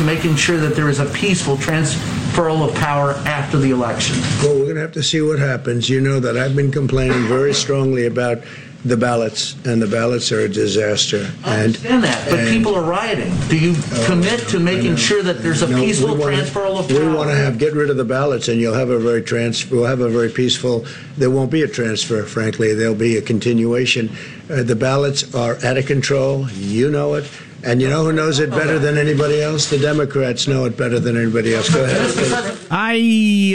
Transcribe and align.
will 0.00 0.14
you 0.14 0.20
commit 0.20 0.22
to 0.22 0.28
making 0.28 0.36
sure 0.36 0.58
that 0.58 0.74
there 0.74 0.88
is 0.88 1.00
a 1.00 1.06
peaceful 1.06 1.56
transferal 1.56 2.68
of 2.68 2.74
power 2.76 3.12
after 3.26 3.58
the 3.58 3.70
election? 3.70 4.16
Well, 4.42 4.54
we're 4.58 4.64
going 4.64 4.76
to 4.76 4.80
have 4.82 4.92
to 4.92 5.02
see 5.02 5.20
what 5.20 5.38
happens. 5.38 5.88
You 5.88 6.00
know 6.00 6.20
that 6.20 6.36
I've 6.36 6.56
been 6.56 6.72
complaining 6.72 7.26
very 7.26 7.54
strongly 7.54 8.06
about 8.06 8.38
the 8.84 8.96
ballots, 8.98 9.54
and 9.64 9.80
the 9.80 9.86
ballots 9.86 10.30
are 10.30 10.40
a 10.40 10.48
disaster. 10.48 11.30
I 11.42 11.60
understand 11.64 12.04
that, 12.04 12.28
but 12.28 12.40
and- 12.40 12.48
people 12.50 12.74
are 12.74 12.82
rioting. 12.82 13.32
Do 13.48 13.56
you 13.58 13.74
commit 14.04 14.40
to 14.48 14.60
making 14.60 14.96
sure 14.96 15.22
that 15.22 15.42
there's 15.42 15.62
a 15.62 15.68
No, 15.68 15.78
peaceful 15.78 16.14
wanna- 16.16 16.36
transferal 16.36 16.80
of 16.80 16.88
power? 16.88 17.00
We 17.00 17.06
want 17.16 17.30
to 17.30 17.34
have 17.36 17.56
get 17.56 17.72
rid 17.72 17.88
of 17.88 17.96
the 17.96 18.04
ballots, 18.04 18.48
and 18.48 18.60
you'll 18.60 18.74
have 18.74 18.90
a 18.90 18.98
very 18.98 19.22
trans. 19.22 19.70
We'll 19.70 19.86
have 19.86 20.00
a 20.00 20.10
very 20.10 20.28
peaceful. 20.28 20.84
There 21.16 21.30
won't 21.30 21.50
be 21.50 21.62
a 21.62 21.68
transfer. 21.68 22.24
Frankly, 22.24 22.74
there'll 22.74 22.94
be 22.94 23.16
a 23.16 23.22
continuation. 23.22 24.10
Uh, 24.50 24.62
the 24.62 24.76
ballots 24.76 25.34
are 25.34 25.56
out 25.64 25.78
of 25.78 25.86
control. 25.86 26.46
You 26.50 26.90
know 26.90 27.14
it. 27.14 27.24
And 27.64 27.80
you 27.80 27.88
know 27.88 28.04
who 28.04 28.12
knows 28.12 28.40
it 28.40 28.50
better 28.50 28.78
than 28.78 28.98
anybody 28.98 29.40
else? 29.40 29.70
The 29.70 29.78
Democrats 29.78 30.46
know 30.46 30.66
it 30.66 30.76
better 30.76 31.00
than 31.00 31.16
anybody 31.16 31.54
else. 31.54 31.72
Go 31.72 31.82
ahead. 31.82 32.58
I 32.70 32.92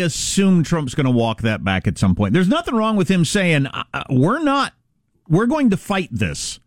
assume 0.03 0.63
Trump's 0.63 0.95
going 0.95 1.05
to 1.05 1.11
walk 1.11 1.41
that 1.41 1.63
back 1.63 1.87
at 1.87 1.99
some 1.99 2.15
point. 2.15 2.33
There's 2.33 2.47
nothing 2.47 2.73
wrong 2.73 2.95
with 2.95 3.07
him 3.07 3.23
saying, 3.23 3.67
uh, 3.67 3.83
uh, 3.93 4.03
we're 4.09 4.41
not, 4.41 4.73
we're 5.27 5.45
going 5.45 5.69
to 5.69 5.77
fight 5.77 6.09
this 6.11 6.59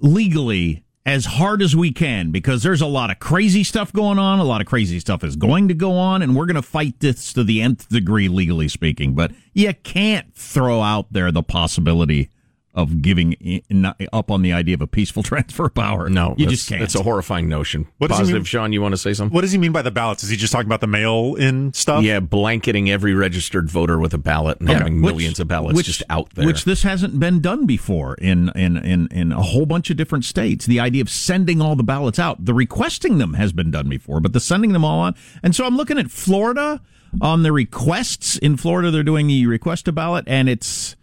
legally 0.00 0.84
as 1.06 1.24
hard 1.24 1.62
as 1.62 1.74
we 1.74 1.90
can 1.90 2.30
because 2.30 2.62
there's 2.62 2.82
a 2.82 2.86
lot 2.86 3.10
of 3.10 3.18
crazy 3.18 3.64
stuff 3.64 3.90
going 3.90 4.18
on. 4.18 4.38
A 4.38 4.44
lot 4.44 4.60
of 4.60 4.66
crazy 4.66 5.00
stuff 5.00 5.24
is 5.24 5.36
going 5.36 5.68
to 5.68 5.74
go 5.74 5.92
on, 5.92 6.20
and 6.20 6.36
we're 6.36 6.46
going 6.46 6.56
to 6.56 6.62
fight 6.62 7.00
this 7.00 7.32
to 7.32 7.42
the 7.42 7.62
nth 7.62 7.88
degree, 7.88 8.28
legally 8.28 8.68
speaking. 8.68 9.14
But 9.14 9.32
you 9.54 9.72
can't 9.82 10.34
throw 10.34 10.82
out 10.82 11.10
there 11.10 11.32
the 11.32 11.42
possibility 11.42 12.28
of 12.74 13.00
giving 13.02 13.36
i- 13.44 13.62
not 13.70 14.00
up 14.12 14.30
on 14.30 14.42
the 14.42 14.52
idea 14.52 14.74
of 14.74 14.80
a 14.80 14.86
peaceful 14.86 15.22
transfer 15.30 15.66
of 15.66 15.74
power. 15.74 16.08
No, 16.08 16.34
you 16.36 16.46
just 16.46 16.68
can't. 16.68 16.82
It's 16.82 16.94
a 16.94 17.02
horrifying 17.02 17.48
notion. 17.48 17.86
What 17.98 18.08
does 18.08 18.18
he 18.18 18.22
Positive, 18.22 18.40
mean- 18.40 18.44
Sean. 18.46 18.72
You 18.72 18.82
want 18.82 18.92
to 18.92 18.98
say 18.98 19.12
something? 19.14 19.34
What 19.34 19.42
does 19.42 19.52
he 19.52 19.58
mean 19.58 19.72
by 19.72 19.82
the 19.82 19.90
ballots? 19.90 20.24
Is 20.24 20.30
he 20.30 20.36
just 20.36 20.52
talking 20.52 20.66
about 20.66 20.80
the 20.80 20.86
mail-in 20.86 21.72
stuff? 21.72 22.02
Yeah, 22.02 22.20
blanketing 22.20 22.90
every 22.90 23.14
registered 23.14 23.70
voter 23.70 23.98
with 23.98 24.12
a 24.14 24.18
ballot 24.18 24.60
and 24.60 24.68
having 24.68 25.00
Which- 25.02 25.12
millions 25.14 25.40
of 25.40 25.48
ballots 25.48 25.76
which- 25.76 25.86
just 25.86 26.02
out 26.10 26.30
there. 26.34 26.46
Which 26.46 26.64
this 26.64 26.82
hasn't 26.82 27.18
been 27.20 27.40
done 27.40 27.66
before 27.66 28.14
in, 28.16 28.50
in, 28.56 28.76
in, 28.76 29.08
in 29.12 29.32
a 29.32 29.42
whole 29.42 29.66
bunch 29.66 29.90
of 29.90 29.96
different 29.96 30.24
states. 30.24 30.66
The 30.66 30.80
idea 30.80 31.02
of 31.02 31.08
sending 31.10 31.60
all 31.60 31.76
the 31.76 31.84
ballots 31.84 32.18
out, 32.18 32.44
the 32.44 32.54
requesting 32.54 33.18
them 33.18 33.34
has 33.34 33.52
been 33.52 33.70
done 33.70 33.88
before, 33.88 34.20
but 34.20 34.32
the 34.32 34.40
sending 34.40 34.72
them 34.72 34.84
all 34.84 34.98
on. 35.00 35.14
And 35.42 35.54
so 35.54 35.64
I'm 35.64 35.76
looking 35.76 35.98
at 35.98 36.10
Florida 36.10 36.80
on 37.20 37.42
the 37.44 37.52
requests. 37.52 38.36
In 38.38 38.56
Florida, 38.56 38.90
they're 38.90 39.02
doing 39.04 39.28
the 39.28 39.46
request 39.46 39.86
a 39.88 39.92
ballot, 39.92 40.24
and 40.26 40.48
it's, 40.48 40.96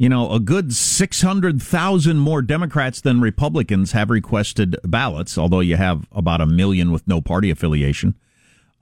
you 0.00 0.08
know, 0.08 0.32
a 0.32 0.40
good 0.40 0.72
600,000 0.72 2.16
more 2.16 2.40
Democrats 2.40 3.02
than 3.02 3.20
Republicans 3.20 3.92
have 3.92 4.08
requested 4.08 4.74
ballots, 4.82 5.36
although 5.36 5.60
you 5.60 5.76
have 5.76 6.08
about 6.10 6.40
a 6.40 6.46
million 6.46 6.90
with 6.90 7.06
no 7.06 7.20
party 7.20 7.50
affiliation. 7.50 8.14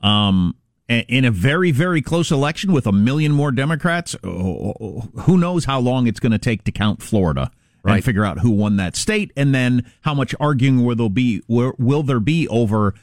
Um, 0.01 0.55
in 0.89 1.25
a 1.25 1.33
very, 1.33 1.73
very 1.73 2.03
close 2.03 2.31
election 2.31 2.71
with 2.73 2.87
a 2.87 2.93
million 2.93 3.33
more 3.33 3.51
Democrats, 3.51 4.15
oh, 4.23 5.11
who 5.23 5.37
knows 5.37 5.65
how 5.65 5.81
long 5.81 6.07
it's 6.07 6.21
going 6.21 6.31
to 6.31 6.39
take 6.39 6.63
to 6.63 6.71
count 6.71 7.03
Florida 7.03 7.51
and 7.85 8.05
figure 8.05 8.25
out 8.25 8.39
who 8.39 8.53
won 8.53 8.77
that 8.77 8.95
state, 8.95 9.33
and 9.37 9.53
then 9.53 9.91
how 10.03 10.15
much 10.15 10.37
arguing 10.39 10.85
will 10.85 10.95
there 10.95 11.09
be? 11.09 11.43
Will 11.49 12.05
there 12.05 12.21
be 12.21 12.47
over? 12.47 12.95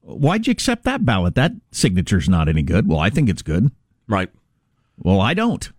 Why'd 0.00 0.48
you 0.48 0.50
accept 0.50 0.82
that 0.82 1.04
ballot? 1.04 1.36
That 1.36 1.52
signature's 1.70 2.28
not 2.28 2.48
any 2.48 2.62
good. 2.62 2.88
Well, 2.88 2.98
I 2.98 3.08
think 3.08 3.28
it's 3.28 3.42
good. 3.42 3.70
right. 4.08 4.30
Well, 4.98 5.20
I 5.20 5.34
don't. 5.34 5.70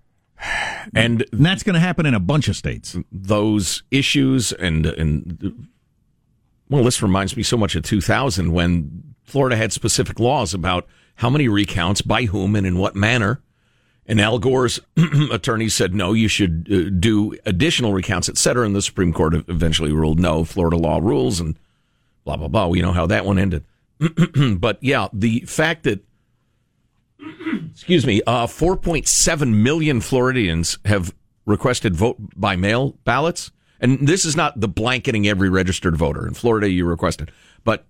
And 0.93 1.25
And 1.31 1.45
that's 1.45 1.63
going 1.63 1.75
to 1.75 1.79
happen 1.79 2.05
in 2.05 2.13
a 2.13 2.19
bunch 2.19 2.47
of 2.47 2.55
states. 2.55 2.95
those 3.11 3.83
issues 3.91 4.51
and 4.53 4.85
and 4.85 5.67
well, 6.69 6.83
this 6.83 7.01
reminds 7.01 7.37
me 7.37 7.43
so 7.43 7.57
much 7.57 7.75
of 7.75 7.83
2000 7.83 8.51
when 8.51 9.15
Florida 9.23 9.55
had 9.55 9.71
specific 9.71 10.19
laws 10.19 10.53
about 10.53 10.87
how 11.15 11.29
many 11.29 11.47
recounts, 11.47 12.01
by 12.01 12.25
whom, 12.25 12.55
and 12.55 12.65
in 12.65 12.77
what 12.77 12.95
manner. 12.95 13.41
And 14.05 14.19
Al 14.19 14.39
Gore's 14.39 14.79
attorney 15.31 15.69
said 15.69 15.93
no, 15.93 16.13
you 16.13 16.27
should 16.27 16.67
uh, 16.71 16.89
do 16.99 17.35
additional 17.45 17.93
recounts, 17.93 18.27
et 18.27 18.37
cetera. 18.37 18.65
And 18.65 18.75
the 18.75 18.81
Supreme 18.81 19.13
Court 19.13 19.33
eventually 19.47 19.91
ruled 19.93 20.19
no. 20.19 20.43
Florida 20.43 20.77
law 20.77 20.99
rules, 21.01 21.39
and 21.39 21.57
blah 22.25 22.35
blah 22.35 22.47
blah. 22.47 22.67
We 22.67 22.81
know 22.81 22.91
how 22.91 23.05
that 23.05 23.25
one 23.25 23.37
ended. 23.39 23.63
but 24.57 24.77
yeah, 24.81 25.07
the 25.13 25.41
fact 25.41 25.83
that 25.83 26.03
excuse 27.71 28.05
me, 28.05 28.21
uh, 28.27 28.47
4.7 28.47 29.53
million 29.61 30.01
Floridians 30.01 30.77
have 30.85 31.13
requested 31.45 31.95
vote 31.95 32.17
by 32.35 32.55
mail 32.55 32.97
ballots. 33.03 33.51
And 33.79 34.07
this 34.07 34.23
is 34.23 34.35
not 34.35 34.59
the 34.59 34.67
blanketing 34.67 35.27
every 35.27 35.49
registered 35.49 35.97
voter. 35.97 36.25
In 36.25 36.33
Florida, 36.33 36.69
you 36.69 36.85
requested. 36.85 37.31
But 37.65 37.85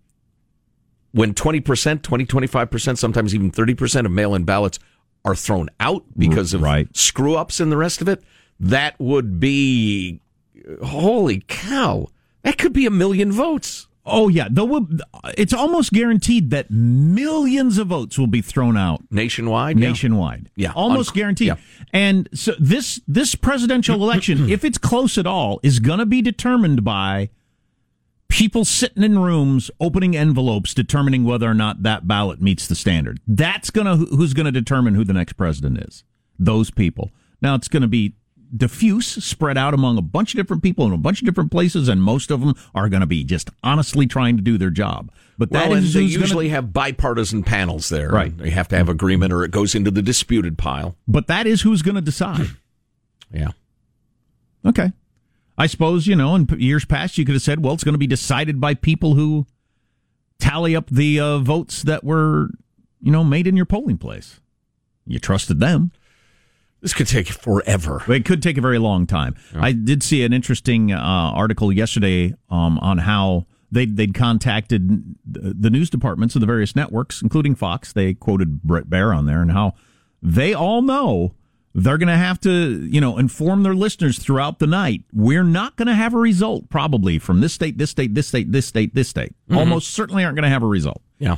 when 1.12 1.34
20%, 1.36 2.02
20, 2.02 2.26
25%, 2.26 2.98
sometimes 2.98 3.36
even 3.36 3.52
30% 3.52 4.06
of 4.06 4.12
mail 4.12 4.34
in 4.34 4.44
ballots 4.44 4.80
are 5.24 5.36
thrown 5.36 5.70
out 5.80 6.04
because 6.18 6.54
of 6.54 6.62
Right. 6.62 6.88
screw 6.96 7.36
ups 7.36 7.60
and 7.60 7.72
the 7.72 7.78
rest 7.78 8.02
of 8.02 8.08
it, 8.10 8.24
that 8.60 9.00
would 9.00 9.40
be 9.40 10.20
holy 10.84 11.44
cow. 11.48 12.08
That 12.42 12.58
could 12.58 12.74
be 12.74 12.86
a 12.86 12.92
million 12.92 13.32
votes. 13.32 13.88
Oh 14.06 14.28
yeah, 14.28 14.50
it's 15.38 15.54
almost 15.54 15.92
guaranteed 15.94 16.50
that 16.50 16.70
millions 16.70 17.78
of 17.78 17.88
votes 17.88 18.20
will 18.20 18.28
be 18.28 18.42
thrown 18.42 18.76
out 18.76 19.02
Nationwide? 19.10 19.80
Yeah. 19.80 19.88
nationwide. 19.88 20.50
Yeah. 20.56 20.74
almost 20.74 21.12
Un- 21.12 21.16
guaranteed. 21.16 21.48
yeah. 21.48 21.56
And 21.94 22.28
so 22.34 22.54
this 22.60 23.00
this 23.08 23.36
presidential 23.36 23.96
election, 24.04 24.50
if 24.50 24.66
it's 24.66 24.78
close 24.78 25.18
at 25.18 25.26
all, 25.26 25.60
is 25.64 25.80
going 25.80 26.00
to 26.00 26.06
be 26.06 26.22
determined 26.22 26.84
by 26.84 27.30
people 28.28 28.66
sitting 28.66 29.04
in 29.04 29.20
rooms 29.20 29.70
opening 29.80 30.18
envelopes, 30.18 30.74
determining 30.74 31.24
whether 31.24 31.48
or 31.50 31.54
not 31.54 31.84
that 31.84 32.08
ballot 32.08 32.42
meets 32.42 32.68
the 32.68 32.76
standard. 32.76 33.20
That's 33.28 33.70
gonna 33.70 33.96
who's 33.96 34.34
going 34.34 34.48
to 34.48 34.52
determine 34.52 34.96
who 34.96 35.04
the 35.06 35.14
next 35.14 35.34
president 35.34 35.78
is. 35.78 36.04
Those 36.38 36.72
people. 36.72 37.12
Now 37.42 37.56
it's 37.56 37.68
going 37.68 37.84
to 37.84 37.88
be 37.88 38.16
diffuse, 38.56 39.08
spread 39.24 39.58
out 39.58 39.74
among 39.74 39.98
a 39.98 40.02
bunch 40.02 40.34
of 40.34 40.38
different 40.38 40.62
people 40.64 40.86
in 40.86 40.94
a 40.94 40.98
bunch 40.98 41.22
of 41.22 41.26
different 41.26 41.52
places, 41.52 41.88
and 41.88 42.02
most 42.04 42.30
of 42.32 42.42
them 42.42 42.54
are 42.76 42.90
going 42.90 43.02
to 43.02 43.08
be 43.08 43.24
just 43.24 43.50
honestly 43.64 44.06
trying 44.06 44.38
to 44.38 44.44
do 44.44 44.58
their 44.58 44.70
job. 44.70 45.12
But 45.38 45.52
that 45.52 45.70
well, 45.70 45.78
is 45.80 45.94
they 45.94 46.02
who's 46.02 46.14
gonna- 46.14 46.22
usually 46.26 46.50
have 46.50 46.72
bipartisan 46.74 47.44
panels 47.44 47.90
there. 47.90 48.10
Right. 48.10 48.38
They 48.38 48.52
have 48.52 48.68
to 48.70 48.78
have 48.78 48.90
agreement 48.90 49.34
or 49.34 49.44
it 49.44 49.52
goes 49.52 49.74
into 49.74 49.90
the 49.92 50.02
disputed 50.04 50.58
pile. 50.58 50.96
but 51.08 51.28
that 51.28 51.48
is 51.48 51.62
who's 51.62 51.82
going 51.82 51.96
to 51.96 52.02
decide. 52.02 52.48
Yeah. 53.36 53.50
Okay. 54.64 54.92
I 55.58 55.66
suppose, 55.66 56.06
you 56.06 56.16
know, 56.16 56.36
in 56.36 56.48
years 56.60 56.86
past, 56.86 57.18
you 57.18 57.26
could 57.26 57.34
have 57.34 57.42
said, 57.42 57.64
well, 57.64 57.74
it's 57.74 57.84
going 57.84 57.96
to 57.96 58.00
be 58.00 58.06
decided 58.06 58.62
by 58.62 58.76
people 58.76 59.16
who 59.16 59.48
tally 60.38 60.76
up 60.76 60.88
the 60.92 61.20
uh, 61.20 61.40
votes 61.40 61.82
that 61.82 62.04
were, 62.04 62.50
you 63.02 63.12
know, 63.12 63.24
made 63.24 63.48
in 63.48 63.56
your 63.58 63.66
polling 63.66 63.98
place. 63.98 64.40
You 65.08 65.18
trusted 65.18 65.60
them. 65.60 65.92
This 66.84 66.94
could 66.94 67.08
take 67.08 67.30
forever. 67.30 68.04
It 68.12 68.26
could 68.26 68.44
take 68.44 68.58
a 68.58 68.62
very 68.62 68.78
long 68.78 69.08
time. 69.08 69.36
I 69.56 69.72
did 69.72 70.04
see 70.04 70.26
an 70.26 70.34
interesting 70.34 70.92
uh, 70.92 71.00
article 71.00 71.72
yesterday 71.72 72.34
um, 72.50 72.78
on 72.80 72.98
how 72.98 73.46
they 73.72 73.86
they'd 73.86 74.14
contacted 74.14 75.16
the 75.26 75.70
news 75.70 75.90
departments 75.90 76.36
of 76.36 76.42
the 76.42 76.46
various 76.46 76.76
networks, 76.76 77.22
including 77.22 77.56
Fox. 77.56 77.94
They 77.94 78.14
quoted 78.14 78.62
Bret 78.64 78.90
Baier 78.90 79.16
on 79.18 79.26
there, 79.28 79.42
and 79.42 79.54
how 79.54 79.76
they 80.22 80.54
all 80.54 80.82
know 80.82 81.34
they're 81.74 81.98
going 81.98 82.10
to 82.10 82.18
have 82.18 82.38
to, 82.42 82.52
you 82.52 83.00
know, 83.00 83.18
inform 83.18 83.64
their 83.64 83.76
listeners 83.76 84.20
throughout 84.20 84.60
the 84.60 84.68
night. 84.68 85.06
We're 85.14 85.46
not 85.46 85.78
going 85.78 85.88
to 85.88 85.96
have 85.96 86.14
a 86.14 86.20
result 86.20 86.70
probably 86.70 87.18
from 87.18 87.40
this 87.40 87.54
state, 87.54 87.78
this 87.78 87.92
state, 87.92 88.14
this 88.14 88.28
state, 88.28 88.52
this 88.52 88.68
state, 88.68 88.94
this 88.94 89.08
state. 89.08 89.34
Almost 89.50 89.92
certainly 89.92 90.26
aren't 90.26 90.36
going 90.36 90.44
to 90.44 90.50
have 90.50 90.64
a 90.64 90.68
result. 90.68 91.02
Yeah. 91.18 91.38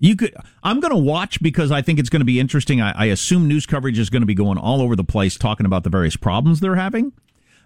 You 0.00 0.16
could. 0.16 0.34
I'm 0.62 0.80
going 0.80 0.92
to 0.92 0.98
watch 0.98 1.42
because 1.42 1.72
I 1.72 1.82
think 1.82 1.98
it's 1.98 2.08
going 2.08 2.20
to 2.20 2.26
be 2.26 2.38
interesting. 2.38 2.80
I, 2.80 2.92
I 2.92 3.04
assume 3.06 3.48
news 3.48 3.66
coverage 3.66 3.98
is 3.98 4.10
going 4.10 4.22
to 4.22 4.26
be 4.26 4.34
going 4.34 4.58
all 4.58 4.80
over 4.80 4.94
the 4.94 5.04
place 5.04 5.36
talking 5.36 5.66
about 5.66 5.84
the 5.84 5.90
various 5.90 6.16
problems 6.16 6.60
they're 6.60 6.76
having. 6.76 7.12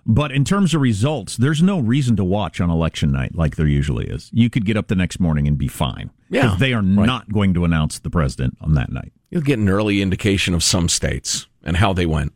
But 0.04 0.32
in 0.32 0.44
terms 0.44 0.74
of 0.74 0.80
results, 0.80 1.36
there's 1.36 1.62
no 1.62 1.78
reason 1.78 2.16
to 2.16 2.24
watch 2.24 2.60
on 2.60 2.70
election 2.70 3.12
night 3.12 3.36
like 3.36 3.56
there 3.56 3.68
usually 3.68 4.06
is. 4.06 4.30
You 4.32 4.50
could 4.50 4.64
get 4.64 4.76
up 4.76 4.88
the 4.88 4.96
next 4.96 5.20
morning 5.20 5.46
and 5.46 5.56
be 5.56 5.68
fine. 5.68 6.10
Yeah, 6.28 6.56
they 6.58 6.72
are 6.72 6.82
right. 6.82 7.06
not 7.06 7.32
going 7.32 7.54
to 7.54 7.64
announce 7.64 7.98
the 8.00 8.10
president 8.10 8.56
on 8.60 8.74
that 8.74 8.90
night. 8.90 9.12
You'll 9.30 9.42
get 9.42 9.58
an 9.58 9.68
early 9.68 10.02
indication 10.02 10.54
of 10.54 10.64
some 10.64 10.88
states 10.88 11.46
and 11.62 11.76
how 11.76 11.92
they 11.92 12.06
went, 12.06 12.32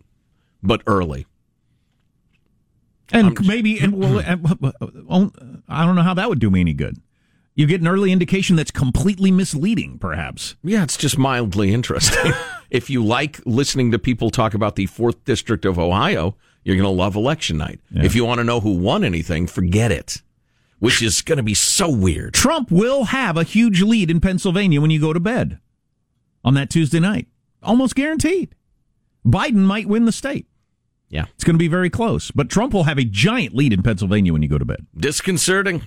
but 0.62 0.82
early. 0.86 1.26
And 3.10 3.46
maybe, 3.46 3.80
and 3.80 3.94
well, 3.94 4.18
uh, 4.26 4.36
uh, 4.62 4.70
uh, 4.72 4.86
uh, 5.08 5.28
I 5.68 5.84
don't 5.84 5.96
know 5.96 6.02
how 6.02 6.14
that 6.14 6.28
would 6.28 6.38
do 6.38 6.50
me 6.50 6.60
any 6.60 6.72
good. 6.72 7.00
You 7.56 7.66
get 7.66 7.80
an 7.80 7.88
early 7.88 8.12
indication 8.12 8.54
that's 8.54 8.70
completely 8.70 9.30
misleading, 9.30 9.98
perhaps. 9.98 10.56
Yeah, 10.62 10.82
it's 10.82 10.98
just 10.98 11.16
mildly 11.16 11.72
interesting. 11.72 12.32
if 12.70 12.90
you 12.90 13.02
like 13.02 13.40
listening 13.46 13.90
to 13.92 13.98
people 13.98 14.28
talk 14.28 14.52
about 14.52 14.76
the 14.76 14.86
4th 14.86 15.24
District 15.24 15.64
of 15.64 15.78
Ohio, 15.78 16.36
you're 16.64 16.76
going 16.76 16.84
to 16.84 16.90
love 16.90 17.16
election 17.16 17.56
night. 17.56 17.80
If 17.90 18.14
you 18.14 18.26
want 18.26 18.38
to 18.38 18.44
know 18.44 18.60
who 18.60 18.76
won 18.76 19.04
anything, 19.04 19.46
forget 19.46 19.90
it, 19.90 20.20
which 20.80 21.00
is 21.00 21.22
going 21.22 21.38
to 21.38 21.42
be 21.42 21.54
so 21.54 21.88
weird. 21.88 22.34
Trump 22.34 22.70
will 22.70 23.04
have 23.04 23.38
a 23.38 23.42
huge 23.42 23.80
lead 23.80 24.10
in 24.10 24.20
Pennsylvania 24.20 24.82
when 24.82 24.90
you 24.90 25.00
go 25.00 25.14
to 25.14 25.20
bed 25.20 25.58
on 26.44 26.52
that 26.54 26.68
Tuesday 26.68 27.00
night. 27.00 27.26
Almost 27.62 27.94
guaranteed. 27.94 28.54
Biden 29.24 29.64
might 29.64 29.88
win 29.88 30.04
the 30.04 30.12
state. 30.12 30.46
Yeah. 31.08 31.24
It's 31.34 31.44
going 31.44 31.54
to 31.54 31.58
be 31.58 31.68
very 31.68 31.88
close, 31.88 32.30
but 32.30 32.50
Trump 32.50 32.74
will 32.74 32.84
have 32.84 32.98
a 32.98 33.04
giant 33.04 33.54
lead 33.54 33.72
in 33.72 33.82
Pennsylvania 33.82 34.34
when 34.34 34.42
you 34.42 34.48
go 34.48 34.58
to 34.58 34.64
bed. 34.66 34.86
Disconcerting. 34.94 35.86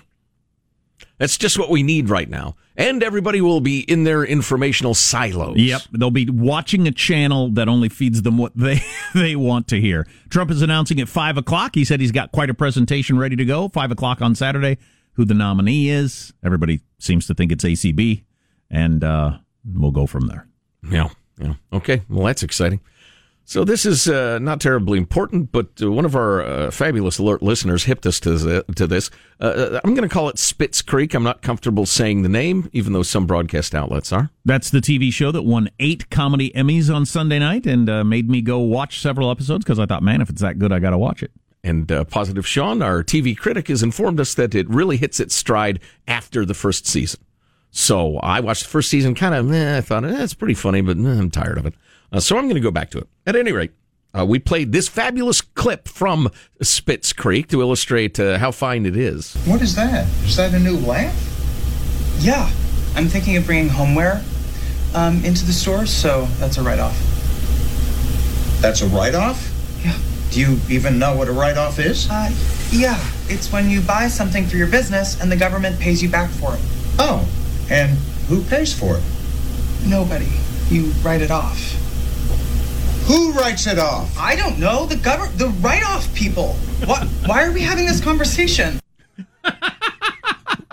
That's 1.20 1.38
just 1.38 1.60
what 1.60 1.70
we 1.70 1.84
need 1.84 2.10
right 2.10 2.30
now. 2.30 2.56
And 2.76 3.04
everybody 3.04 3.42
will 3.42 3.60
be 3.60 3.82
in 3.82 4.06
their 4.06 4.24
informational 4.24 4.94
silos. 4.94 5.58
Yep, 5.58 5.82
they'll 5.92 6.12
be 6.12 6.30
watching 6.30 6.88
a 6.88 6.92
channel 6.92 7.50
that 7.52 7.68
only 7.68 7.90
feeds 7.90 8.22
them 8.22 8.38
what 8.38 8.56
they 8.56 8.82
they 9.14 9.36
want 9.36 9.68
to 9.68 9.80
hear. 9.80 10.08
Trump 10.30 10.50
is 10.50 10.62
announcing 10.62 11.00
at 11.02 11.10
five 11.10 11.38
o'clock. 11.38 11.76
He 11.76 11.84
said 11.86 12.00
he's 12.00 12.14
got 12.14 12.32
quite 12.32 12.50
a 12.50 12.54
presentation 12.54 13.20
ready 13.20 13.36
to 13.36 13.46
go. 13.46 13.68
Five 13.68 13.92
o'clock 13.92 14.22
on 14.22 14.34
Saturday. 14.34 14.78
Who 15.14 15.26
the 15.26 15.34
nominee 15.34 15.90
is? 15.90 16.34
Everybody 16.44 16.80
seems 16.98 17.28
to 17.28 17.34
think 17.34 17.52
it's 17.52 17.66
ACB, 17.66 18.24
and 18.72 19.04
uh, 19.04 19.38
we'll 19.66 19.92
go 19.92 20.08
from 20.08 20.28
there. 20.28 20.48
Yeah. 20.90 21.10
Yeah. 21.38 21.54
Okay. 21.74 22.02
Well, 22.10 22.26
that's 22.26 22.44
exciting. 22.44 22.80
So 23.50 23.64
this 23.64 23.84
is 23.84 24.08
uh, 24.08 24.38
not 24.38 24.62
terribly 24.62 25.00
important, 25.00 25.52
but 25.52 25.70
uh, 25.82 25.92
one 25.92 26.06
of 26.06 26.16
our 26.16 26.44
uh, 26.44 26.70
fabulous 26.70 27.18
alert 27.18 27.42
listeners 27.42 27.86
hipped 27.86 28.06
us 28.06 28.20
to, 28.20 28.38
the, 28.38 28.64
to 28.76 28.86
this. 28.86 29.10
Uh, 29.40 29.80
I'm 29.84 29.96
going 29.96 30.08
to 30.08 30.14
call 30.14 30.30
it 30.30 30.38
Spitz 30.38 30.84
Creek. 30.84 31.16
I'm 31.16 31.24
not 31.24 31.42
comfortable 31.42 31.88
saying 31.88 32.22
the 32.22 32.30
name, 32.30 32.70
even 32.74 32.94
though 32.94 33.02
some 33.02 33.26
broadcast 33.26 33.74
outlets 33.74 34.14
are. 34.14 34.30
That's 34.46 34.70
the 34.70 34.82
TV 34.82 35.12
show 35.12 35.32
that 35.32 35.42
won 35.42 35.72
eight 35.80 36.12
comedy 36.12 36.52
Emmys 36.52 36.94
on 36.94 37.08
Sunday 37.08 37.40
night 37.40 37.66
and 37.66 37.90
uh, 37.90 38.04
made 38.04 38.30
me 38.30 38.44
go 38.44 38.60
watch 38.60 39.00
several 39.00 39.32
episodes 39.32 39.66
because 39.66 39.80
I 39.80 39.88
thought, 39.88 40.04
man, 40.04 40.22
if 40.22 40.30
it's 40.30 40.42
that 40.42 40.60
good, 40.60 40.72
I 40.72 40.78
got 40.78 40.92
to 40.92 41.00
watch 41.00 41.24
it. 41.24 41.32
And 41.64 41.92
uh, 41.92 42.04
Positive 42.04 42.46
Sean, 42.46 42.84
our 42.84 43.04
TV 43.04 43.36
critic, 43.36 43.70
has 43.70 43.82
informed 43.82 44.20
us 44.20 44.36
that 44.36 44.54
it 44.54 44.70
really 44.70 44.98
hits 44.98 45.20
its 45.20 45.34
stride 45.34 45.80
after 46.08 46.46
the 46.46 46.54
first 46.54 46.86
season. 46.86 47.20
So 47.72 48.18
I 48.18 48.42
watched 48.42 48.64
the 48.64 48.70
first 48.70 48.90
season, 48.90 49.16
kind 49.16 49.34
of, 49.34 49.52
eh, 49.52 49.78
I 49.78 49.82
thought, 49.82 50.06
eh, 50.06 50.24
it's 50.24 50.36
pretty 50.36 50.54
funny, 50.54 50.82
but 50.82 50.98
eh, 50.98 51.02
I'm 51.02 51.32
tired 51.32 51.58
of 51.58 51.66
it. 51.66 51.74
Uh, 52.12 52.20
so 52.20 52.38
I'm 52.38 52.46
going 52.46 52.56
to 52.56 52.62
go 52.62 52.72
back 52.72 52.90
to 52.92 52.98
it. 53.00 53.08
At 53.26 53.36
any 53.36 53.52
rate, 53.52 53.72
uh, 54.18 54.26
we 54.26 54.40
played 54.40 54.72
this 54.72 54.88
fabulous 54.88 55.42
clip 55.42 55.88
from 55.88 56.30
Spitz 56.62 57.14
Creek 57.14 57.48
to 57.50 57.62
illustrate 57.62 58.20
uh, 58.20 58.40
how 58.40 58.52
fine 58.52 58.86
it 58.86 58.98
is. 58.98 59.36
What 59.46 59.62
is 59.62 59.76
that? 59.76 60.08
Is 60.24 60.36
that 60.38 60.54
a 60.54 60.60
new 60.60 60.78
lamp? 60.78 61.14
Yeah, 62.18 62.50
I'm 62.96 63.08
thinking 63.08 63.38
of 63.38 63.46
bringing 63.46 63.70
homeware 63.70 64.24
um, 64.96 65.24
into 65.24 65.46
the 65.46 65.54
store, 65.54 65.86
so 65.86 66.26
that's 66.40 66.58
a 66.58 66.64
write 66.64 66.80
off. 66.80 66.98
That's 68.62 68.82
a 68.82 68.88
write 68.88 69.16
off? 69.16 69.48
Yeah. 69.84 69.98
Do 70.32 70.40
you 70.40 70.60
even 70.70 71.00
know 71.00 71.16
what 71.16 71.28
a 71.28 71.32
write 71.32 71.58
off 71.58 71.80
is? 71.80 72.10
Uh, 72.10 72.30
yeah, 72.72 73.00
it's 73.28 73.52
when 73.52 73.70
you 73.70 73.82
buy 73.82 74.08
something 74.08 74.46
for 74.46 74.58
your 74.58 74.68
business 74.68 75.20
and 75.22 75.32
the 75.32 75.36
government 75.38 75.80
pays 75.80 76.04
you 76.04 76.10
back 76.10 76.30
for 76.32 76.56
it. 76.56 76.62
Oh, 76.98 77.28
and 77.70 77.92
who 78.28 78.44
pays 78.44 78.78
for 78.78 78.98
it? 78.98 79.04
Nobody. 79.88 80.28
You 80.70 80.88
write 81.04 81.22
it 81.22 81.32
off. 81.32 81.58
Who 83.10 83.32
writes 83.32 83.66
it 83.66 83.80
off? 83.80 84.16
I 84.20 84.36
don't 84.36 84.60
know. 84.60 84.86
The 84.86 84.96
government, 84.96 85.36
the 85.40 85.48
write 85.48 85.84
off 85.84 86.14
people. 86.14 86.54
What? 86.86 87.08
Why 87.26 87.44
are 87.44 87.52
we 87.52 87.62
having 87.62 87.88
this 87.88 88.00
conversation? 88.00 88.80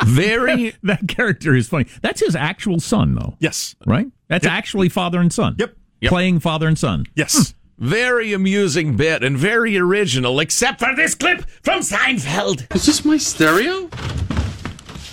Very. 0.04 0.74
that 0.82 1.08
character 1.08 1.54
is 1.54 1.66
funny. 1.66 1.86
That's 2.02 2.20
his 2.20 2.36
actual 2.36 2.78
son, 2.78 3.14
though. 3.14 3.36
Yes. 3.38 3.74
Right? 3.86 4.08
That's 4.28 4.44
actually 4.44 4.90
father 4.90 5.18
and 5.18 5.32
son. 5.32 5.56
Yep. 5.58 5.78
Yep. 6.02 6.10
Playing 6.10 6.40
father 6.40 6.68
and 6.68 6.78
son. 6.78 7.06
Yes. 7.14 7.54
Hmm. 7.78 7.88
Very 7.88 8.34
amusing 8.34 8.98
bit 8.98 9.24
and 9.24 9.38
very 9.38 9.78
original, 9.78 10.38
except 10.38 10.80
for 10.80 10.94
this 10.94 11.14
clip 11.14 11.48
from 11.62 11.80
Seinfeld. 11.80 12.74
Is 12.76 12.84
this 12.84 13.02
my 13.02 13.16
stereo? 13.16 13.88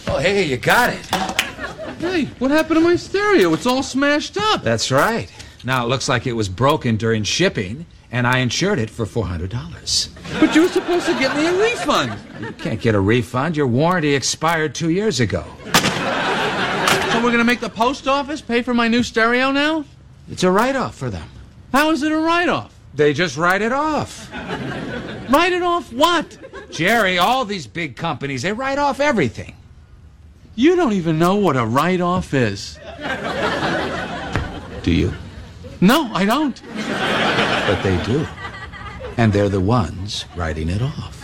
Oh, 0.08 0.18
hey, 0.20 0.44
you 0.44 0.58
got 0.58 0.94
it. 0.94 1.06
Hey, 2.02 2.26
what 2.40 2.52
happened 2.52 2.82
to 2.82 2.82
my 2.82 2.98
stereo? 2.98 3.54
It's 3.54 3.66
all 3.66 3.82
smashed 3.82 4.38
up. 4.38 4.62
That's 4.62 4.92
right. 4.92 5.32
Now 5.64 5.86
it 5.86 5.90
looks 5.90 6.10
like 6.10 6.28
it 6.28 6.34
was 6.34 6.50
broken 6.50 6.98
during 6.98 7.24
shipping, 7.24 7.86
and 8.12 8.28
I 8.28 8.40
insured 8.40 8.80
it 8.80 8.90
for 8.90 9.06
$400. 9.06 10.10
But 10.40 10.54
you 10.56 10.64
were 10.64 10.68
supposed 10.68 11.06
to 11.06 11.14
get 11.14 11.36
me 11.36 11.48
a 11.48 11.54
refund. 11.54 12.20
You 12.40 12.52
can't 12.52 12.82
get 12.82 12.96
a 12.96 13.00
refund. 13.00 13.56
Your 13.56 13.68
warranty 13.68 14.14
expired 14.14 14.76
two 14.76 14.90
years 14.90 15.20
ago. 15.20 15.46
So 15.64 17.24
we're 17.24 17.32
gonna 17.32 17.44
make 17.44 17.62
the 17.62 17.70
post 17.70 18.08
office 18.08 18.42
pay 18.42 18.62
for 18.62 18.74
my 18.74 18.88
new 18.88 19.04
stereo 19.04 19.52
now? 19.52 19.86
It's 20.30 20.44
a 20.44 20.52
write 20.52 20.76
off 20.76 20.96
for 20.96 21.10
them. 21.10 21.30
How 21.72 21.92
is 21.92 22.04
it 22.04 22.12
a 22.12 22.18
write-off? 22.18 22.74
They 22.94 23.14
just 23.14 23.38
write 23.38 23.62
it 23.62 23.72
off. 23.72 24.32
Write 25.30 25.54
it 25.54 25.64
off 25.64 25.92
what? 25.92 26.38
Jerry, 26.72 27.18
all 27.18 27.46
these 27.46 27.68
big 27.68 27.96
companies, 27.96 28.42
they 28.42 28.54
write 28.54 28.78
off 28.78 29.00
everything. 29.00 29.56
You 30.56 30.76
don't 30.76 30.94
even 30.94 31.18
know 31.18 31.36
what 31.36 31.56
a 31.58 31.66
write-off 31.66 32.34
is. 32.34 32.78
Do 34.84 34.92
you? 34.92 35.14
No, 35.84 36.10
I 36.14 36.24
don't. 36.24 36.62
But 37.68 37.82
they 37.84 38.02
do. 38.06 38.26
And 39.18 39.34
they're 39.34 39.50
the 39.50 39.60
ones 39.60 40.24
writing 40.34 40.70
it 40.70 40.82
off. 40.82 41.20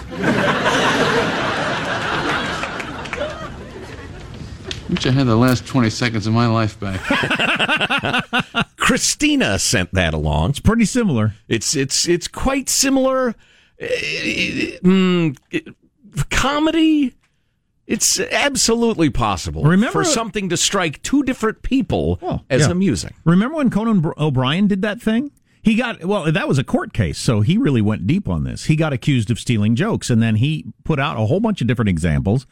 Wish 4.90 5.06
I 5.06 5.12
had 5.12 5.28
the 5.28 5.36
last 5.38 5.66
20 5.66 5.90
seconds 5.90 6.28
of 6.28 6.34
my 6.34 6.48
life 6.48 6.78
back. 6.80 7.00
Christina 8.76 9.60
sent 9.60 9.94
that 9.94 10.14
along. 10.14 10.50
It's 10.50 10.60
pretty 10.60 10.86
similar. 10.86 11.36
It's 11.48 11.76
it's 11.76 12.08
it's 12.08 12.28
quite 12.28 12.68
similar. 12.70 13.36
Eh, 13.80 14.78
mm, 14.84 15.38
it- 15.52 15.74
comedy. 16.32 17.14
It's 17.90 18.20
absolutely 18.20 19.10
possible 19.10 19.64
Remember- 19.64 19.92
for 19.92 20.04
something 20.06 20.48
to 20.50 20.58
strike 20.58 21.02
two 21.02 21.24
different 21.24 21.64
people 21.64 22.20
Oh, 22.22 22.42
as 22.50 22.62
yeah. 22.68 22.72
amusing. 22.72 23.12
Remember 23.26 23.56
when 23.58 23.70
Conan 23.72 24.06
O'Brien 24.18 24.68
did 24.68 24.82
that 24.84 25.02
thing? 25.02 25.32
He 25.64 25.76
got 25.76 26.06
well. 26.06 26.32
That 26.32 26.48
was 26.48 26.58
a 26.58 26.64
court 26.64 26.94
case, 26.94 27.18
so 27.18 27.42
he 27.42 27.58
really 27.58 27.82
went 27.82 28.08
deep 28.08 28.30
on 28.30 28.44
this. 28.46 28.66
He 28.66 28.76
got 28.78 28.94
accused 28.94 29.30
of 29.30 29.40
stealing 29.40 29.76
jokes, 29.76 30.10
and 30.10 30.22
then 30.22 30.36
he 30.38 30.66
put 30.86 31.00
out 31.00 31.18
a 31.18 31.26
whole 31.26 31.42
bunch 31.42 31.60
of 31.62 31.68
different 31.68 31.90
examples 31.90 32.46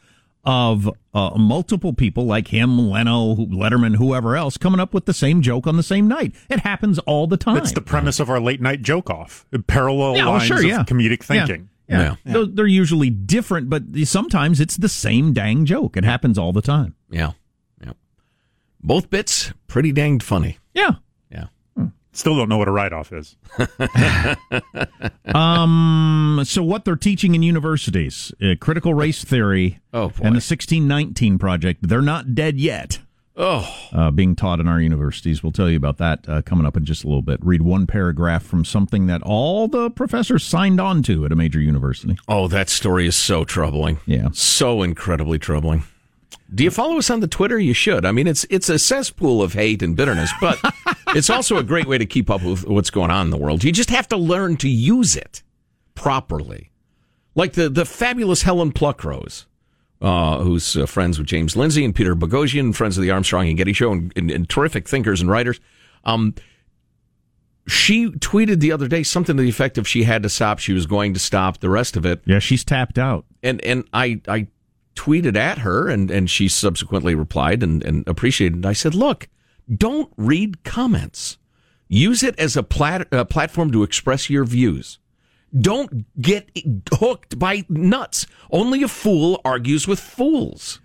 of 0.44 0.90
uh, 1.14 1.30
multiple 1.36 1.92
people 1.92 2.26
like 2.26 2.48
him, 2.48 2.78
Leno, 2.90 3.34
Letterman, 3.36 3.96
whoever 3.96 4.36
else, 4.36 4.56
coming 4.56 4.78
up 4.80 4.92
with 4.92 5.06
the 5.06 5.14
same 5.14 5.40
joke 5.42 5.66
on 5.66 5.76
the 5.76 5.82
same 5.82 6.06
night. 6.08 6.34
It 6.50 6.60
happens 6.60 6.98
all 7.00 7.26
the 7.26 7.36
time. 7.36 7.54
That's 7.54 7.72
the 7.72 7.80
premise 7.80 8.20
of 8.20 8.28
our 8.28 8.40
late 8.40 8.60
night 8.60 8.82
joke 8.82 9.08
off. 9.08 9.46
Parallel 9.66 10.16
Yeah, 10.16 10.24
well, 10.24 10.32
lines 10.34 10.44
sure, 10.44 10.58
of 10.58 10.64
yeah. 10.64 10.84
comedic 10.84 11.28
Yeah. 11.30 11.46
thinking. 11.46 11.68
Yeah, 11.88 12.16
Yeah. 12.24 12.32
They're, 12.32 12.46
they're 12.46 12.66
usually 12.66 13.10
different, 13.10 13.70
but 13.70 13.82
sometimes 14.04 14.60
it's 14.60 14.76
the 14.76 14.88
same 14.88 15.32
dang 15.32 15.64
joke. 15.64 15.96
It 15.96 16.04
happens 16.04 16.36
all 16.38 16.52
the 16.52 16.60
time. 16.62 16.94
Yeah, 17.10 17.32
yeah. 17.82 17.92
Both 18.82 19.08
bits 19.10 19.52
pretty 19.66 19.92
danged 19.92 20.22
funny. 20.22 20.58
Yeah. 20.74 20.96
Yeah. 21.30 21.46
Still 22.12 22.36
don't 22.36 22.48
know 22.48 22.58
what 22.58 22.68
a 22.68 22.72
write 22.72 22.92
off 22.92 23.12
is. 23.12 23.36
Um. 25.34 26.40
So 26.44 26.62
what 26.62 26.84
they're 26.84 26.96
teaching 26.96 27.34
in 27.34 27.42
universities, 27.42 28.32
uh, 28.42 28.54
critical 28.60 28.94
race 28.94 29.24
theory, 29.24 29.78
Oh, 29.92 30.04
and 30.06 30.34
the 30.34 30.42
1619 30.44 31.38
project. 31.38 31.86
They're 31.88 32.02
not 32.02 32.34
dead 32.34 32.58
yet. 32.58 33.00
Oh, 33.40 33.72
Uh, 33.92 34.10
being 34.10 34.34
taught 34.34 34.58
in 34.58 34.66
our 34.66 34.80
universities. 34.80 35.42
We'll 35.44 35.52
tell 35.52 35.70
you 35.70 35.76
about 35.76 35.98
that 35.98 36.28
uh, 36.28 36.42
coming 36.42 36.66
up 36.66 36.76
in 36.76 36.84
just 36.84 37.04
a 37.04 37.06
little 37.06 37.22
bit. 37.22 37.38
Read 37.40 37.62
one 37.62 37.86
paragraph 37.86 38.42
from 38.42 38.64
something 38.64 39.06
that 39.06 39.22
all 39.22 39.68
the 39.68 39.90
professors 39.90 40.44
signed 40.44 40.80
on 40.80 41.02
to 41.04 41.24
at 41.24 41.30
a 41.30 41.36
major 41.36 41.60
university. 41.60 42.16
oh, 42.26 42.48
that 42.48 42.68
story 42.68 43.06
is 43.06 43.14
so 43.14 43.44
troubling. 43.44 44.00
Yeah. 44.06 44.28
so 44.32 44.82
incredibly 44.82 45.38
troubling. 45.38 45.84
Do 46.52 46.64
you 46.64 46.70
follow 46.70 46.98
us 46.98 47.10
on 47.10 47.20
the 47.20 47.28
Twitter? 47.28 47.58
You 47.58 47.74
should. 47.74 48.04
I 48.04 48.10
mean, 48.12 48.26
it's 48.26 48.44
it's 48.50 48.68
a 48.68 48.78
cesspool 48.78 49.42
of 49.42 49.52
hate 49.52 49.82
and 49.82 49.94
bitterness, 49.94 50.30
but 50.40 50.58
it's 51.08 51.30
also 51.30 51.58
a 51.58 51.62
great 51.62 51.86
way 51.86 51.98
to 51.98 52.06
keep 52.06 52.30
up 52.30 52.42
with 52.42 52.66
what's 52.66 52.90
going 52.90 53.10
on 53.10 53.26
in 53.26 53.30
the 53.30 53.36
world. 53.36 53.62
You 53.64 53.70
just 53.70 53.90
have 53.90 54.08
to 54.08 54.16
learn 54.16 54.56
to 54.58 54.68
use 54.68 55.14
it 55.14 55.42
properly, 55.94 56.70
like 57.34 57.52
the 57.52 57.68
the 57.68 57.84
fabulous 57.84 58.42
Helen 58.42 58.72
Pluckrose, 58.72 59.44
uh, 60.00 60.38
who's 60.38 60.76
uh, 60.76 60.86
friends 60.86 61.18
with 61.18 61.26
James 61.26 61.56
Lindsay 61.56 61.84
and 61.84 61.94
Peter 61.94 62.14
Boghossian, 62.14 62.74
friends 62.74 62.96
of 62.96 63.02
the 63.02 63.10
Armstrong 63.10 63.48
and 63.48 63.56
Getty 63.56 63.72
Show, 63.72 63.92
and, 63.92 64.12
and, 64.16 64.30
and 64.30 64.48
terrific 64.48 64.88
thinkers 64.88 65.20
and 65.20 65.30
writers. 65.30 65.60
Um, 66.04 66.34
she 67.66 68.08
tweeted 68.10 68.60
the 68.60 68.72
other 68.72 68.88
day 68.88 69.02
something 69.02 69.36
to 69.36 69.42
the 69.42 69.48
effect 69.48 69.76
of 69.76 69.86
she 69.86 70.04
had 70.04 70.22
to 70.22 70.28
stop, 70.28 70.58
she 70.58 70.72
was 70.72 70.86
going 70.86 71.12
to 71.14 71.20
stop, 71.20 71.58
the 71.58 71.68
rest 71.68 71.96
of 71.96 72.06
it 72.06 72.22
Yeah, 72.24 72.38
she's 72.38 72.64
tapped 72.64 72.98
out. 72.98 73.24
and 73.42 73.62
and 73.64 73.84
I 73.92 74.20
I 74.26 74.48
tweeted 74.96 75.36
at 75.36 75.58
her 75.58 75.88
and 75.88 76.10
and 76.10 76.30
she 76.30 76.48
subsequently 76.48 77.14
replied 77.14 77.62
and 77.62 77.84
and 77.84 78.06
appreciated. 78.08 78.64
I 78.64 78.72
said, 78.72 78.94
look, 78.94 79.28
don't 79.74 80.10
read 80.16 80.64
comments. 80.64 81.36
Use 81.88 82.22
it 82.22 82.38
as 82.38 82.56
a 82.56 82.62
plat, 82.62 83.10
uh, 83.12 83.24
platform 83.24 83.70
to 83.72 83.82
express 83.82 84.28
your 84.30 84.44
views. 84.44 84.98
Don't 85.56 86.04
get 86.20 86.50
hooked 86.92 87.38
by 87.38 87.64
nuts. 87.68 88.26
Only 88.50 88.82
a 88.82 88.88
fool 88.88 89.40
argues 89.44 89.88
with 89.88 90.00
fools. 90.00 90.80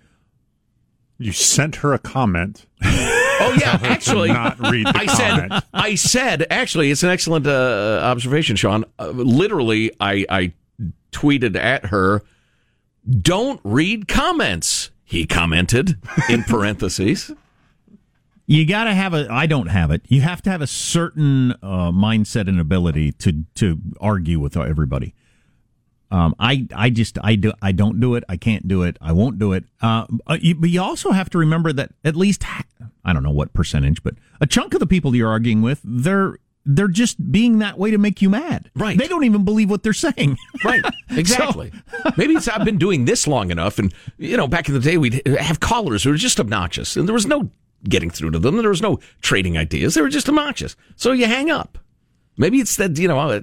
You 1.18 1.32
sent 1.32 1.78
her 1.78 1.94
a 1.94 2.00
comment. 2.00 2.66
Oh 2.84 3.58
yeah, 3.60 3.80
actually, 3.84 4.30
not 4.30 4.60
read 4.60 4.88
the 4.88 4.94
I 4.96 5.06
said, 5.06 5.50
comment. 5.50 5.66
I 5.74 5.96
said, 5.96 6.48
actually, 6.50 6.92
it's 6.92 7.04
an 7.04 7.10
excellent 7.10 7.48
uh, 7.48 8.00
observation, 8.04 8.56
Sean. 8.56 8.86
Uh, 9.00 9.10
literally, 9.10 9.92
I, 10.00 10.26
I 10.30 10.54
tweeted 11.12 11.56
at 11.56 11.88
her, 11.88 12.24
"Don't 13.10 13.60
read 13.64 14.08
comments." 14.08 14.92
He 15.04 15.28
commented 15.28 15.98
in 16.30 16.44
parentheses. 16.44 17.32
You 18.46 18.66
got 18.66 18.86
to 18.86 18.94
have 18.94 19.14
a. 19.14 19.28
I 19.32 19.46
don't 19.46 19.68
have 19.68 19.90
it. 19.92 20.02
You 20.08 20.22
have 20.22 20.42
to 20.44 20.50
have 20.50 20.62
a 20.62 20.68
certain 20.68 21.54
uh, 21.64 21.92
mindset 21.92 22.48
and 22.48 22.60
ability 22.60 23.14
to 23.14 23.46
to 23.56 23.80
argue 24.02 24.40
with 24.40 24.58
everybody. 24.58 25.16
Um, 26.12 26.36
I 26.38 26.68
I 26.76 26.90
just 26.90 27.18
I 27.24 27.36
do 27.36 27.54
I 27.62 27.72
don't 27.72 28.00
do 28.00 28.16
it. 28.16 28.24
I 28.30 28.38
can't 28.38 28.68
do 28.68 28.84
it. 28.84 28.98
I 29.02 29.14
won't 29.14 29.40
do 29.40 29.54
it. 29.54 29.64
Uh, 29.82 30.06
but 30.28 30.44
you, 30.44 30.56
but 30.56 30.70
you 30.70 30.82
also 30.82 31.12
have 31.12 31.30
to 31.32 31.38
remember 31.38 31.74
that 31.74 31.92
at 32.04 32.16
least 32.16 32.44
I 33.04 33.14
don't 33.14 33.24
know 33.24 33.32
what 33.32 33.54
percentage, 33.54 34.04
but 34.04 34.16
a 34.40 34.46
chunk 34.46 34.74
of 34.74 34.80
the 34.80 34.88
people 34.88 35.16
you're 35.16 35.30
arguing 35.30 35.62
with, 35.62 35.82
they're 35.84 36.38
they're 36.66 36.88
just 36.88 37.32
being 37.32 37.60
that 37.60 37.78
way 37.78 37.92
to 37.92 37.98
make 37.98 38.22
you 38.22 38.30
mad. 38.30 38.70
Right. 38.76 38.98
They 38.98 39.08
don't 39.08 39.24
even 39.24 39.44
believe 39.44 39.70
what 39.70 39.84
they're 39.84 39.94
saying. 39.94 40.38
Right, 40.64 40.84
exactly. 41.10 41.74
Maybe 42.16 42.36
it's 42.36 42.48
I've 42.48 42.64
been 42.64 42.78
doing 42.78 43.04
this 43.04 43.28
long 43.28 43.52
enough, 43.52 43.80
and 43.80 43.94
you 44.18 44.38
know, 44.38 44.48
back 44.48 44.70
in 44.70 44.74
the 44.74 44.80
day, 44.80 44.98
we'd 44.98 45.22
have 45.28 45.60
callers 45.60 46.04
who 46.04 46.12
were 46.12 46.16
just 46.16 46.40
obnoxious, 46.40 46.96
and 46.96 47.06
there 47.06 47.14
was 47.14 47.26
no 47.26 47.50
getting 47.88 48.10
through 48.10 48.32
to 48.32 48.40
them. 48.40 48.58
There 48.58 48.70
was 48.70 48.82
no 48.82 49.00
trading 49.22 49.58
ideas. 49.58 49.94
They 49.94 50.02
were 50.02 50.10
just 50.10 50.30
obnoxious. 50.30 50.76
So 50.96 51.12
you 51.12 51.26
hang 51.26 51.50
up. 51.52 51.78
Maybe 52.38 52.60
it's 52.60 52.76
that 52.78 52.98
you 52.98 53.08
know, 53.08 53.20
I 53.20 53.42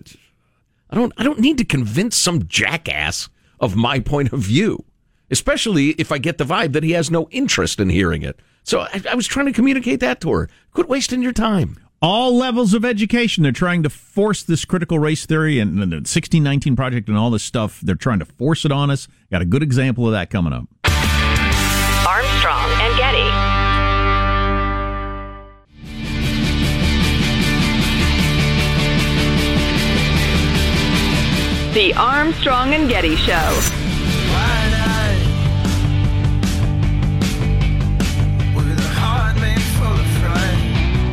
don't 0.95 1.13
I 1.17 1.23
don't 1.25 1.39
need 1.41 1.59
to 1.59 1.65
convince 1.65 2.17
some 2.17 2.47
jackass 2.49 3.29
of 3.61 3.77
my 3.77 4.01
point 4.01 4.33
of 4.33 4.41
view, 4.41 4.85
especially 5.31 5.91
if 5.91 6.11
I 6.11 6.19
get 6.19 6.39
the 6.39 6.45
vibe 6.45 6.73
that 6.73 6.83
he 6.83 6.93
has 6.93 7.11
no 7.11 7.29
interest 7.31 7.79
in 7.79 7.91
hearing 7.91 8.23
it. 8.23 8.41
So 8.65 8.81
I, 8.81 9.03
I 9.11 9.15
was 9.15 9.27
trying 9.27 9.47
to 9.47 9.53
communicate 9.53 10.01
that 10.01 10.21
to 10.23 10.33
her. 10.33 10.49
Quit 10.73 10.89
wasting 10.89 11.23
your 11.23 11.33
time. 11.33 11.79
all 12.03 12.35
levels 12.37 12.73
of 12.75 12.85
education. 12.85 13.43
They're 13.43 13.53
trying 13.53 13.83
to 13.83 13.91
force 13.91 14.43
this 14.43 14.65
critical 14.65 14.99
race 14.99 15.27
theory 15.27 15.59
and, 15.59 15.73
and 15.83 15.93
the 15.93 15.97
1619 15.97 16.75
project 16.77 17.09
and 17.09 17.17
all 17.19 17.31
this 17.31 17.43
stuff. 17.43 17.81
They're 17.83 17.95
trying 17.95 18.21
to 18.21 18.25
force 18.25 18.65
it 18.65 18.73
on 18.73 18.91
us. 18.91 19.07
Got 19.31 19.43
a 19.43 19.47
good 19.47 19.63
example 19.63 20.07
of 20.07 20.13
that 20.13 20.31
coming 20.31 20.53
up. 20.53 20.65
The 31.73 31.95
Armstrong 31.95 32.75
and 32.75 32.89
Getty 32.89 33.17
Show. 33.17 33.61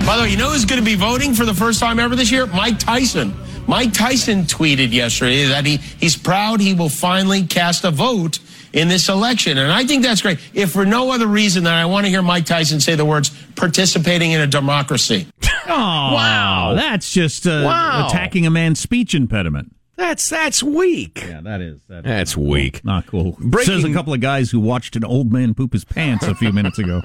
By 0.06 0.16
the 0.16 0.24
way, 0.24 0.30
you 0.32 0.38
know 0.38 0.50
who's 0.52 0.64
going 0.64 0.80
to 0.80 0.86
be 0.86 0.96
voting 0.96 1.34
for 1.34 1.44
the 1.44 1.54
first 1.54 1.82
time 1.82 2.00
ever 2.00 2.16
this 2.16 2.32
year? 2.32 2.46
Mike 2.46 2.80
Tyson. 2.80 3.34
Mike 3.68 3.92
Tyson 3.92 4.44
tweeted 4.44 4.94
yesterday 4.94 5.44
that 5.48 5.66
he, 5.66 5.78
he's 6.00 6.16
proud 6.16 6.62
he 6.62 6.74
will 6.74 6.88
finally 6.88 7.44
cast 7.44 7.84
a 7.84 7.92
vote 7.92 8.40
in 8.72 8.88
this 8.88 9.10
election. 9.10 9.58
And 9.58 9.70
I 9.70 9.84
think 9.84 10.04
that's 10.04 10.22
great. 10.22 10.40
If 10.54 10.72
for 10.72 10.86
no 10.86 11.12
other 11.12 11.28
reason 11.28 11.66
than 11.66 11.74
I 11.74 11.86
want 11.88 12.06
to 12.06 12.10
hear 12.10 12.22
Mike 12.22 12.46
Tyson 12.46 12.80
say 12.80 12.96
the 12.96 13.04
words 13.04 13.32
participating 13.58 14.32
in 14.32 14.40
a 14.40 14.48
democracy. 14.48 15.28
Oh, 15.44 15.68
wow. 15.68 16.72
That's 16.74 17.12
just 17.12 17.46
uh, 17.46 17.64
Wow. 17.66 18.08
attacking 18.08 18.46
a 18.46 18.50
man's 18.50 18.80
speech 18.80 19.14
impediment. 19.14 19.74
That's 19.98 20.30
that's 20.30 20.62
weak. 20.62 21.24
Yeah, 21.27 21.42
that 21.42 21.60
is. 21.60 21.82
That 21.89 22.00
is 22.00 22.04
That's 22.06 22.38
weak. 22.38 22.86
not 22.86 23.08
cool. 23.08 23.36
Breaking- 23.39 23.82
Says 23.82 23.84
a 23.84 23.94
couple 23.94 24.13
of 24.13 24.22
guys 24.22 24.51
who 24.51 24.60
watched 24.60 24.96
an 24.96 25.04
old 25.04 25.34
man 25.34 25.54
poop 25.56 25.74
his 25.74 25.84
pants 25.84 26.25
a 26.27 26.36
few 26.36 26.54
minutes 26.54 26.77
ago 26.77 27.01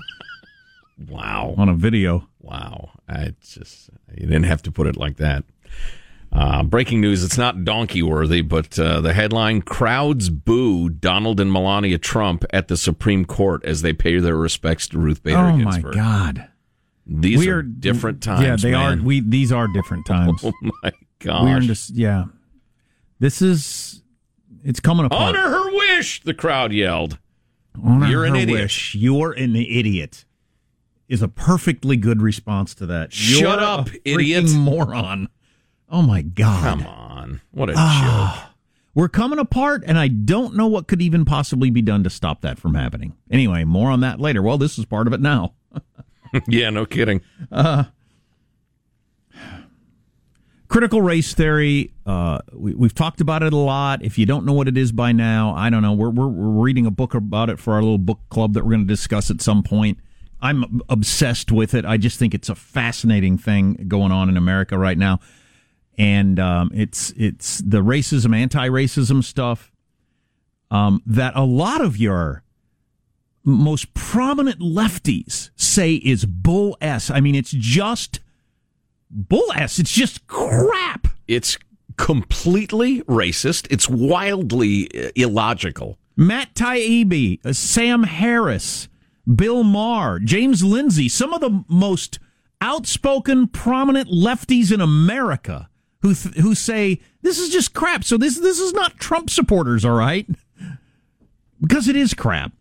Wow. 1.09 1.55
on 1.57 1.69
a 1.71 1.75
video. 1.75 2.29
Wow. 2.41 2.91
I 3.09 3.35
just, 3.43 3.89
you 4.15 4.27
didn't 4.27 4.45
have 4.45 4.63
to 4.63 4.71
put 4.71 4.87
it 4.87 4.97
like 4.97 5.17
that. 5.17 5.45
Uh, 6.33 6.63
breaking 6.63 7.01
news. 7.01 7.25
It's 7.25 7.37
not 7.39 7.65
donkey 7.65 8.03
worthy, 8.03 8.41
but 8.43 8.79
uh, 8.79 9.01
the 9.01 9.13
headline 9.13 9.63
Crowds 9.63 10.29
boo 10.31 10.89
Donald 10.89 11.41
and 11.41 11.53
Melania 11.53 11.99
Trump 11.99 12.45
at 12.51 12.69
the 12.69 12.77
Supreme 12.77 13.25
Court 13.25 13.65
as 13.65 13.83
they 13.83 13.93
pay 13.93 14.19
their 14.19 14.37
respects 14.37 14.87
to 14.89 14.99
Ruth 14.99 15.23
Bader 15.23 15.39
oh, 15.39 15.57
my 15.59 15.81
God. 15.81 16.49
These 17.07 17.39
we 17.41 17.49
are, 17.49 17.63
different 17.63 18.23
times. 18.23 18.45
Yeah, 18.45 18.57
they 18.57 18.71
man. 18.77 19.01
are. 19.01 19.03
We 19.03 19.21
These 19.21 19.51
are 19.53 19.67
different 19.69 20.07
times. 20.07 20.43
Oh, 20.45 20.53
my 20.83 20.93
gosh. 21.19 21.43
We're 21.45 21.57
in 21.59 21.67
this, 21.67 21.91
yeah. 21.91 22.25
This 23.23 23.41
is, 23.41 24.03
it's 24.65 24.81
coming 24.81 25.07
apart. 25.07 25.37
Honor 25.37 25.49
her 25.49 25.71
wish, 25.77 26.25
the 26.25 26.35
crowd 26.35 26.73
yelled. 26.73 27.19
Honor 27.81 28.09
You're 28.09 28.25
an 28.25 28.35
idiot. 28.35 28.63
Wish. 28.63 28.97
You're 28.97 29.31
an 29.31 29.55
idiot. 29.55 30.25
Is 31.09 31.23
a 31.23 31.29
perfectly 31.29 31.97
good 31.97 32.21
response 32.21 32.75
to 32.75 32.87
that. 32.87 33.13
Shut 33.13 33.41
You're 33.41 33.61
up, 33.61 33.91
idiot. 34.05 34.51
moron. 34.51 35.29
Oh 35.89 36.03
my 36.03 36.23
god. 36.23 36.81
Come 36.81 36.87
on. 36.89 37.41
What 37.53 37.71
a 37.71 37.75
Ah. 37.77 38.55
We're 38.93 39.09
coming 39.09 39.39
apart 39.39 39.85
and 39.87 40.01
I 40.01 40.09
don't 40.09 40.57
know 40.57 40.67
what 40.67 40.89
could 40.89 41.01
even 41.01 41.25
possibly 41.25 41.71
be 41.71 41.81
done 41.81 42.03
to 42.03 42.11
stop 42.11 42.41
that 42.41 42.59
from 42.59 42.75
happening. 42.75 43.15
Anyway, 43.31 43.63
more 43.63 43.93
on 43.93 44.01
that 44.01 44.19
later. 44.19 44.43
Well, 44.43 44.59
this 44.59 44.81
is 44.81 44.85
part 44.85 45.07
of 45.07 45.13
it 45.13 45.21
now. 45.21 45.55
yeah, 46.49 46.71
no 46.71 46.87
kidding. 46.87 47.21
Critical 50.73 51.03
race 51.03 51.35
theory, 51.35 51.93
uh, 52.07 52.39
we, 52.51 52.75
we've 52.75 52.95
talked 52.95 53.21
about 53.21 53.43
it 53.43 53.53
a 53.53 53.57
lot. 53.59 54.03
If 54.03 54.17
you 54.17 54.25
don't 54.25 54.47
know 54.47 54.55
what 54.55 54.69
it 54.69 54.79
is 54.79 54.91
by 54.91 55.13
now, 55.13 55.53
I 55.55 55.69
don't 55.69 55.83
know. 55.83 55.93
We're, 55.93 56.09
we're, 56.09 56.29
we're 56.29 56.65
reading 56.65 56.87
a 56.87 56.91
book 56.91 57.13
about 57.13 57.51
it 57.51 57.59
for 57.59 57.75
our 57.75 57.83
little 57.83 57.99
book 57.99 58.21
club 58.31 58.55
that 58.55 58.65
we're 58.65 58.71
going 58.71 58.87
to 58.87 58.87
discuss 58.87 59.31
at 59.31 59.43
some 59.43 59.63
point. 59.63 59.99
I'm 60.41 60.81
obsessed 60.89 61.53
with 61.53 61.75
it. 61.75 61.85
I 61.85 61.99
just 61.99 62.19
think 62.19 62.33
it's 62.33 62.49
a 62.49 62.55
fascinating 62.55 63.37
thing 63.37 63.85
going 63.87 64.13
on 64.13 64.31
in 64.31 64.39
America 64.39 64.79
right 64.79 64.97
now. 64.97 65.21
And 65.99 66.41
um, 66.41 66.71
it's 66.73 67.11
it's 67.19 67.59
the 67.59 67.83
racism, 67.83 68.35
anti-racism 68.35 69.23
stuff 69.25 69.71
um, 70.71 71.03
that 71.05 71.37
a 71.37 71.45
lot 71.45 71.83
of 71.83 71.99
your 71.99 72.45
most 73.45 73.93
prominent 73.93 74.61
lefties 74.61 75.51
say 75.55 75.97
is 75.97 76.25
bull 76.25 76.79
s. 76.81 77.11
I 77.11 77.21
mean, 77.21 77.35
it's 77.35 77.51
just 77.51 78.21
bull 79.13 79.53
s. 79.55 79.79
It's 79.79 79.93
just 79.93 80.27
crap. 80.27 81.09
It's 81.29 81.59
completely 81.97 83.03
racist. 83.03 83.67
It's 83.71 83.89
wildly 83.89 84.89
uh, 84.95 85.11
illogical. 85.15 85.99
Matt 86.17 86.55
Taibbi, 86.55 87.45
uh, 87.45 87.53
Sam 87.53 88.05
Harris, 88.05 88.89
Bill 89.33 89.63
Maher, 89.63 90.19
James 90.19 90.65
Lindsay, 90.65 91.09
some 91.09 91.33
of 91.33 91.41
the 91.41 91.65
most 91.69 92.19
outspoken, 92.61 93.49
prominent 93.49 94.09
lefties 94.09 94.73
in 94.73 94.81
America 94.81 95.69
who 96.03 96.15
th- 96.15 96.35
who 96.37 96.55
say 96.55 97.01
this 97.23 97.39
is 97.39 97.51
just 97.51 97.73
crap. 97.75 98.05
So 98.05 98.17
this 98.17 98.39
this 98.39 98.59
is 98.59 98.73
not 98.73 98.99
Trump 98.99 99.31
supporters, 99.31 99.85
all 99.85 99.97
right? 99.97 100.27
Because 101.61 101.89
it 101.89 101.97
is 101.97 102.13
crap. 102.13 102.53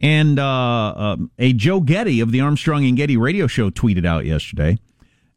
And 0.00 0.38
uh, 0.38 0.94
um, 0.96 1.30
a 1.38 1.52
Joe 1.52 1.80
Getty 1.80 2.20
of 2.20 2.30
the 2.32 2.40
Armstrong 2.40 2.86
and 2.86 2.96
Getty 2.96 3.16
radio 3.16 3.46
show 3.46 3.68
tweeted 3.68 4.06
out 4.06 4.24
yesterday. 4.24 4.78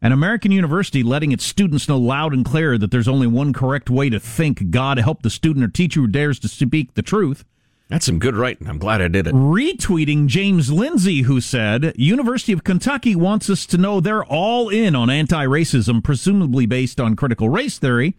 An 0.03 0.12
American 0.12 0.51
university 0.51 1.03
letting 1.03 1.31
its 1.31 1.46
students 1.46 1.88
know 1.88 2.00
loud 2.00 2.34
and 2.34 2.43
clear 2.43 2.77
that 2.77 2.89
there's 2.89 3.08
only 3.08 3.27
one 3.27 3.53
correct 3.53 3.89
way 3.89 4.10
to 4.10 4.20
think. 4.20 4.72
God 4.72 4.98
help 4.98 5.22
the 5.22 5.29
student 5.29 5.63
or 5.63 5.67
teacher 5.67 6.00
who 6.00 6.08
dares 6.08 6.39
to 6.39 6.48
speak 6.48 6.96
the 6.96 7.03
truth. 7.03 7.46
That's 7.88 8.05
some 8.05 8.20
good 8.20 8.36
writing. 8.36 8.67
I'm 8.67 8.79
glad 8.79 9.01
I 9.01 9.10
did 9.10 9.27
it. 9.27 9.36
Retweeting 9.36 10.27
James 10.27 10.72
Lindsay, 10.72 11.24
who 11.24 11.41
said, 11.41 11.93
University 11.98 12.53
of 12.53 12.63
Kentucky 12.63 13.15
wants 13.15 13.50
us 13.50 13.65
to 13.67 13.77
know 13.77 14.00
they're 14.00 14.24
all 14.24 14.70
in 14.70 14.96
on 14.96 15.10
anti 15.10 15.46
racism, 15.46 16.01
presumably 16.03 16.65
based 16.65 17.00
on 17.00 17.15
critical 17.15 17.50
race 17.50 17.77
theory. 17.77 18.15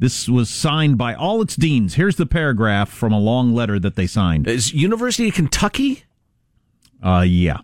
This 0.00 0.28
was 0.28 0.50
signed 0.50 0.98
by 0.98 1.14
all 1.14 1.40
its 1.40 1.54
deans. 1.54 1.94
Here's 1.94 2.16
the 2.16 2.26
paragraph 2.26 2.90
from 2.90 3.12
a 3.12 3.20
long 3.20 3.54
letter 3.54 3.78
that 3.78 3.94
they 3.94 4.08
signed. 4.08 4.48
Is 4.48 4.74
University 4.74 5.28
of 5.28 5.34
Kentucky? 5.34 6.04
Uh, 7.00 7.24
yeah. 7.26 7.58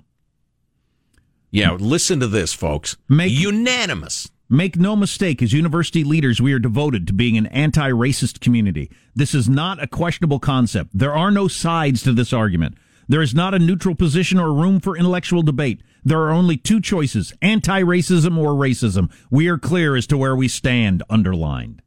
Yeah, 1.51 1.73
listen 1.73 2.21
to 2.21 2.27
this, 2.27 2.53
folks. 2.53 2.97
Make- 3.09 3.33
Unanimous. 3.33 4.31
Make 4.53 4.77
no 4.77 4.97
mistake, 4.97 5.43
as 5.43 5.53
university 5.53 6.03
leaders, 6.03 6.41
we 6.41 6.53
are 6.53 6.59
devoted 6.59 7.07
to 7.07 7.13
being 7.13 7.37
an 7.37 7.47
anti 7.47 7.89
racist 7.91 8.41
community. 8.41 8.91
This 9.15 9.33
is 9.33 9.49
not 9.49 9.81
a 9.81 9.87
questionable 9.87 10.41
concept. 10.41 10.91
There 10.93 11.15
are 11.15 11.31
no 11.31 11.47
sides 11.47 12.03
to 12.03 12.13
this 12.13 12.33
argument. 12.33 12.77
There 13.09 13.23
is 13.23 13.33
not 13.33 13.55
a 13.55 13.61
neutral 13.61 13.95
position 13.95 14.41
or 14.41 14.53
room 14.53 14.81
for 14.81 14.97
intellectual 14.97 15.43
debate. 15.43 15.83
There 16.05 16.21
are 16.23 16.31
only 16.31 16.57
two 16.57 16.81
choices 16.81 17.33
anti 17.41 17.81
racism 17.83 18.37
or 18.37 18.51
racism. 18.55 19.13
We 19.31 19.47
are 19.47 19.59
clear 19.59 19.95
as 19.95 20.09
to 20.09 20.19
where 20.19 20.35
we 20.35 20.49
stand, 20.49 21.05
underlined. 21.09 21.81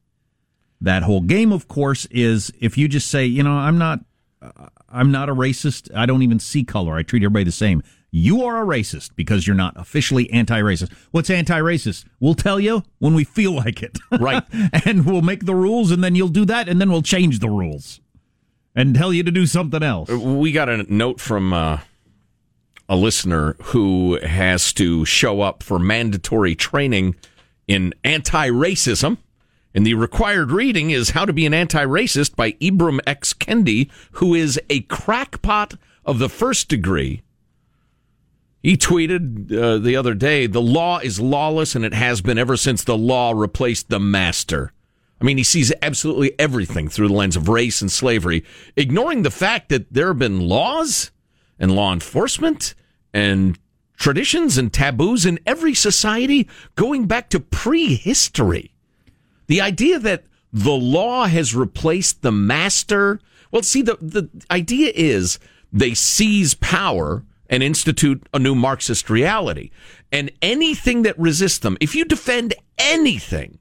That 0.80 1.04
whole 1.04 1.22
game, 1.22 1.52
of 1.52 1.68
course, 1.68 2.06
is 2.12 2.52
if 2.62 2.78
you 2.78 2.88
just 2.88 3.08
say, 3.10 3.26
you 3.26 3.44
know, 3.44 3.54
I'm 3.54 3.78
not, 3.78 4.00
uh, 4.42 4.68
I'm 4.90 5.12
not 5.12 5.28
a 5.30 5.36
racist. 5.36 5.94
I 5.94 6.06
don't 6.06 6.24
even 6.24 6.40
see 6.40 6.64
color. 6.64 6.96
I 6.96 7.04
treat 7.04 7.24
everybody 7.24 7.46
the 7.46 7.52
same. 7.52 7.84
You 8.16 8.44
are 8.44 8.62
a 8.62 8.66
racist 8.66 9.16
because 9.16 9.48
you're 9.48 9.56
not 9.56 9.74
officially 9.76 10.30
anti-racist. 10.30 10.94
What's 11.10 11.32
anti-racist? 11.32 12.06
We'll 12.20 12.36
tell 12.36 12.60
you 12.60 12.84
when 13.00 13.16
we 13.16 13.24
feel 13.24 13.54
like 13.54 13.82
it. 13.82 13.98
Right. 14.12 14.44
and 14.86 15.04
we'll 15.04 15.24
make 15.24 15.48
the 15.48 15.56
rules 15.56 15.90
and 15.90 16.04
then 16.04 16.14
you'll 16.14 16.28
do 16.28 16.46
that 16.46 16.70
and 16.70 16.80
then 16.80 16.92
we'll 16.92 17.02
change 17.02 17.40
the 17.40 17.50
rules 17.50 18.00
and 18.76 18.94
tell 18.94 19.12
you 19.12 19.24
to 19.24 19.32
do 19.32 19.48
something 19.48 19.82
else. 19.82 20.10
We 20.10 20.52
got 20.52 20.70
a 20.70 20.84
note 20.94 21.20
from 21.20 21.54
uh, 21.54 21.80
a 22.88 22.96
listener 22.96 23.56
who 23.64 24.20
has 24.22 24.72
to 24.74 25.06
show 25.06 25.42
up 25.42 25.64
for 25.64 25.80
mandatory 25.80 26.54
training 26.54 27.16
in 27.68 27.96
anti 28.04 28.50
racism. 28.50 29.18
And 29.74 29.88
the 29.88 29.96
required 29.96 30.52
reading 30.52 30.92
is 30.92 31.10
How 31.10 31.26
to 31.26 31.34
Be 31.34 31.48
an 31.48 31.54
Anti 31.56 31.84
Racist 31.84 32.36
by 32.36 32.52
Ibram 32.54 33.00
X. 33.08 33.34
Kendi, 33.34 33.90
who 34.12 34.36
is 34.36 34.62
a 34.70 34.82
crackpot 34.82 35.74
of 36.06 36.20
the 36.20 36.30
first 36.30 36.70
degree. 36.70 37.23
He 38.64 38.78
tweeted 38.78 39.52
uh, 39.52 39.78
the 39.78 39.98
other 39.98 40.14
day, 40.14 40.48
the 40.48 40.62
law 40.62 41.00
is 41.00 41.20
lawless 41.20 41.76
and 41.76 41.84
it 41.84 41.94
has 41.94 42.22
been 42.22 42.38
ever 42.38 42.56
since 42.56 42.84
the 42.84 42.98
law 42.98 43.34
replaced 43.34 43.90
the 43.90 44.00
master. 44.00 44.72
I 45.20 45.26
mean, 45.26 45.38
he 45.38 45.44
sees 45.44 45.74
absolutely 45.82 46.38
everything 46.40 46.88
through 46.88 47.10
the 47.10 47.14
lens 47.14 47.36
of 47.36 47.50
race 47.50 47.82
and 47.82 47.92
slavery, 47.92 48.46
ignoring 48.78 49.24
the 49.24 49.32
fact 49.32 49.68
that 49.70 49.94
there 49.94 50.08
have 50.08 50.20
been 50.20 50.48
laws 50.48 51.12
and 51.60 51.76
law 51.76 51.92
enforcement 51.92 52.74
and 53.14 53.60
traditions 53.98 54.58
and 54.58 54.72
taboos 54.72 55.26
in 55.26 55.40
every 55.46 55.74
society 55.74 56.48
going 56.76 57.06
back 57.06 57.30
to 57.32 57.42
prehistory. 57.42 58.74
The 59.48 59.60
idea 59.60 60.00
that 60.00 60.24
the 60.54 60.72
law 60.72 61.26
has 61.26 61.54
replaced 61.54 62.22
the 62.22 62.32
master. 62.32 63.20
Well, 63.52 63.64
see, 63.64 63.82
the, 63.82 63.98
the 64.00 64.30
idea 64.50 64.94
is 64.96 65.38
they 65.72 65.94
seize 65.94 66.54
power 66.54 67.26
and 67.54 67.62
institute 67.62 68.28
a 68.34 68.40
new 68.40 68.56
Marxist 68.56 69.12
reality. 69.12 69.70
And 70.12 70.32
anything 70.42 71.04
that 71.04 71.20
resists 71.20 71.60
them, 71.60 71.78
if 71.80 71.94
you 71.94 72.04
defend 72.04 72.56
anything 72.80 73.60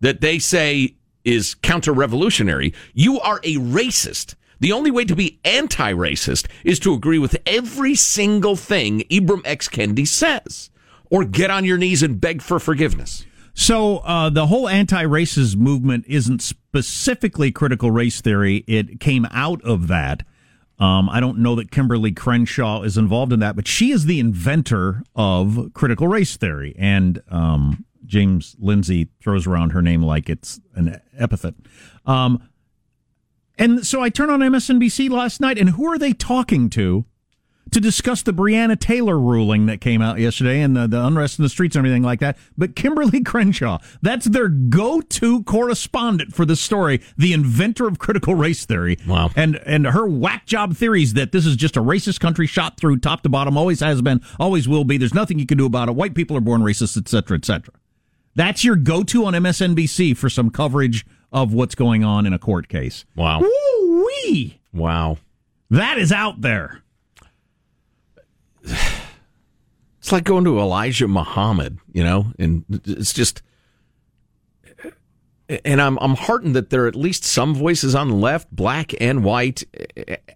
that 0.00 0.22
they 0.22 0.38
say 0.38 0.96
is 1.22 1.54
counter 1.54 1.92
revolutionary, 1.92 2.72
you 2.94 3.20
are 3.20 3.38
a 3.44 3.56
racist. 3.56 4.36
The 4.60 4.72
only 4.72 4.90
way 4.90 5.04
to 5.04 5.14
be 5.14 5.38
anti 5.44 5.92
racist 5.92 6.46
is 6.64 6.78
to 6.80 6.94
agree 6.94 7.18
with 7.18 7.36
every 7.44 7.94
single 7.94 8.56
thing 8.56 9.00
Ibram 9.10 9.42
X. 9.44 9.68
Kendi 9.68 10.08
says 10.08 10.70
or 11.10 11.26
get 11.26 11.50
on 11.50 11.66
your 11.66 11.76
knees 11.76 12.02
and 12.02 12.18
beg 12.18 12.40
for 12.40 12.58
forgiveness. 12.58 13.26
So 13.52 13.98
uh, 13.98 14.30
the 14.30 14.46
whole 14.46 14.66
anti-racist 14.68 15.56
movement 15.56 16.04
isn't 16.08 16.42
specifically 16.42 17.52
critical 17.52 17.90
race 17.90 18.20
theory. 18.20 18.64
It 18.66 18.98
came 18.98 19.26
out 19.30 19.62
of 19.62 19.88
that. 19.88 20.24
Um, 20.78 21.08
I 21.08 21.20
don't 21.20 21.38
know 21.38 21.54
that 21.54 21.70
Kimberly 21.70 22.12
Crenshaw 22.12 22.82
is 22.82 22.98
involved 22.98 23.32
in 23.32 23.40
that, 23.40 23.56
but 23.56 23.66
she 23.66 23.92
is 23.92 24.04
the 24.04 24.20
inventor 24.20 25.02
of 25.14 25.70
critical 25.72 26.06
race 26.06 26.36
theory. 26.36 26.74
And 26.78 27.22
um, 27.30 27.86
James 28.04 28.56
Lindsay 28.58 29.08
throws 29.22 29.46
around 29.46 29.70
her 29.70 29.80
name 29.80 30.02
like 30.02 30.28
it's 30.28 30.60
an 30.74 31.00
epithet. 31.16 31.54
Um, 32.04 32.46
and 33.58 33.86
so 33.86 34.02
I 34.02 34.10
turn 34.10 34.28
on 34.28 34.40
MSNBC 34.40 35.08
last 35.08 35.40
night, 35.40 35.58
and 35.58 35.70
who 35.70 35.90
are 35.90 35.98
they 35.98 36.12
talking 36.12 36.68
to 36.70 37.06
to 37.72 37.80
discuss 37.80 38.22
the 38.22 38.32
Breonna 38.32 38.78
Taylor 38.78 39.18
ruling 39.18 39.66
that 39.66 39.80
came 39.80 40.00
out 40.00 40.18
yesterday 40.18 40.60
and 40.60 40.76
the, 40.76 40.86
the 40.86 41.04
unrest 41.04 41.38
in 41.38 41.42
the 41.42 41.48
streets 41.48 41.76
and 41.76 41.80
everything 41.80 42.02
like 42.02 42.20
that? 42.20 42.38
But 42.56 42.76
Kimberly 42.76 43.20
Crenshaw, 43.24 43.78
that's 44.02 44.26
their 44.26 44.48
go 44.48 45.00
to 45.00 45.42
correspondent 45.44 46.34
for 46.34 46.44
the 46.44 46.56
story, 46.56 47.00
the 47.16 47.32
inventor 47.32 47.86
of 47.86 47.98
critical 47.98 48.34
race 48.34 48.64
theory. 48.64 48.98
Wow. 49.06 49.30
And, 49.36 49.56
and 49.66 49.86
her 49.86 50.06
whack 50.06 50.46
job 50.46 50.76
theories 50.76 51.14
that 51.14 51.32
this 51.32 51.46
is 51.46 51.56
just 51.56 51.76
a 51.76 51.82
racist 51.82 52.20
country 52.20 52.46
shot 52.46 52.76
through 52.76 52.98
top 52.98 53.22
to 53.22 53.28
bottom, 53.28 53.56
always 53.56 53.80
has 53.80 54.02
been, 54.02 54.20
always 54.38 54.68
will 54.68 54.84
be. 54.84 54.96
There's 54.98 55.14
nothing 55.14 55.38
you 55.38 55.46
can 55.46 55.58
do 55.58 55.66
about 55.66 55.88
it. 55.88 55.94
White 55.94 56.14
people 56.14 56.36
are 56.36 56.40
born 56.40 56.62
racist, 56.62 56.96
et 56.96 57.08
cetera, 57.08 57.36
et 57.36 57.44
cetera. 57.44 57.74
That's 58.34 58.64
your 58.64 58.76
go 58.76 59.02
to 59.02 59.24
on 59.24 59.32
MSNBC 59.32 60.16
for 60.16 60.28
some 60.28 60.50
coverage 60.50 61.06
of 61.32 61.52
what's 61.52 61.74
going 61.74 62.04
on 62.04 62.26
in 62.26 62.32
a 62.32 62.38
court 62.38 62.68
case. 62.68 63.04
Wow. 63.16 63.40
Woo-wee. 63.40 64.60
Wow. 64.72 65.18
That 65.70 65.98
is 65.98 66.12
out 66.12 66.42
there. 66.42 66.82
It's 69.98 70.12
like 70.12 70.22
going 70.22 70.44
to 70.44 70.60
Elijah 70.60 71.08
Muhammad, 71.08 71.80
you 71.92 72.04
know, 72.04 72.26
and 72.38 72.64
it's 72.84 73.12
just. 73.12 73.42
And 75.48 75.82
I'm 75.82 75.98
I'm 75.98 76.14
heartened 76.14 76.54
that 76.54 76.70
there 76.70 76.84
are 76.84 76.86
at 76.86 76.94
least 76.94 77.24
some 77.24 77.56
voices 77.56 77.96
on 77.96 78.08
the 78.10 78.14
left, 78.14 78.48
black 78.54 78.94
and 79.00 79.24
white, 79.24 79.64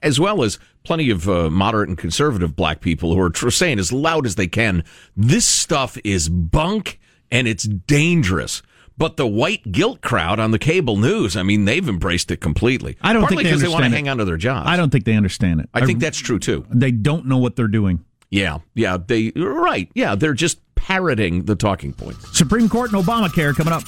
as 0.03 0.19
well 0.19 0.43
as 0.43 0.59
plenty 0.83 1.09
of 1.11 1.29
uh, 1.29 1.51
moderate 1.51 1.89
and 1.89 1.97
conservative 1.97 2.57
black 2.57 2.81
people 2.81 3.15
who 3.15 3.21
are 3.21 3.31
tr- 3.31 3.51
saying 3.51 3.79
as 3.79 3.93
loud 3.93 4.27
as 4.27 4.35
they 4.35 4.49
can, 4.49 4.83
this 5.17 5.47
stuff 5.47 5.97
is 6.03 6.29
bunk 6.29 6.99
and 7.31 7.47
it's 7.47 7.63
dangerous. 7.63 8.63
But 8.99 9.17
the 9.19 9.27
white 9.27 9.71
guilt 9.71 10.01
crowd 10.01 10.41
on 10.41 10.51
the 10.51 10.59
cable 10.59 10.97
news, 10.97 11.37
I 11.37 11.45
mean, 11.45 11.65
they've 11.65 11.89
embraced 11.89 12.33
it 12.33 12.41
completely. 12.41 12.97
I 13.01 13.13
don't 13.13 13.23
Partly 13.23 13.39
think 13.39 13.49
because 13.51 13.63
they 13.63 13.69
want 13.69 13.85
to 13.85 13.91
hang 13.91 14.09
on 14.09 14.19
to 14.19 14.25
their 14.25 14.37
jobs. 14.37 14.69
I 14.69 14.77
don't 14.77 14.91
think 14.91 15.05
they 15.05 15.15
understand 15.15 15.61
it. 15.61 15.69
I 15.73 15.87
think 15.87 16.01
that's 16.01 16.19
true 16.19 16.41
too. 16.41 16.67
They 16.71 16.91
don't 16.91 17.27
know 17.27 17.39
what 17.39 17.55
they're 17.55 17.69
doing. 17.69 18.05
Yeah, 18.31 18.59
yeah, 18.75 18.97
they 18.97 19.33
right. 19.35 19.91
Yeah, 19.95 20.15
they're 20.15 20.35
just 20.35 20.61
parroting 20.77 21.47
the 21.47 21.57
talking 21.57 21.93
points. 21.93 22.39
Supreme 22.39 22.69
Court 22.69 22.93
and 22.93 23.05
Obamacare 23.05 23.55
coming 23.57 23.73
up. 23.73 23.83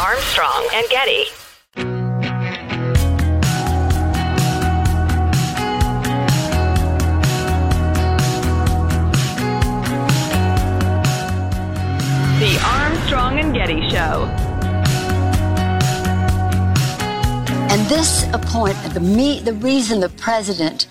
Armstrong 0.00 0.68
and 0.72 0.88
Getty. 0.88 1.24
The 12.38 12.60
Armstrong 12.64 13.38
and 13.40 13.54
Getty 13.54 13.88
Show. 13.90 14.28
And 17.70 17.84
this 17.88 18.24
appointment, 18.32 18.94
the, 18.94 19.00
me, 19.00 19.40
the 19.40 19.54
reason 19.54 19.98
the 19.98 20.10
president 20.10 20.86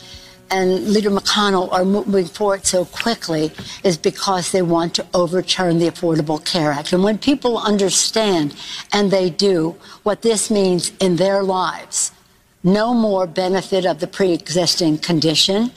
and 0.54 0.88
Leader 0.90 1.10
McConnell 1.10 1.72
are 1.74 1.84
moving 1.84 2.26
forward 2.26 2.64
so 2.64 2.86
quickly 2.86 3.52
is 3.84 3.98
because 3.98 4.52
they 4.52 4.62
want 4.62 4.94
to 4.94 5.06
overturn 5.16 5.80
the 5.80 5.88
Affordable 5.88 6.44
Care 6.46 6.72
Act. 6.72 6.94
And 6.94 7.04
when 7.04 7.18
people 7.18 7.58
understand, 7.58 8.56
and 8.94 9.10
they 9.10 9.32
do, 9.32 9.76
what 10.04 10.22
this 10.22 10.52
means 10.52 10.92
in 11.00 11.16
their 11.16 11.42
lives, 11.42 12.12
no 12.64 12.94
more 12.94 13.26
benefit 13.26 13.84
of 13.84 14.00
the 14.00 14.06
pre 14.06 14.32
existing 14.32 15.00
condition. 15.00 15.72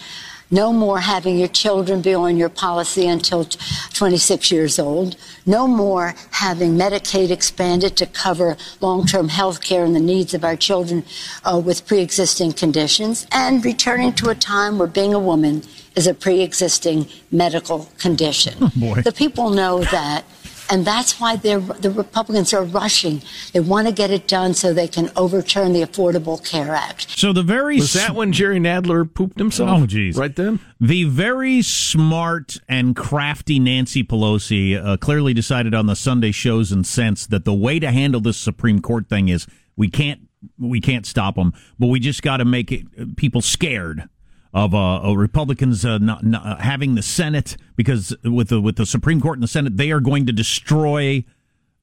No 0.50 0.72
more 0.72 1.00
having 1.00 1.38
your 1.38 1.48
children 1.48 2.02
be 2.02 2.14
on 2.14 2.36
your 2.36 2.48
policy 2.48 3.06
until 3.06 3.44
t- 3.44 3.58
26 3.94 4.52
years 4.52 4.78
old. 4.78 5.16
No 5.44 5.66
more 5.66 6.14
having 6.30 6.76
Medicaid 6.76 7.30
expanded 7.30 7.96
to 7.96 8.06
cover 8.06 8.56
long 8.80 9.06
term 9.06 9.28
health 9.28 9.60
care 9.60 9.84
and 9.84 9.94
the 9.94 10.00
needs 10.00 10.34
of 10.34 10.44
our 10.44 10.56
children 10.56 11.04
uh, 11.44 11.60
with 11.64 11.86
pre 11.86 12.00
existing 12.00 12.52
conditions. 12.52 13.26
And 13.32 13.64
returning 13.64 14.12
to 14.14 14.28
a 14.28 14.34
time 14.34 14.78
where 14.78 14.88
being 14.88 15.14
a 15.14 15.18
woman 15.18 15.62
is 15.96 16.06
a 16.06 16.14
pre 16.14 16.42
existing 16.42 17.08
medical 17.32 17.88
condition. 17.98 18.70
boy. 18.76 19.02
The 19.02 19.12
people 19.12 19.50
know 19.50 19.82
that. 19.84 20.24
And 20.68 20.84
that's 20.84 21.20
why 21.20 21.36
the 21.36 21.58
Republicans 21.94 22.52
are 22.52 22.64
rushing. 22.64 23.22
They 23.52 23.60
want 23.60 23.86
to 23.86 23.92
get 23.92 24.10
it 24.10 24.26
done 24.26 24.54
so 24.54 24.72
they 24.72 24.88
can 24.88 25.10
overturn 25.16 25.72
the 25.72 25.82
Affordable 25.82 26.44
Care 26.44 26.74
Act. 26.74 27.18
So 27.18 27.32
the 27.32 27.42
very 27.42 27.76
Was 27.76 27.92
that 27.92 28.14
when 28.14 28.32
Jerry 28.32 28.58
Nadler 28.58 29.12
pooped 29.12 29.38
himself? 29.38 29.82
Oh, 29.82 29.86
geez. 29.86 30.16
Right 30.16 30.34
then? 30.34 30.60
The 30.80 31.04
very 31.04 31.62
smart 31.62 32.58
and 32.68 32.94
crafty 32.96 33.58
Nancy 33.58 34.02
Pelosi 34.04 34.76
uh, 34.76 34.96
clearly 34.96 35.34
decided 35.34 35.74
on 35.74 35.86
the 35.86 35.96
Sunday 35.96 36.32
shows 36.32 36.72
and 36.72 36.86
sense 36.86 37.26
that 37.26 37.44
the 37.44 37.54
way 37.54 37.78
to 37.78 37.90
handle 37.90 38.20
this 38.20 38.36
Supreme 38.36 38.80
Court 38.80 39.08
thing 39.08 39.28
is 39.28 39.46
we 39.76 39.88
can't 39.88 40.20
we 40.58 40.80
can't 40.80 41.06
stop 41.06 41.34
them, 41.34 41.52
but 41.78 41.88
we 41.88 41.98
just 41.98 42.22
got 42.22 42.36
to 42.36 42.44
make 42.44 42.70
it, 42.70 42.86
uh, 43.00 43.04
people 43.16 43.40
scared 43.40 44.08
of 44.56 44.74
uh, 44.74 45.02
uh, 45.02 45.12
Republicans 45.12 45.84
uh, 45.84 45.98
not, 45.98 46.24
not 46.24 46.46
uh, 46.46 46.56
having 46.56 46.94
the 46.94 47.02
Senate 47.02 47.58
because 47.76 48.16
with 48.24 48.48
the 48.48 48.58
with 48.58 48.76
the 48.76 48.86
Supreme 48.86 49.20
Court 49.20 49.36
and 49.36 49.42
the 49.42 49.48
Senate 49.48 49.76
they 49.76 49.90
are 49.92 50.00
going 50.00 50.24
to 50.24 50.32
destroy 50.32 51.22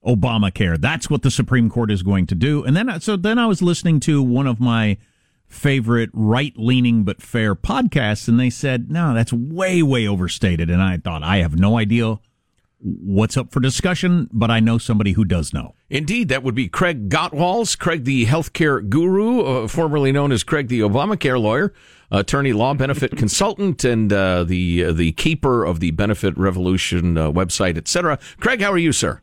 Obamacare. 0.03 0.81
That's 0.81 1.07
what 1.07 1.21
the 1.21 1.29
Supreme 1.29 1.69
Court 1.69 1.91
is 1.91 2.01
going 2.01 2.25
to 2.27 2.35
do. 2.35 2.63
And 2.63 2.75
then 2.75 2.99
so 2.99 3.15
then 3.15 3.37
I 3.37 3.45
was 3.45 3.61
listening 3.61 3.99
to 4.01 4.23
one 4.23 4.47
of 4.47 4.59
my 4.59 4.97
favorite 5.45 6.09
right 6.13 6.57
leaning 6.57 7.03
but 7.03 7.21
fair 7.21 7.53
podcasts, 7.53 8.27
and 8.27 8.39
they 8.39 8.49
said, 8.49 8.89
no, 8.89 9.13
that's 9.13 9.31
way, 9.31 9.83
way 9.83 10.07
overstated. 10.07 10.71
And 10.71 10.81
I 10.81 10.97
thought, 10.97 11.21
I 11.21 11.37
have 11.37 11.59
no 11.59 11.77
idea 11.77 12.17
what's 12.83 13.37
up 13.37 13.51
for 13.51 13.59
discussion, 13.59 14.29
but 14.31 14.51
I 14.51 14.59
know 14.59 14.77
somebody 14.77 15.13
who 15.13 15.23
does 15.25 15.53
know. 15.53 15.75
Indeed, 15.89 16.27
that 16.29 16.43
would 16.43 16.55
be 16.55 16.67
Craig 16.67 17.09
Gottwals, 17.09 17.77
Craig 17.77 18.03
the 18.03 18.25
healthcare 18.25 18.87
guru, 18.87 19.41
uh, 19.41 19.67
formerly 19.67 20.11
known 20.11 20.31
as 20.31 20.43
Craig 20.43 20.67
the 20.67 20.81
Obamacare 20.81 21.39
lawyer, 21.41 21.73
attorney, 22.11 22.51
law 22.53 22.73
benefit 22.73 23.15
consultant, 23.17 23.83
and 23.83 24.11
uh, 24.11 24.43
the 24.43 24.85
uh, 24.85 24.91
the 24.91 25.13
keeper 25.13 25.63
of 25.63 25.79
the 25.79 25.91
Benefit 25.91 26.37
Revolution 26.37 27.17
uh, 27.17 27.31
website, 27.31 27.77
etc. 27.77 28.19
Craig, 28.39 28.61
how 28.61 28.71
are 28.71 28.77
you, 28.77 28.91
sir? 28.91 29.21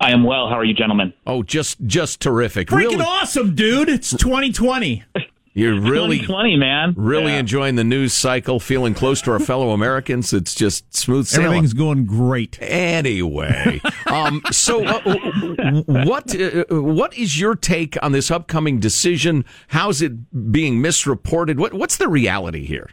I 0.00 0.10
am 0.12 0.24
well. 0.24 0.48
How 0.48 0.58
are 0.58 0.64
you, 0.64 0.74
gentlemen? 0.74 1.12
Oh, 1.26 1.42
just 1.42 1.84
just 1.86 2.20
terrific. 2.20 2.68
Freaking 2.68 2.90
Really- 2.90 3.04
awesome, 3.04 3.54
dude. 3.54 3.88
It's 3.88 4.10
2020. 4.10 5.02
You're 5.54 5.78
really 5.78 6.18
2020, 6.20 6.56
man. 6.56 6.94
really 6.96 7.32
Yeah. 7.32 7.40
enjoying 7.40 7.74
the 7.74 7.84
news 7.84 8.14
cycle, 8.14 8.58
feeling 8.58 8.94
close 8.94 9.20
to 9.22 9.32
our 9.32 9.38
fellow 9.38 9.72
Americans. 9.72 10.32
It's 10.32 10.54
just 10.54 10.96
smooth 10.96 11.26
sailing. 11.26 11.46
Everything's 11.46 11.74
going 11.74 12.06
great. 12.06 12.58
Anyway, 12.62 13.82
um, 14.06 14.40
so 14.50 14.82
uh, 14.82 15.82
what 15.86 16.34
uh, 16.40 16.64
what 16.70 17.16
is 17.18 17.38
your 17.38 17.54
take 17.54 18.02
on 18.02 18.12
this 18.12 18.30
upcoming 18.30 18.80
decision? 18.80 19.44
How's 19.68 20.00
it 20.00 20.50
being 20.52 20.80
misreported? 20.80 21.58
What 21.58 21.74
what's 21.74 21.98
the 21.98 22.08
reality 22.08 22.64
here? 22.64 22.88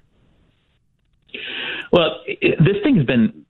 Well, 1.94 2.22
this 2.42 2.78
thing 2.84 2.98
has 2.98 3.06
been 3.06 3.46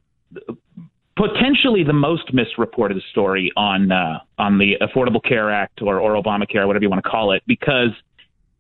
potentially 1.18 1.84
the 1.84 1.94
most 1.94 2.32
misreported 2.34 3.02
story 3.10 3.52
on 3.58 3.92
uh, 3.92 4.20
on 4.38 4.60
the 4.60 4.76
Affordable 4.82 5.24
Care 5.24 5.52
Act 5.52 5.82
or, 5.82 6.00
or 6.00 6.22
Obamacare, 6.22 6.66
whatever 6.68 6.84
you 6.84 6.90
want 6.90 7.04
to 7.04 7.10
call 7.10 7.32
it, 7.34 7.44
because 7.48 7.90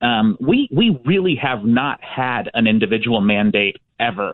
um, 0.01 0.38
we 0.39 0.69
we 0.71 0.99
really 1.05 1.35
have 1.35 1.63
not 1.63 1.99
had 2.03 2.49
an 2.53 2.67
individual 2.67 3.21
mandate 3.21 3.77
ever. 3.99 4.33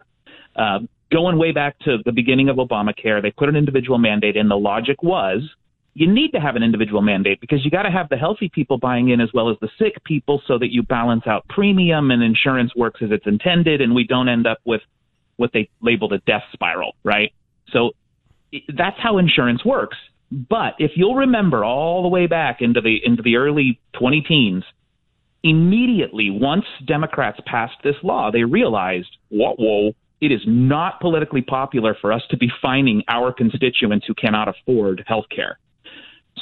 Uh, 0.55 0.79
going 1.11 1.37
way 1.37 1.51
back 1.51 1.77
to 1.79 1.97
the 2.05 2.11
beginning 2.11 2.49
of 2.49 2.57
Obamacare, 2.57 3.21
they 3.21 3.31
put 3.31 3.49
an 3.49 3.55
individual 3.55 3.97
mandate 3.97 4.35
in. 4.35 4.47
The 4.47 4.57
logic 4.57 5.01
was 5.03 5.41
you 5.95 6.11
need 6.11 6.31
to 6.31 6.39
have 6.39 6.57
an 6.57 6.63
individual 6.63 7.01
mandate 7.01 7.39
because 7.39 7.63
you 7.63 7.71
got 7.71 7.83
to 7.83 7.89
have 7.89 8.09
the 8.09 8.17
healthy 8.17 8.49
people 8.53 8.77
buying 8.77 9.09
in 9.09 9.21
as 9.21 9.29
well 9.33 9.49
as 9.49 9.55
the 9.61 9.69
sick 9.79 10.03
people 10.03 10.41
so 10.45 10.59
that 10.59 10.71
you 10.71 10.83
balance 10.83 11.25
out 11.25 11.47
premium 11.47 12.11
and 12.11 12.21
insurance 12.21 12.75
works 12.75 13.01
as 13.01 13.11
it's 13.11 13.25
intended 13.25 13.81
and 13.81 13.95
we 13.95 14.03
don't 14.05 14.27
end 14.27 14.45
up 14.45 14.59
with 14.65 14.81
what 15.37 15.51
they 15.53 15.69
labeled 15.81 16.11
a 16.11 16.17
death 16.19 16.43
spiral, 16.51 16.95
right? 17.03 17.33
So 17.71 17.91
that's 18.77 18.97
how 18.99 19.17
insurance 19.17 19.63
works. 19.63 19.97
But 20.31 20.73
if 20.79 20.91
you'll 20.95 21.15
remember 21.15 21.63
all 21.63 22.01
the 22.01 22.09
way 22.09 22.27
back 22.27 22.57
into 22.59 22.81
the 22.81 22.97
into 23.03 23.21
the 23.23 23.37
early 23.37 23.79
20 23.97 24.21
teens, 24.21 24.63
immediately 25.45 26.31
once 26.31 26.65
Democrats 26.85 27.39
passed 27.45 27.75
this 27.83 27.95
law, 28.03 28.31
they 28.31 28.43
realized, 28.43 29.15
whoa, 29.29 29.55
whoa, 29.57 29.91
it 30.19 30.31
is 30.31 30.41
not 30.47 30.99
politically 30.99 31.43
popular 31.43 31.95
for 32.01 32.11
us 32.11 32.23
to 32.31 32.37
be 32.37 32.49
fining 32.61 33.03
our 33.07 33.31
constituents 33.31 34.07
who 34.07 34.15
cannot 34.15 34.47
afford 34.47 35.03
health 35.05 35.25
care. 35.33 35.59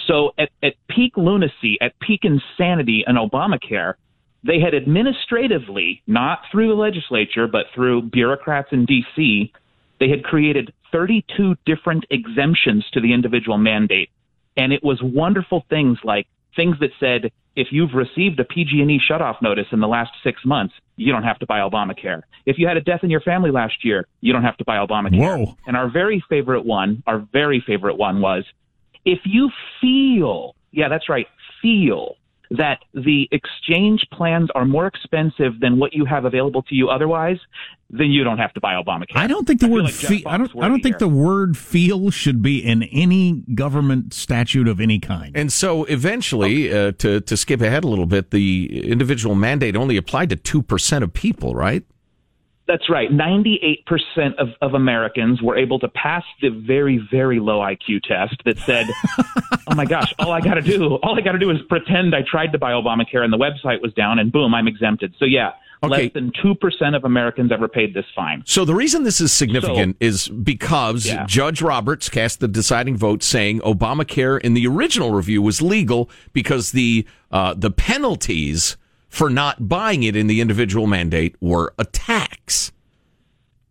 So 0.08 0.32
at, 0.40 0.50
at 0.64 0.74
peak 0.90 1.18
lunacy, 1.18 1.78
at 1.82 2.00
peak 2.00 2.22
insanity 2.24 3.04
in 3.06 3.16
Obamacare, 3.18 3.96
they 4.46 4.60
had 4.60 4.74
administratively, 4.74 6.02
not 6.08 6.40
through 6.52 6.70
the 6.70 6.74
legislature, 6.74 7.48
but 7.48 7.66
through 7.76 8.04
bureaucrats 8.04 8.70
in 8.72 8.86
D.C., 8.86 9.52
they 10.00 10.10
had 10.10 10.24
created 10.24 10.74
32 10.92 11.56
different 11.66 12.06
exemptions 12.10 12.86
to 12.94 13.02
the 13.02 13.14
individual 13.14 13.58
mandate. 13.58 14.10
And 14.56 14.72
it 14.72 14.84
was 14.84 15.00
wonderful 15.02 15.66
things 15.70 15.98
like 16.04 16.28
things 16.56 16.78
that 16.80 16.92
said, 17.00 17.32
if 17.56 17.68
you've 17.72 17.94
received 17.94 18.40
a 18.40 18.44
PG&E 18.44 19.00
shutoff 19.10 19.42
notice 19.42 19.68
in 19.72 19.80
the 19.80 19.88
last 19.88 20.12
six 20.24 20.44
months, 20.46 20.74
you 20.96 21.12
don't 21.12 21.24
have 21.24 21.40
to 21.40 21.46
buy 21.46 21.60
Obamacare. 21.60 22.22
If 22.46 22.58
you 22.58 22.68
had 22.68 22.78
a 22.78 22.82
death 22.82 23.04
in 23.04 23.10
your 23.10 23.22
family 23.22 23.52
last 23.52 23.84
year, 23.84 24.08
you 24.22 24.34
don't 24.34 24.44
have 24.44 24.58
to 24.58 24.66
buy 24.66 24.78
Obamacare. 24.78 25.46
Whoa. 25.46 25.58
And 25.68 25.78
our 25.78 25.90
very 25.90 26.24
favorite 26.30 26.66
one, 26.66 27.04
our 27.06 27.20
very 27.32 27.64
favorite 27.66 27.96
one 27.96 28.22
was, 28.22 28.44
if 29.06 29.20
you 29.26 29.52
feel, 29.82 30.56
yeah, 30.72 30.90
that's 30.90 31.10
right, 31.10 31.28
feel 31.62 32.16
that 32.54 32.80
the 32.94 33.28
exchange 33.32 34.06
plans 34.12 34.50
are 34.54 34.64
more 34.64 34.86
expensive 34.86 35.60
than 35.60 35.80
what 35.80 35.94
you 35.94 36.06
have 36.06 36.24
available 36.24 36.62
to 36.62 36.76
you 36.76 36.88
otherwise, 36.88 37.38
then 37.90 38.12
you 38.12 38.24
don't 38.24 38.38
have 38.38 38.54
to 38.54 38.60
buy 38.60 38.74
Obamacare. 38.74 39.16
I 39.16 39.26
don't 39.26 39.46
think 39.46 39.60
the 39.60 39.66
feel 39.66 39.76
word 39.76 39.84
like 39.86 39.94
Jeff 39.96 40.10
feel. 40.10 40.28
I 40.28 40.38
don't. 40.38 40.52
I 40.62 40.68
don't 40.68 40.82
think 40.82 41.00
here. 41.00 41.08
the 41.10 41.16
word 41.16 41.58
"feel" 41.58 42.12
should 42.12 42.42
be 42.42 42.64
in 42.64 42.84
any 42.84 43.44
government 43.54 44.14
statute 44.14 44.68
of 44.68 44.80
any 44.80 45.00
kind. 45.00 45.36
And 45.36 45.52
so 45.52 45.84
eventually, 45.86 46.72
uh, 46.72 46.92
to 46.94 47.22
to 47.22 47.38
skip 47.38 47.62
ahead 47.62 47.84
a 47.84 47.88
little 47.88 48.06
bit, 48.06 48.32
the 48.32 48.84
individual 48.84 49.36
mandate 49.36 49.76
only 49.76 49.98
applied 49.98 50.30
to 50.30 50.36
two 50.36 50.62
percent 50.62 51.04
of 51.04 51.14
people, 51.14 51.56
right? 51.56 51.84
That's 52.66 52.90
right. 52.90 53.10
98% 53.12 54.36
of, 54.38 54.50
of 54.62 54.74
Americans 54.74 55.42
were 55.42 55.58
able 55.58 55.80
to 55.80 55.90
pass 55.90 56.24
the 56.42 56.50
very, 56.50 57.06
very 57.12 57.40
low 57.40 57.60
IQ 57.60 58.04
test 58.04 58.36
that 58.46 58.58
said, 58.60 58.88
oh 59.68 59.76
my 59.76 59.86
gosh, 59.86 60.14
all 60.20 60.32
I 60.32 60.40
got 60.40 60.54
to 60.54 60.62
do, 60.62 60.96
all 61.04 61.18
I 61.18 61.22
got 61.22 61.34
to 61.34 61.40
do 61.40 61.50
is 61.50 61.58
pretend 61.68 62.16
I 62.16 62.22
tried 62.22 62.54
to 62.54 62.58
buy 62.58 62.72
Obamacare 62.72 63.24
and 63.24 63.34
the 63.34 63.38
website 63.38 63.82
was 63.82 63.94
down 63.94 64.18
and 64.20 64.32
boom, 64.32 64.54
I'm 64.56 64.68
exempted. 64.68 65.14
So 65.20 65.26
yeah, 65.26 65.52
Okay. 65.84 66.04
less 66.04 66.14
than 66.14 66.32
2% 66.42 66.96
of 66.96 67.04
Americans 67.04 67.52
ever 67.52 67.68
paid 67.68 67.94
this 67.94 68.06
fine. 68.16 68.42
So 68.46 68.64
the 68.64 68.74
reason 68.74 69.04
this 69.04 69.20
is 69.20 69.34
significant 69.34 69.98
is 70.00 70.30
because 70.30 71.06
Yeah. 71.06 71.26
Judge 71.26 71.62
Roberts 71.62 72.08
cast 72.08 72.40
the 72.40 72.48
deciding 72.48 72.96
vote, 72.96 73.22
saying 73.22 73.60
Obamacare 73.60 74.40
in 74.40 74.54
the 74.54 74.66
original 74.66 75.12
review 75.12 75.42
was 75.42 75.62
legal 75.62 76.10
because 76.32 76.72
the 76.72 77.06
uh, 77.34 77.54
the 77.56 77.70
penalties 77.70 78.78
for 79.14 79.30
not 79.30 79.70
buying 79.70 80.02
it 80.02 80.16
in 80.16 80.26
the 80.26 80.42
individual 80.42 80.88
mandate 80.88 81.36
were 81.40 81.72
a 81.78 81.86
tax. 81.86 82.72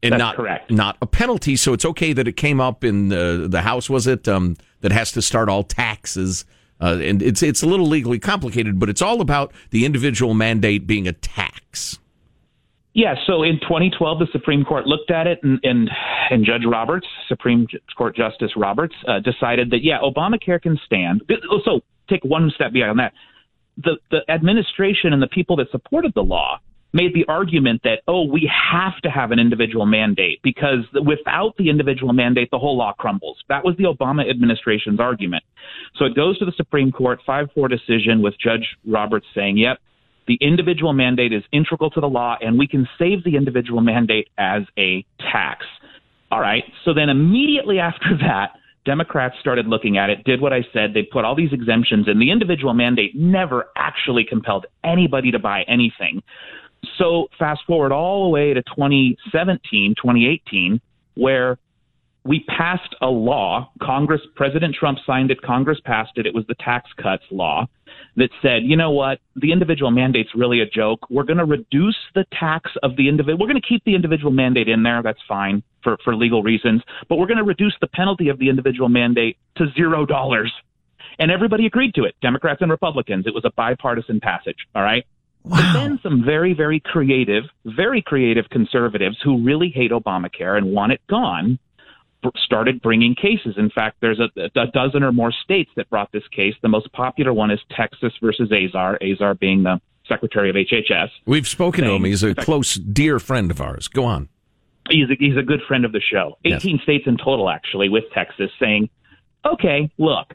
And 0.00 0.12
That's 0.12 0.20
not 0.20 0.36
correct. 0.36 0.70
not 0.70 0.96
a 1.02 1.06
penalty, 1.06 1.56
so 1.56 1.72
it's 1.72 1.84
okay 1.84 2.12
that 2.12 2.28
it 2.28 2.36
came 2.36 2.60
up 2.60 2.84
in 2.84 3.08
the 3.08 3.48
the 3.50 3.62
House. 3.62 3.90
Was 3.90 4.06
it 4.06 4.28
um, 4.28 4.56
that 4.82 4.92
has 4.92 5.10
to 5.12 5.22
start 5.22 5.48
all 5.48 5.64
taxes? 5.64 6.44
Uh, 6.80 6.98
and 7.02 7.22
it's 7.22 7.42
it's 7.42 7.60
a 7.60 7.66
little 7.66 7.86
legally 7.86 8.20
complicated, 8.20 8.78
but 8.78 8.88
it's 8.88 9.02
all 9.02 9.20
about 9.20 9.52
the 9.70 9.84
individual 9.84 10.32
mandate 10.32 10.86
being 10.86 11.08
a 11.08 11.12
tax. 11.12 11.98
Yeah, 12.94 13.14
so 13.26 13.42
in 13.42 13.58
2012, 13.60 14.18
the 14.18 14.26
Supreme 14.32 14.64
Court 14.64 14.86
looked 14.86 15.10
at 15.10 15.26
it, 15.26 15.40
and 15.42 15.58
and, 15.64 15.90
and 16.30 16.44
Judge 16.44 16.64
Roberts, 16.64 17.06
Supreme 17.28 17.66
Court 17.96 18.14
Justice 18.14 18.52
Roberts, 18.56 18.94
uh, 19.08 19.18
decided 19.18 19.70
that 19.70 19.82
yeah, 19.82 19.98
Obamacare 20.02 20.62
can 20.62 20.78
stand. 20.86 21.22
So 21.64 21.80
take 22.08 22.24
one 22.24 22.50
step 22.54 22.72
beyond 22.72 23.00
that. 23.00 23.12
The 23.78 23.96
the 24.10 24.20
administration 24.28 25.12
and 25.12 25.22
the 25.22 25.28
people 25.28 25.56
that 25.56 25.70
supported 25.70 26.12
the 26.14 26.22
law 26.22 26.60
made 26.92 27.14
the 27.14 27.24
argument 27.26 27.80
that 27.84 28.00
oh, 28.06 28.24
we 28.24 28.50
have 28.72 29.00
to 29.02 29.10
have 29.10 29.30
an 29.30 29.38
individual 29.38 29.86
mandate 29.86 30.40
because 30.42 30.84
without 31.06 31.56
the 31.56 31.70
individual 31.70 32.12
mandate, 32.12 32.50
the 32.50 32.58
whole 32.58 32.76
law 32.76 32.92
crumbles. 32.92 33.38
That 33.48 33.64
was 33.64 33.76
the 33.78 33.84
Obama 33.84 34.28
administration's 34.28 35.00
argument. 35.00 35.42
So 35.96 36.04
it 36.04 36.14
goes 36.14 36.38
to 36.38 36.44
the 36.44 36.52
Supreme 36.56 36.92
Court, 36.92 37.20
five 37.24 37.48
four 37.54 37.68
decision 37.68 38.22
with 38.22 38.34
Judge 38.38 38.76
Roberts 38.86 39.26
saying, 39.34 39.58
yep. 39.58 39.78
The 40.28 40.38
individual 40.40 40.92
mandate 40.92 41.32
is 41.32 41.42
integral 41.50 41.90
to 41.90 42.00
the 42.00 42.06
law, 42.06 42.36
and 42.40 42.56
we 42.56 42.68
can 42.68 42.88
save 42.96 43.24
the 43.24 43.34
individual 43.34 43.80
mandate 43.80 44.28
as 44.38 44.62
a 44.78 45.04
tax. 45.18 45.66
All 46.30 46.40
right. 46.40 46.62
So 46.84 46.94
then 46.94 47.08
immediately 47.08 47.78
after 47.78 48.16
that, 48.20 48.52
Democrats 48.84 49.36
started 49.40 49.66
looking 49.66 49.96
at 49.96 50.10
it, 50.10 50.24
did 50.24 50.40
what 50.40 50.52
I 50.52 50.64
said. 50.72 50.94
They 50.94 51.02
put 51.02 51.24
all 51.24 51.36
these 51.36 51.52
exemptions, 51.52 52.08
and 52.08 52.20
the 52.20 52.30
individual 52.30 52.74
mandate 52.74 53.14
never 53.14 53.66
actually 53.76 54.24
compelled 54.28 54.66
anybody 54.84 55.30
to 55.30 55.38
buy 55.38 55.62
anything. 55.68 56.22
So 56.98 57.28
fast 57.38 57.60
forward 57.66 57.92
all 57.92 58.24
the 58.24 58.30
way 58.30 58.54
to 58.54 58.62
2017, 58.62 59.94
2018, 59.96 60.80
where 61.14 61.58
we 62.24 62.44
passed 62.48 62.94
a 63.00 63.06
law. 63.06 63.70
Congress, 63.80 64.20
President 64.34 64.74
Trump 64.74 64.98
signed 65.06 65.30
it. 65.30 65.40
Congress 65.42 65.78
passed 65.84 66.12
it. 66.16 66.26
It 66.26 66.34
was 66.34 66.44
the 66.48 66.56
tax 66.56 66.90
cuts 67.00 67.24
law 67.30 67.66
that 68.16 68.30
said, 68.42 68.62
you 68.62 68.76
know 68.76 68.90
what, 68.90 69.18
the 69.36 69.52
individual 69.52 69.90
mandate's 69.90 70.30
really 70.34 70.60
a 70.60 70.66
joke. 70.66 71.00
We're 71.08 71.22
going 71.24 71.38
to 71.38 71.44
reduce 71.44 71.96
the 72.14 72.24
tax 72.38 72.70
of 72.82 72.96
the 72.96 73.08
individual. 73.08 73.38
We're 73.38 73.50
going 73.50 73.60
to 73.60 73.66
keep 73.66 73.84
the 73.84 73.94
individual 73.94 74.30
mandate 74.30 74.68
in 74.68 74.82
there. 74.82 75.02
That's 75.02 75.20
fine 75.26 75.62
for, 75.82 75.96
for 76.04 76.14
legal 76.14 76.42
reasons. 76.42 76.82
But 77.08 77.16
we're 77.16 77.26
going 77.26 77.38
to 77.38 77.44
reduce 77.44 77.74
the 77.80 77.86
penalty 77.86 78.28
of 78.28 78.38
the 78.38 78.48
individual 78.48 78.88
mandate 78.88 79.38
to 79.56 79.66
zero 79.74 80.04
dollars. 80.04 80.52
And 81.18 81.30
everybody 81.30 81.66
agreed 81.66 81.94
to 81.94 82.04
it, 82.04 82.14
Democrats 82.20 82.60
and 82.62 82.70
Republicans. 82.70 83.26
It 83.26 83.34
was 83.34 83.44
a 83.44 83.50
bipartisan 83.56 84.20
passage. 84.20 84.66
All 84.74 84.82
right. 84.82 85.06
But 85.44 85.72
then 85.72 85.98
some 86.02 86.24
very, 86.24 86.54
very 86.54 86.80
creative, 86.80 87.44
very 87.64 88.00
creative 88.00 88.48
conservatives 88.50 89.18
who 89.24 89.42
really 89.42 89.70
hate 89.70 89.90
Obamacare 89.90 90.56
and 90.56 90.72
want 90.72 90.92
it 90.92 91.00
gone 91.08 91.58
started 92.36 92.80
bringing 92.82 93.14
cases. 93.14 93.54
In 93.56 93.70
fact, 93.70 93.98
there's 94.00 94.20
a, 94.20 94.30
a 94.60 94.66
dozen 94.68 95.02
or 95.02 95.12
more 95.12 95.32
states 95.32 95.70
that 95.76 95.90
brought 95.90 96.12
this 96.12 96.26
case. 96.28 96.54
The 96.62 96.68
most 96.68 96.92
popular 96.92 97.32
one 97.32 97.50
is 97.50 97.60
Texas 97.76 98.12
versus 98.20 98.50
Azar, 98.52 98.98
Azar 99.02 99.34
being 99.34 99.62
the 99.62 99.80
Secretary 100.08 100.50
of 100.50 100.56
HHS. 100.56 101.08
We've 101.26 101.48
spoken 101.48 101.84
to 101.84 101.90
him. 101.92 102.04
He's 102.04 102.22
a 102.22 102.34
close, 102.34 102.74
dear 102.74 103.18
friend 103.18 103.50
of 103.50 103.60
ours. 103.60 103.88
Go 103.88 104.04
on. 104.04 104.28
He's 104.90 105.08
a, 105.10 105.14
he's 105.18 105.36
a 105.36 105.42
good 105.42 105.60
friend 105.66 105.84
of 105.84 105.92
the 105.92 106.00
show. 106.00 106.38
Yes. 106.44 106.64
18 106.64 106.80
states 106.82 107.04
in 107.06 107.16
total, 107.16 107.48
actually, 107.48 107.88
with 107.88 108.04
Texas 108.12 108.50
saying, 108.60 108.90
okay, 109.44 109.90
look, 109.98 110.34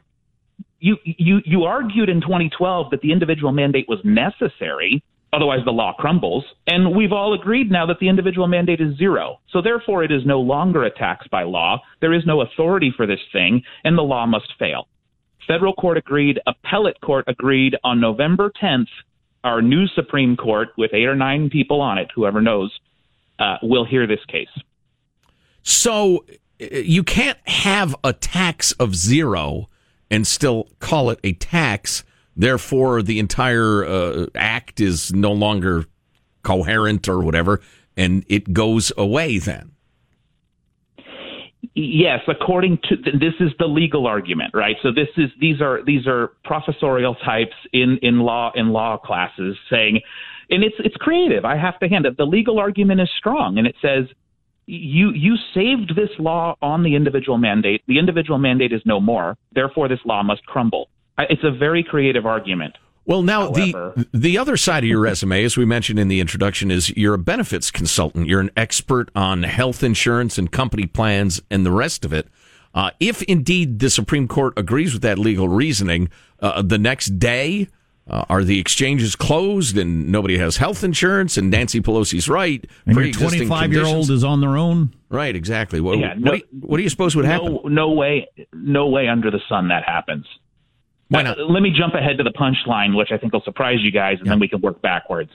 you, 0.80 0.96
you, 1.04 1.40
you 1.44 1.64
argued 1.64 2.08
in 2.08 2.20
2012 2.20 2.90
that 2.90 3.00
the 3.00 3.12
individual 3.12 3.52
mandate 3.52 3.86
was 3.88 3.98
necessary. 4.04 5.02
Otherwise, 5.32 5.60
the 5.64 5.72
law 5.72 5.92
crumbles. 5.98 6.44
And 6.66 6.96
we've 6.96 7.12
all 7.12 7.34
agreed 7.34 7.70
now 7.70 7.86
that 7.86 7.98
the 8.00 8.08
individual 8.08 8.46
mandate 8.46 8.80
is 8.80 8.96
zero. 8.96 9.40
So, 9.50 9.60
therefore, 9.60 10.02
it 10.02 10.10
is 10.10 10.24
no 10.24 10.40
longer 10.40 10.84
a 10.84 10.90
tax 10.90 11.26
by 11.28 11.42
law. 11.42 11.80
There 12.00 12.14
is 12.14 12.24
no 12.26 12.40
authority 12.40 12.92
for 12.96 13.06
this 13.06 13.20
thing, 13.32 13.62
and 13.84 13.96
the 13.96 14.02
law 14.02 14.26
must 14.26 14.52
fail. 14.58 14.88
Federal 15.46 15.74
court 15.74 15.96
agreed. 15.96 16.40
Appellate 16.46 17.00
court 17.00 17.24
agreed 17.28 17.76
on 17.84 18.00
November 18.00 18.52
10th. 18.62 18.88
Our 19.44 19.62
new 19.62 19.86
Supreme 19.88 20.36
Court, 20.36 20.68
with 20.76 20.92
eight 20.92 21.06
or 21.06 21.14
nine 21.14 21.48
people 21.48 21.80
on 21.80 21.98
it, 21.98 22.08
whoever 22.14 22.42
knows, 22.42 22.76
uh, 23.38 23.56
will 23.62 23.84
hear 23.84 24.06
this 24.06 24.24
case. 24.28 24.48
So 25.62 26.24
you 26.58 27.02
can't 27.02 27.38
have 27.46 27.94
a 28.02 28.12
tax 28.12 28.72
of 28.72 28.94
zero 28.94 29.68
and 30.10 30.26
still 30.26 30.68
call 30.80 31.10
it 31.10 31.20
a 31.22 31.32
tax. 31.34 32.04
Therefore, 32.38 33.02
the 33.02 33.18
entire 33.18 33.84
uh, 33.84 34.26
act 34.36 34.80
is 34.80 35.12
no 35.12 35.32
longer 35.32 35.86
coherent 36.44 37.08
or 37.08 37.20
whatever, 37.20 37.60
and 37.96 38.24
it 38.28 38.52
goes 38.52 38.92
away 38.96 39.38
then. 39.38 39.72
Yes, 41.74 42.20
according 42.28 42.78
to 42.88 42.96
this 42.96 43.34
is 43.40 43.50
the 43.58 43.66
legal 43.66 44.06
argument, 44.06 44.52
right? 44.54 44.76
So 44.82 44.90
this 44.92 45.08
is 45.16 45.30
these 45.40 45.60
are 45.60 45.84
these 45.84 46.06
are 46.06 46.32
professorial 46.44 47.16
types 47.16 47.54
in 47.72 47.98
in 48.02 48.20
law 48.20 48.52
in 48.54 48.68
law 48.68 48.98
classes 48.98 49.56
saying, 49.68 50.00
and 50.48 50.62
it's 50.62 50.76
it's 50.78 50.96
creative. 50.96 51.44
I 51.44 51.56
have 51.56 51.78
to 51.80 51.88
hand 51.88 52.06
it. 52.06 52.16
The 52.16 52.24
legal 52.24 52.60
argument 52.60 53.00
is 53.00 53.08
strong, 53.18 53.58
and 53.58 53.66
it 53.66 53.74
says 53.82 54.04
you 54.66 55.10
you 55.10 55.34
saved 55.54 55.96
this 55.96 56.10
law 56.20 56.54
on 56.62 56.84
the 56.84 56.94
individual 56.94 57.38
mandate. 57.38 57.82
The 57.88 57.98
individual 57.98 58.38
mandate 58.38 58.72
is 58.72 58.82
no 58.84 59.00
more. 59.00 59.36
Therefore, 59.52 59.88
this 59.88 60.00
law 60.04 60.22
must 60.22 60.46
crumble. 60.46 60.88
I- 61.18 61.26
It's 61.30 61.44
a 61.44 61.50
very 61.50 61.82
creative 61.82 62.24
argument. 62.26 62.76
Well, 63.04 63.22
now 63.22 63.52
However- 63.52 63.92
the 63.96 64.06
the 64.18 64.38
other 64.38 64.56
side 64.56 64.84
of 64.84 64.88
your 64.88 65.00
resume, 65.00 65.42
as 65.42 65.56
we 65.56 65.64
mentioned 65.64 65.98
in 65.98 66.08
the 66.08 66.20
introduction, 66.20 66.70
is 66.70 66.94
you're 66.96 67.14
a 67.14 67.18
benefits 67.18 67.70
consultant. 67.70 68.28
You're 68.28 68.40
an 68.40 68.50
expert 68.56 69.10
on 69.14 69.42
health 69.44 69.82
insurance 69.82 70.36
and 70.38 70.50
company 70.50 70.86
plans 70.86 71.40
and 71.50 71.64
the 71.64 71.72
rest 71.72 72.04
of 72.04 72.12
it. 72.12 72.28
Uh, 72.74 72.90
if 73.00 73.22
indeed 73.22 73.78
the 73.78 73.88
Supreme 73.88 74.28
Court 74.28 74.52
agrees 74.58 74.92
with 74.92 75.00
that 75.02 75.18
legal 75.18 75.48
reasoning, 75.48 76.10
uh, 76.40 76.60
the 76.60 76.76
next 76.78 77.18
day, 77.18 77.68
uh, 78.10 78.24
are 78.28 78.44
the 78.44 78.60
exchanges 78.60 79.16
closed 79.16 79.76
and 79.78 80.08
nobody 80.10 80.36
has 80.36 80.58
health 80.58 80.84
insurance 80.84 81.38
and 81.38 81.50
Nancy 81.50 81.80
Pelosi's 81.80 82.28
right? 82.28 82.64
And 82.86 82.94
your 82.94 83.02
pre-existing 83.04 83.48
25 83.48 83.72
year 83.72 83.84
old 83.86 84.10
is 84.10 84.22
on 84.22 84.40
their 84.42 84.56
own. 84.58 84.92
Right, 85.08 85.34
exactly. 85.34 85.80
What, 85.80 85.98
Yeah, 85.98 86.08
what, 86.10 86.18
no- 86.18 86.30
do 86.32 86.36
you, 86.36 86.44
what 86.60 86.76
do 86.76 86.82
you 86.82 86.88
suppose 86.90 87.16
would 87.16 87.24
happen? 87.24 87.54
No, 87.54 87.62
no 87.64 87.90
way, 87.92 88.28
no 88.52 88.86
way 88.88 89.08
under 89.08 89.30
the 89.30 89.40
sun 89.48 89.68
that 89.68 89.84
happens. 89.84 90.26
Why 91.08 91.22
not? 91.22 91.38
Uh, 91.38 91.44
let 91.44 91.62
me 91.62 91.70
jump 91.70 91.94
ahead 91.94 92.18
to 92.18 92.24
the 92.24 92.32
punchline, 92.32 92.96
which 92.96 93.10
I 93.12 93.18
think 93.18 93.32
will 93.32 93.42
surprise 93.42 93.78
you 93.80 93.90
guys, 93.90 94.18
and 94.20 94.28
then 94.30 94.38
we 94.38 94.48
can 94.48 94.60
work 94.60 94.82
backwards. 94.82 95.30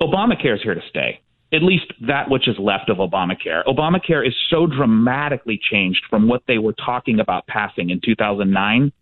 Obamacare 0.00 0.54
is 0.54 0.62
here 0.62 0.74
to 0.74 0.82
stay. 0.88 1.20
At 1.52 1.62
least 1.62 1.92
that 2.06 2.28
which 2.28 2.48
is 2.48 2.56
left 2.58 2.90
of 2.90 2.98
Obamacare. 2.98 3.64
Obamacare 3.66 4.26
is 4.26 4.34
so 4.50 4.66
dramatically 4.66 5.58
changed 5.70 6.02
from 6.10 6.28
what 6.28 6.42
they 6.48 6.58
were 6.58 6.74
talking 6.74 7.20
about 7.20 7.46
passing 7.46 7.90
in 7.90 8.00
2009. 8.04 8.92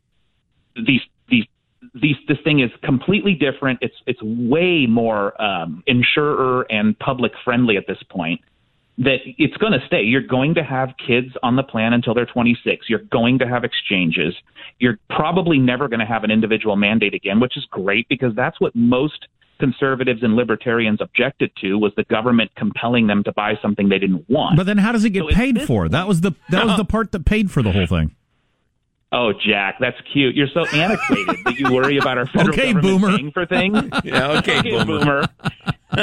These 0.76 1.00
these 1.28 1.44
these 1.94 2.16
this 2.28 2.38
thing 2.44 2.60
is 2.60 2.70
completely 2.82 3.34
different. 3.34 3.78
It's 3.82 3.94
it's 4.06 4.22
way 4.22 4.87
more 4.87 5.40
um, 5.40 5.82
insurer 5.87 6.66
and 6.70 6.98
public 6.98 7.32
friendly 7.44 7.76
at 7.76 7.87
this 7.87 8.02
point. 8.10 8.40
That 8.98 9.18
it's 9.24 9.57
going 9.57 9.72
to 9.72 9.85
stay. 9.87 10.02
You're 10.02 10.22
going 10.22 10.54
to 10.54 10.62
have 10.62 10.90
kids 11.04 11.28
on 11.42 11.57
the 11.57 11.64
plan 11.64 11.92
until 11.92 12.14
they're 12.14 12.26
26. 12.26 12.88
You're 12.88 13.00
going 13.11 13.40
to 13.40 13.48
have 13.48 13.64
exchanges. 13.64 14.35
You're 14.78 14.98
probably 15.11 15.59
never 15.59 15.88
going 15.88 16.00
to 16.00 16.07
have 16.07 16.22
an 16.22 16.30
individual 16.30 16.76
mandate 16.76 17.12
again, 17.12 17.40
which 17.40 17.57
is 17.57 17.66
great 17.70 18.09
because 18.09 18.35
that's 18.37 18.61
what 18.61 18.74
most 18.76 19.26
conservatives 19.59 20.22
and 20.22 20.35
libertarians 20.35 21.00
objected 21.00 21.50
to 21.61 21.78
was 21.78 21.92
the 21.96 22.04
government 22.04 22.50
compelling 22.57 23.07
them 23.07 23.22
to 23.24 23.33
buy 23.33 23.54
something 23.62 23.88
they 23.88 23.98
didn't 23.98 24.28
want. 24.28 24.57
But 24.57 24.66
then 24.66 24.78
how 24.78 24.92
does 24.92 25.04
it 25.04 25.11
get 25.11 25.22
So 25.22 25.35
paid 25.35 25.62
for? 25.62 25.88
That 25.88 26.07
was 26.07 26.20
the 26.20 26.33
that 26.50 26.64
was 26.64 26.76
the 26.76 26.85
part 26.85 27.12
that 27.12 27.24
paid 27.24 27.50
for 27.50 27.62
the 27.62 27.72
whole 27.72 27.87
thing. 27.87 28.14
Oh, 29.16 29.33
Jack, 29.33 29.77
that's 29.79 29.96
cute. 30.12 30.35
You're 30.35 30.48
so 30.53 30.66
antiquated 30.66 31.37
that 31.44 31.55
you 31.57 31.72
worry 31.72 31.98
about 31.98 32.18
our 32.18 32.27
federal 32.27 32.48
Okay, 32.48 32.72
government 32.72 33.00
boomer. 33.00 33.16
paying 33.16 33.31
for 33.31 33.46
things. 33.46 33.79
Yeah, 34.05 34.38
okay, 34.38 34.61
boomer. 34.85 35.24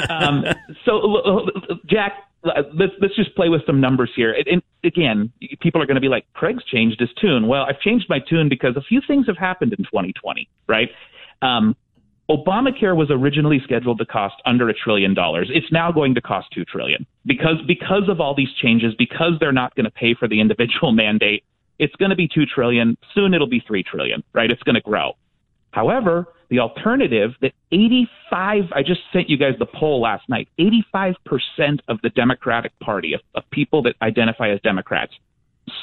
Um, 0.09 0.45
so, 0.85 1.45
Jack, 1.87 2.13
let's 2.43 2.93
let's 3.01 3.15
just 3.15 3.35
play 3.35 3.49
with 3.49 3.61
some 3.65 3.81
numbers 3.81 4.11
here. 4.15 4.31
And, 4.33 4.47
and 4.47 4.61
again, 4.85 5.31
people 5.59 5.81
are 5.81 5.85
going 5.85 5.95
to 5.95 6.01
be 6.01 6.07
like, 6.07 6.25
Craig's 6.33 6.63
changed 6.63 6.99
his 7.01 7.09
tune. 7.19 7.47
Well, 7.47 7.63
I've 7.67 7.79
changed 7.81 8.05
my 8.09 8.19
tune 8.19 8.47
because 8.47 8.77
a 8.77 8.81
few 8.81 9.01
things 9.05 9.27
have 9.27 9.37
happened 9.37 9.73
in 9.73 9.79
2020, 9.83 10.47
right? 10.67 10.89
Um, 11.41 11.75
Obamacare 12.29 12.95
was 12.95 13.09
originally 13.11 13.59
scheduled 13.63 13.97
to 13.99 14.05
cost 14.05 14.35
under 14.45 14.69
a 14.69 14.73
trillion 14.73 15.13
dollars. 15.13 15.49
It's 15.53 15.69
now 15.71 15.91
going 15.91 16.15
to 16.15 16.21
cost 16.21 16.47
two 16.53 16.63
trillion 16.63 17.05
because 17.25 17.57
because 17.67 18.07
of 18.07 18.21
all 18.21 18.33
these 18.35 18.53
changes, 18.61 18.93
because 18.97 19.33
they're 19.41 19.51
not 19.51 19.75
going 19.75 19.83
to 19.85 19.91
pay 19.91 20.13
for 20.13 20.29
the 20.29 20.39
individual 20.39 20.91
mandate. 20.93 21.43
It's 21.81 21.95
going 21.95 22.11
to 22.11 22.15
be 22.15 22.27
two 22.27 22.45
trillion. 22.45 22.95
Soon 23.15 23.33
it'll 23.33 23.49
be 23.49 23.63
three 23.65 23.83
trillion, 23.83 24.23
right? 24.33 24.51
It's 24.51 24.61
going 24.61 24.75
to 24.75 24.81
grow. 24.81 25.13
However, 25.71 26.27
the 26.49 26.59
alternative 26.59 27.31
that 27.41 27.53
85, 27.71 28.65
I 28.75 28.83
just 28.83 29.01
sent 29.11 29.29
you 29.29 29.37
guys 29.37 29.53
the 29.57 29.65
poll 29.65 29.99
last 29.99 30.29
night, 30.29 30.47
85% 30.59 31.15
of 31.87 31.99
the 32.03 32.09
Democratic 32.09 32.77
Party, 32.79 33.13
of, 33.13 33.21
of 33.33 33.43
people 33.49 33.81
that 33.83 33.95
identify 34.01 34.51
as 34.51 34.59
Democrats, 34.61 35.13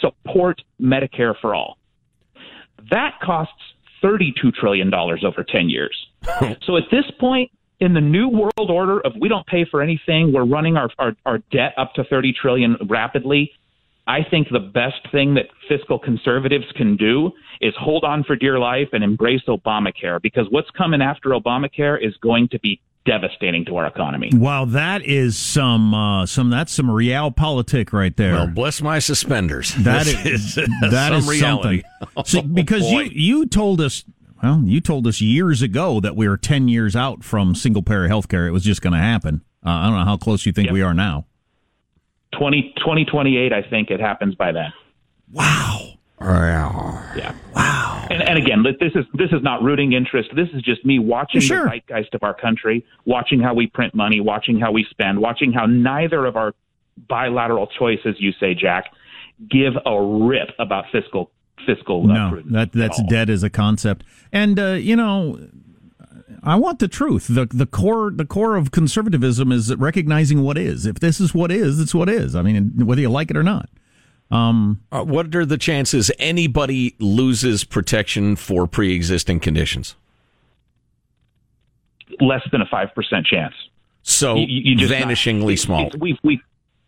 support 0.01 0.63
Medicare 0.81 1.35
for 1.41 1.53
all. 1.53 1.79
That 2.91 3.19
costs 3.21 3.55
$32 4.05 4.55
trillion 4.55 4.95
over 4.95 5.43
10 5.43 5.69
years. 5.69 5.97
so 6.63 6.77
at 6.77 6.85
this 6.93 7.05
point, 7.19 7.51
in 7.81 7.95
the 7.95 8.01
new 8.01 8.29
world 8.29 8.71
order 8.71 9.01
of 9.01 9.15
we 9.21 9.29
don't 9.29 9.47
pay 9.47 9.65
for 9.65 9.83
anything, 9.83 10.33
we're 10.33 10.45
running 10.45 10.77
our, 10.77 10.91
our, 10.99 11.17
our 11.27 11.39
debt 11.51 11.75
up 11.77 11.95
to 11.95 12.05
30 12.05 12.35
trillion 12.41 12.77
rapidly. 12.89 13.51
I 14.09 14.21
think 14.29 14.49
the 14.51 14.59
best 14.59 15.07
thing 15.13 15.35
that 15.35 15.45
fiscal 15.69 15.99
conservatives 15.99 16.65
can 16.77 16.97
do 16.97 17.31
is 17.61 17.75
hold 17.79 18.03
on 18.05 18.25
for 18.25 18.35
dear 18.37 18.59
life 18.59 18.89
and 18.93 19.05
embrace 19.05 19.43
Obamacare 19.47 20.21
because 20.23 20.47
what's 20.51 20.71
coming 20.71 21.03
after 21.03 21.29
Obamacare 21.31 22.05
is 22.05 22.17
going 22.23 22.49
to 22.49 22.59
be 22.59 22.81
devastating 23.05 23.65
to 23.67 23.77
our 23.77 23.87
economy. 23.87 24.31
Wow, 24.35 24.65
that 24.67 25.03
is 25.05 25.37
some 25.39 25.95
uh, 25.95 26.27
some 26.27 26.51
that's 26.51 26.73
some 26.73 26.87
realpolitik 26.87 27.93
right 27.93 28.17
there. 28.17 28.33
Well, 28.35 28.47
bless 28.49 28.81
my 28.83 28.99
suspenders. 28.99 29.75
That 29.77 30.05
This 30.07 30.27
is, 30.27 30.59
is 30.59 30.69
that 30.91 31.09
some 31.11 31.19
is 31.19 31.29
reality. 31.29 31.83
something. 32.01 32.25
See, 32.25 32.39
Oh, 32.41 32.43
because 32.43 32.83
boy. 32.83 33.03
you 33.03 33.11
you 33.41 33.47
told 33.47 33.81
us 33.81 34.05
well, 34.43 34.63
you 34.65 34.81
told 34.81 35.07
us 35.07 35.21
years 35.21 35.63
ago 35.63 36.01
that 36.01 36.17
we 36.17 36.29
were 36.29 36.37
ten 36.37 36.69
years 36.69 36.95
out 36.97 37.25
from 37.25 37.55
single 37.55 37.83
payer 37.83 38.09
health 38.09 38.29
care. 38.29 38.47
It 38.47 38.53
was 38.53 38.63
just 38.65 38.81
going 38.83 38.93
to 38.95 38.99
happen. 39.01 39.43
Uh, 39.67 39.71
I 39.71 39.87
don't 39.87 39.99
know 39.99 40.05
how 40.05 40.17
close 40.17 40.47
you 40.47 40.53
think 40.53 40.67
Yep. 40.67 40.75
we 40.75 40.83
are 40.83 40.95
now. 40.95 41.27
20, 42.33 42.75
2028, 42.79 43.53
I 43.53 43.63
think 43.63 43.91
it 43.91 44.01
happens 44.01 44.35
by 44.35 44.53
then. 44.53 44.73
Wow. 45.33 45.95
Yeah. 47.17 47.35
Wow. 47.55 48.07
And, 48.11 48.23
and 48.23 48.39
again, 48.39 48.65
this 48.65 48.93
is 48.95 49.05
this 49.15 49.31
is 49.31 49.43
not 49.43 49.63
rooting 49.63 49.93
interest. 49.93 50.31
This 50.35 50.49
is 50.53 50.63
just 50.63 50.85
me 50.85 50.99
watching 50.99 51.41
Sure. 51.41 51.65
the 51.65 51.71
zeitgeist 51.71 52.15
of 52.15 52.23
our 52.23 52.35
country, 52.35 52.85
watching 53.05 53.41
how 53.41 53.55
we 53.55 53.67
print 53.69 53.95
money, 53.95 54.21
watching 54.21 54.59
how 54.59 54.73
we 54.73 54.85
spend, 54.91 55.21
watching 55.21 55.53
how 55.53 55.67
neither 55.67 56.27
of 56.27 56.37
our 56.37 56.55
bilateral 57.09 57.69
choices, 57.79 58.17
you 58.19 58.33
say, 58.41 58.55
Jack, 58.55 58.87
give 59.49 59.75
a 59.87 60.03
rip 60.03 60.49
about 60.59 60.87
fiscal 60.91 61.31
fiscal. 61.67 62.11
uh, 62.11 62.15
No, 62.15 62.31
prudence 62.31 62.53
that 62.53 62.73
that's 62.73 63.03
dead 63.05 63.31
as 63.31 63.43
a 63.45 63.51
concept. 63.51 64.05
And 64.33 64.59
uh, 64.59 64.73
you 64.73 64.97
know, 64.97 65.39
I 66.43 66.57
want 66.57 66.79
the 66.79 66.89
truth. 66.89 67.27
the 67.29 67.47
the 67.47 67.67
core 67.67 68.11
The 68.11 68.25
core 68.27 68.57
of 68.57 68.71
conservatism 68.71 69.51
is 69.53 69.75
recognizing 69.77 70.43
what 70.43 70.57
is. 70.59 70.87
If 70.87 71.01
this 71.01 71.21
is 71.21 71.35
what 71.35 71.51
is, 71.51 71.81
it's 71.81 71.95
what 71.95 72.09
is. 72.09 72.35
I 72.37 72.43
mean, 72.43 72.73
whether 72.87 73.01
you 73.01 73.11
like 73.11 73.31
it 73.31 73.37
or 73.37 73.43
not. 73.43 73.69
Um, 74.31 74.81
Uh, 74.93 75.03
what 75.05 75.35
are 75.35 75.47
the 75.47 75.57
chances 75.59 76.11
anybody 76.19 76.95
loses 76.99 77.65
protection 77.65 78.37
for 78.37 78.67
pre-existing 78.67 79.41
conditions? 79.41 79.97
less 82.21 82.43
than 82.51 82.61
a 82.61 82.67
five 82.67 82.95
percent 82.95 83.27
chance. 83.27 83.55
So 84.03 84.37
You- 84.37 84.47
you 84.71 84.75
just 84.77 84.91
not- 84.93 85.03
vanishingly 85.03 85.53
it's- 85.53 85.61
small. 85.63 85.91
We've 85.99 86.19
we've 86.23 86.41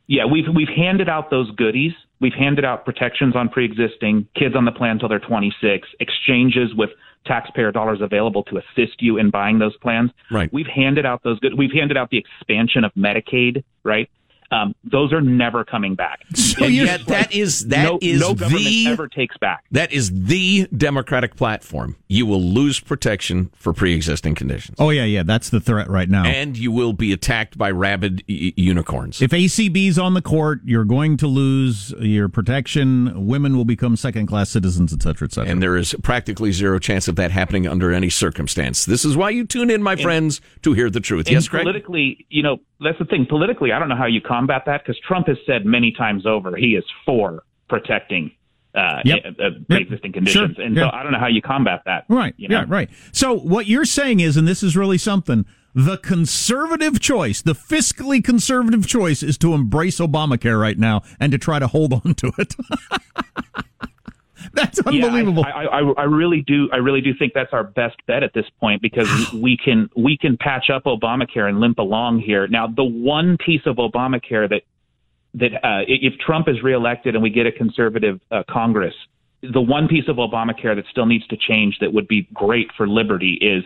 yeah 0.07 0.25
we've 0.25 0.49
we've 0.49 0.69
handed 0.69 1.09
out 1.09 1.31
those 1.31 1.51
goodies. 1.53 1.93
We've 2.21 2.35
handed 2.35 2.65
out 2.65 2.85
protections 2.85 3.37
on 3.37 3.49
pre-existing 3.49 4.27
kids 4.35 4.55
on 4.57 4.65
the 4.65 4.73
plan 4.73 4.93
until 4.93 5.09
they're 5.09 5.19
26, 5.19 5.89
exchanges 6.01 6.75
with 6.75 6.91
taxpayer 7.27 7.73
dollars 7.73 8.01
available 8.01 8.43
to 8.45 8.59
assist 8.59 9.01
you 9.01 9.19
in 9.19 9.31
buying 9.31 9.59
those 9.59 9.77
plans. 9.79 10.11
Right. 10.31 10.53
We've 10.53 10.67
handed 10.67 11.07
out 11.07 11.23
those 11.23 11.39
good. 11.41 11.57
We've 11.57 11.73
handed 11.73 11.97
out 11.97 12.11
the 12.11 12.19
expansion 12.19 12.85
of 12.85 12.93
Medicaid. 12.95 13.63
Right. 13.85 14.09
Um, 14.53 14.75
those 14.85 15.13
are 15.13 15.21
never 15.21 15.65
coming 15.65 15.95
back. 15.95 16.21
So 16.51 16.65
and 16.67 16.75
you're- 16.75 16.89
yet 16.89 17.07
that 17.07 17.33
is 17.33 17.69
that 17.69 17.85
no, 17.85 17.99
is 18.03 18.21
no 18.21 18.35
government 18.35 18.65
the 18.65 18.87
ever 18.89 19.09
takes 19.09 19.37
back. 19.39 19.65
that 19.71 19.93
is 19.93 20.11
the 20.13 20.67
Democratic 20.77 21.37
platform. 21.37 21.97
You 22.09 22.27
will 22.27 22.43
lose 22.43 22.81
protection 22.81 23.51
for 23.55 23.73
pre-existing 23.73 24.35
conditions, 24.35 24.77
oh 24.81 24.91
yeah, 24.91 25.05
yeah, 25.05 25.23
that's 25.23 25.49
the 25.51 25.61
threat 25.61 25.89
right 25.89 26.09
now. 26.09 26.25
and 26.27 26.59
you 26.59 26.73
will 26.73 26.93
be 26.93 27.13
attacked 27.13 27.57
by 27.57 27.71
rabid 27.71 28.25
y- 28.29 28.53
unicorns. 28.57 29.23
If 29.23 29.31
ACB's 29.31 29.99
on 29.99 30.15
the 30.15 30.21
court, 30.23 30.61
you're 30.65 30.85
going 30.85 31.17
to 31.19 31.27
lose 31.29 31.93
your 32.01 32.29
protection. 32.29 33.27
Women 33.27 33.57
will 33.57 33.65
become 33.65 33.97
second 33.97 34.27
class 34.27 34.51
citizens, 34.51 34.93
etc., 34.93 35.15
cetera, 35.15 35.27
et 35.27 35.33
cetera. 35.33 35.51
and 35.53 35.63
there 35.63 35.77
is 35.77 35.95
practically 36.03 36.51
zero 36.53 36.79
chance 36.79 37.07
of 37.09 37.15
that 37.17 37.31
happening 37.31 37.67
under 37.69 37.93
any 37.93 38.11
circumstance. 38.11 38.85
This 38.85 39.05
is 39.05 39.17
why 39.17 39.31
you 39.31 39.47
tune 39.47 39.71
in, 39.71 39.83
my 39.83 39.97
friends, 39.97 40.41
to 40.63 40.73
hear 40.75 40.91
the 40.91 41.01
truth. 41.01 41.31
Yes, 41.31 41.47
Greg. 41.49 41.63
politically, 41.63 42.27
you 42.29 42.43
know, 42.43 42.59
that's 42.81 42.99
the 42.99 43.05
thing. 43.05 43.27
Politically, 43.29 43.73
I 43.73 43.79
don't 43.79 43.89
know 43.89 43.97
how 43.97 44.07
you 44.07 44.21
combat 44.41 44.63
that 44.67 44.83
because 44.85 44.99
Trump 45.07 45.27
has 45.29 45.37
said 45.47 45.65
many 45.67 45.93
times 45.93 46.27
over 46.27 46.57
he 46.57 46.75
is 46.75 46.85
for 47.07 47.43
protecting 47.69 48.33
uh, 48.75 49.01
Yep. 49.05 49.19
uh, 49.25 49.43
uh, 49.43 49.51
pre-existing 49.69 50.13
conditions, 50.13 50.55
Sure. 50.57 50.65
and 50.65 50.77
Yeah. 50.77 50.91
so 50.91 50.97
I 50.97 51.03
don't 51.03 51.11
know 51.13 51.19
how 51.19 51.27
you 51.27 51.43
combat 51.43 51.83
that. 51.87 52.05
Right. 52.09 52.35
You 52.37 52.47
know? 52.49 52.61
Yeah, 52.61 52.65
right. 52.69 52.89
So 53.13 53.35
what 53.35 53.67
you're 53.67 53.85
saying 53.85 54.21
is, 54.21 54.37
and 54.37 54.47
this 54.47 54.63
is 54.63 54.77
really 54.77 54.97
something, 54.99 55.45
the 55.75 55.97
conservative 55.99 57.01
choice, 57.01 57.43
the 57.43 57.55
fiscally 57.55 58.23
conservative 58.23 58.87
choice 58.87 59.23
is 59.25 59.37
to 59.39 59.55
embrace 59.55 59.99
Obamacare 59.99 60.61
right 60.61 60.79
now 60.79 61.03
and 61.19 61.33
to 61.33 61.39
try 61.39 61.59
to 61.59 61.67
hold 61.67 61.93
on 62.05 62.15
to 62.15 62.31
it. 62.39 62.55
That's 64.55 64.81
Yeah, 64.91 65.07
unbelievable. 65.07 65.45
I, 65.45 65.51
I, 65.51 65.81
I, 65.81 65.93
I 65.99 66.03
really 66.05 66.43
do. 66.43 66.69
I 66.73 66.79
really 66.79 67.01
do 67.01 67.13
think 67.17 67.35
that's 67.35 67.53
our 67.53 67.63
best 67.63 67.97
bet 68.09 68.25
at 68.25 68.35
this 68.35 68.47
point 68.59 68.83
because 68.83 69.09
we 69.33 69.57
can 69.57 69.89
we 69.97 70.17
can 70.17 70.37
patch 70.37 70.71
up 70.71 70.85
Obamacare 70.85 71.49
and 71.49 71.61
limp 71.61 71.79
along 71.79 72.21
here. 72.21 72.49
Now, 72.49 72.67
the 72.67 72.85
one 72.85 73.37
piece 73.45 73.63
of 73.67 73.77
Obamacare 73.77 74.49
that 74.49 74.63
that 75.35 75.55
uh, 75.65 75.85
if 75.87 76.19
Trump 76.19 76.49
is 76.49 76.63
reelected 76.65 77.15
and 77.15 77.23
we 77.23 77.31
get 77.31 77.47
a 77.47 77.53
conservative 77.53 78.21
uh, 78.33 78.43
Congress, 78.51 78.95
the 79.43 79.61
one 79.61 79.87
piece 79.87 80.09
of 80.09 80.17
Obamacare 80.17 80.75
that 80.75 80.85
still 80.91 81.07
needs 81.07 81.27
to 81.29 81.37
change 81.37 81.79
that 81.81 81.93
would 81.93 82.09
be 82.09 82.27
great 82.35 82.69
for 82.77 82.89
liberty 82.89 83.39
is 83.41 83.63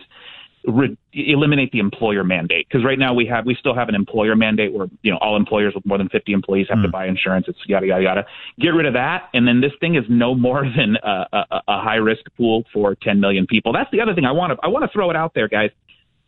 re- 0.67 0.97
eliminate 1.13 1.71
the 1.71 1.79
employer 1.79 2.23
mandate. 2.23 2.67
Because 2.67 2.85
right 2.85 2.99
now 2.99 3.13
we 3.13 3.25
have 3.27 3.45
we 3.45 3.55
still 3.55 3.75
have 3.75 3.89
an 3.89 3.95
employer 3.95 4.35
mandate 4.35 4.73
where 4.73 4.87
you 5.01 5.11
know 5.11 5.17
all 5.17 5.35
employers 5.35 5.73
with 5.73 5.85
more 5.85 5.97
than 5.97 6.09
50 6.09 6.31
employees 6.31 6.67
have 6.69 6.81
to 6.81 6.87
hmm. 6.87 6.91
buy 6.91 7.07
insurance. 7.07 7.45
It's 7.47 7.59
yada 7.67 7.87
yada 7.87 8.03
yada. 8.03 8.25
Get 8.59 8.69
rid 8.69 8.85
of 8.85 8.93
that. 8.93 9.29
And 9.33 9.47
then 9.47 9.61
this 9.61 9.71
thing 9.79 9.95
is 9.95 10.03
no 10.09 10.35
more 10.35 10.63
than 10.77 10.97
a, 11.03 11.27
a, 11.33 11.61
a 11.67 11.81
high 11.81 11.95
risk 11.95 12.23
pool 12.37 12.63
for 12.73 12.95
10 12.95 13.19
million 13.19 13.47
people. 13.47 13.73
That's 13.73 13.91
the 13.91 14.01
other 14.01 14.13
thing 14.13 14.25
i 14.25 14.31
want 14.31 14.53
to 14.53 14.57
i 14.63 14.67
want 14.67 14.83
to 14.83 14.91
throw 14.91 15.09
it 15.09 15.15
out 15.15 15.33
there 15.33 15.47
guys. 15.47 15.71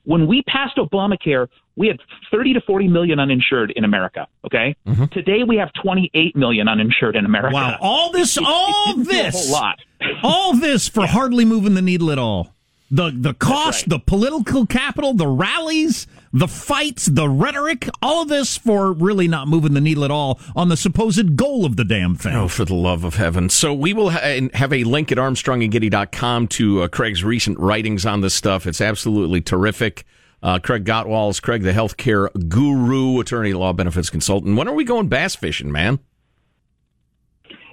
When 0.04 0.26
we 0.26 0.42
passed 0.44 0.78
Obamacare, 0.78 1.50
we 1.76 1.88
had 1.88 2.00
30 2.32 2.54
to 2.54 2.62
40 2.62 2.88
million 2.88 3.20
uninsured 3.20 3.74
in 3.76 3.84
America. 3.84 4.26
Okay, 4.46 4.74
mm-hmm. 4.88 5.06
today 5.08 5.44
we 5.46 5.58
have 5.58 5.70
28 5.84 6.34
million 6.34 6.70
uninsured 6.70 7.18
in 7.18 7.26
America. 7.26 7.54
Wow, 7.54 7.78
all 7.82 8.12
this, 8.14 8.38
all 8.38 8.94
do 8.94 9.02
a 9.02 9.04
this, 9.04 9.50
whole 9.50 9.62
lot. 9.62 9.80
all 10.24 10.56
this 10.56 10.88
for 10.88 11.06
hardly 11.08 11.44
moving 11.44 11.74
the 11.74 11.82
needle 11.82 12.10
at 12.10 12.18
all. 12.18 12.56
The 12.90 13.12
the 13.14 13.34
cost, 13.34 13.90
the 13.90 14.00
political 14.00 14.66
capital, 14.66 15.14
the 15.14 15.28
rallies, 15.28 16.08
the 16.32 16.48
fights, 16.48 17.06
the 17.06 17.28
rhetoric, 17.28 17.90
all 18.02 18.22
of 18.22 18.30
this 18.30 18.58
for 18.58 18.94
really 18.94 19.28
not 19.28 19.50
moving 19.50 19.74
the 19.74 19.82
needle 19.82 20.06
at 20.06 20.12
all 20.12 20.40
on 20.56 20.70
the 20.70 20.78
supposed 20.78 21.36
goal 21.36 21.66
of 21.66 21.76
the 21.76 21.84
damn 21.84 22.16
thing. 22.16 22.34
Oh, 22.34 22.48
for 22.48 22.64
the 22.64 22.76
love 22.76 23.04
of 23.04 23.16
heaven. 23.16 23.50
So 23.50 23.74
we 23.74 23.94
will 23.94 24.12
ha- 24.12 24.48
have 24.54 24.72
a 24.72 24.86
link 24.86 25.12
at 25.12 25.18
armstrongandgetty.com 25.18 26.48
to 26.48 26.84
uh, 26.84 26.88
Craig's 26.88 27.24
recent 27.26 27.60
writings 27.60 28.06
on 28.06 28.22
this 28.22 28.34
stuff. 28.34 28.66
It's 28.66 28.80
absolutely 28.80 29.42
terrific. 29.42 30.06
Uh, 30.42 30.60
Craig 30.60 30.86
Gottwals, 30.86 31.42
Craig 31.42 31.64
the 31.64 31.72
healthcare 31.74 32.30
guru, 32.48 33.20
attorney, 33.20 33.54
law 33.54 33.74
benefits 33.74 34.10
consultant. 34.10 34.56
When 34.56 34.68
are 34.68 34.74
we 34.74 34.86
going 34.86 35.08
bass 35.10 35.36
fishing, 35.36 35.72
man? 35.72 36.00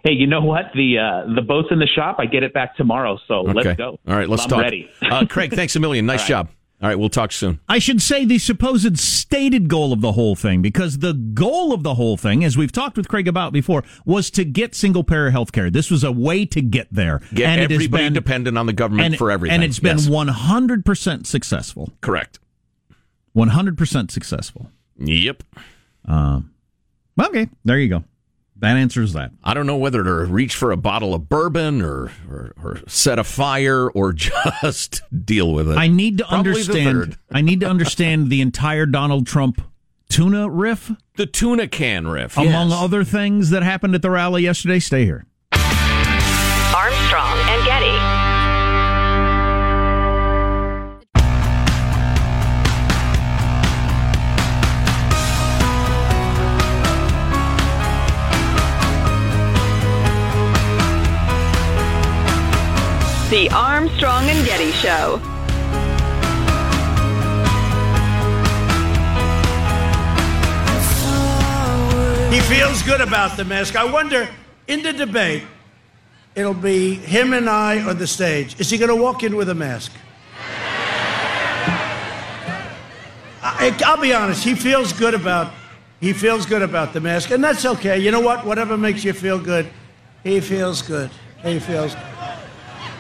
Hey, 0.05 0.13
you 0.13 0.27
know 0.27 0.43
what? 0.43 0.67
The 0.75 0.99
uh, 0.99 1.35
the 1.35 1.43
boat's 1.43 1.69
in 1.71 1.79
the 1.79 1.87
shop. 1.87 2.17
I 2.19 2.27
get 2.27 2.43
it 2.43 2.53
back 2.53 2.77
tomorrow, 2.77 3.19
so 3.27 3.37
Okay. 3.49 3.53
let's 3.55 3.77
go. 3.79 3.99
All 4.07 4.15
right, 4.15 4.29
let's 4.29 4.45
I'm 4.45 4.51
talk. 4.51 4.61
ready. 4.63 4.89
uh, 5.03 5.25
Craig, 5.27 5.53
thanks 5.55 5.75
a 5.77 5.81
million. 5.81 6.05
Nice 6.07 6.21
All 6.31 6.37
right. 6.37 6.47
job. 6.47 6.49
All 6.83 6.89
right, 6.91 6.99
we'll 6.99 7.09
talk 7.09 7.33
soon. 7.33 7.61
I 7.67 7.79
should 7.79 8.03
say 8.03 8.27
the 8.27 8.37
supposed 8.39 8.99
stated 8.99 9.69
goal 9.69 9.95
of 9.95 10.03
the 10.03 10.13
whole 10.13 10.35
thing, 10.37 10.61
because 10.61 10.99
the 10.99 11.15
goal 11.15 11.73
of 11.73 11.83
the 11.83 11.95
whole 11.95 12.19
thing, 12.19 12.45
as 12.45 12.59
we've 12.59 12.73
talked 12.73 12.99
with 12.99 13.09
Craig 13.09 13.27
about 13.27 13.55
before, 13.55 13.83
was 14.05 14.29
to 14.33 14.45
get 14.45 14.75
single 14.75 15.03
payer 15.05 15.31
health 15.31 15.53
care. 15.53 15.71
This 15.71 15.91
was 15.91 16.05
a 16.05 16.13
way 16.13 16.45
to 16.47 16.61
get 16.61 16.89
there. 16.91 17.21
Get 17.33 17.49
and 17.49 17.61
it 17.63 17.71
has 17.71 17.77
everybody 17.77 18.05
been- 18.05 18.13
dependent 18.13 18.59
on 18.59 18.67
the 18.67 18.75
government 18.75 19.07
and, 19.07 19.17
for 19.17 19.31
everything. 19.31 19.55
And 19.55 19.65
it's 19.65 19.79
been 19.79 19.97
Yes. 19.97 20.09
100% 20.09 21.27
successful. 21.27 21.91
correct. 22.03 22.39
100% 23.35 24.11
successful. 24.11 24.71
Yep. 24.99 25.43
Um, 26.05 26.51
okay, 27.19 27.49
there 27.65 27.79
you 27.79 27.89
go. 27.89 28.05
That 28.65 28.77
answers 28.77 29.13
that. 29.13 29.31
I 29.43 29.55
don't 29.55 29.67
know 29.67 29.77
whether 29.77 30.03
to 30.03 30.11
reach 30.25 30.57
for 30.57 30.73
a 30.73 30.77
bottle 30.77 31.15
of 31.15 31.29
bourbon 31.29 31.83
or, 31.83 32.11
or, 32.31 32.53
or 32.63 32.81
set 32.87 33.19
a 33.19 33.25
fire 33.25 33.89
or 33.91 34.13
just 34.63 35.03
deal 35.25 35.53
with 35.53 35.71
it. 35.71 35.77
I 35.77 35.89
need 35.89 36.19
to 36.19 36.25
Probably 36.25 36.53
understand. 36.53 37.19
I 37.31 37.41
need 37.41 37.61
to 37.61 37.69
understand 37.69 38.31
the 38.31 38.41
entire 38.41 38.87
Donald 38.87 39.27
Trump 39.27 39.61
tuna 40.09 40.49
riff, 40.49 40.93
The 41.17 41.27
tuna 41.27 41.69
can 41.69 42.07
riff. 42.07 42.37
among 42.37 42.71
yes. 42.71 42.79
other 42.81 43.05
things 43.05 43.51
that 43.51 43.63
happened 43.63 43.95
at 43.95 44.03
the 44.03 44.11
rally 44.11 44.43
yesterday. 44.43 44.79
Stay 44.79 45.05
here. 45.05 45.27
The 63.35 63.51
Armstrong 63.51 64.31
and 64.31 64.47
Getty 64.47 64.71
Show. 64.71 65.19
He 72.33 72.39
feels 72.43 72.81
good 72.85 73.01
about 73.01 73.37
the 73.37 73.45
mask. 73.45 73.75
I 73.75 73.91
wonder, 73.91 74.29
in 74.69 74.85
the 74.85 74.93
debate, 74.93 75.43
it'll 76.37 76.55
be 76.55 76.95
him 76.95 77.33
and 77.33 77.51
I 77.51 77.83
on 77.83 77.99
the 77.99 78.07
stage. 78.07 78.61
Is 78.61 78.71
he 78.71 78.79
going 78.79 78.97
to 78.97 79.03
walk 79.03 79.25
in 79.25 79.35
with 79.35 79.49
a 79.49 79.55
mask? 79.57 79.91
I, 83.43 83.77
I'll 83.85 84.01
be 84.01 84.15
honest. 84.15 84.45
He 84.45 84.55
feels 84.55 84.93
good 84.93 85.15
about. 85.15 85.53
He 85.99 86.13
feels 86.13 86.47
good 86.47 86.63
about 86.63 86.93
the 86.93 87.01
mask, 87.01 87.33
and 87.33 87.43
that's 87.43 87.65
okay. 87.65 87.99
You 87.99 88.13
know 88.13 88.21
what? 88.21 88.47
Whatever 88.47 88.77
makes 88.77 89.03
you 89.03 89.13
feel 89.13 89.41
good, 89.41 89.69
he 90.23 90.39
feels 90.39 90.83
good. 90.83 91.11
He 91.43 91.59
feels. 91.59 91.97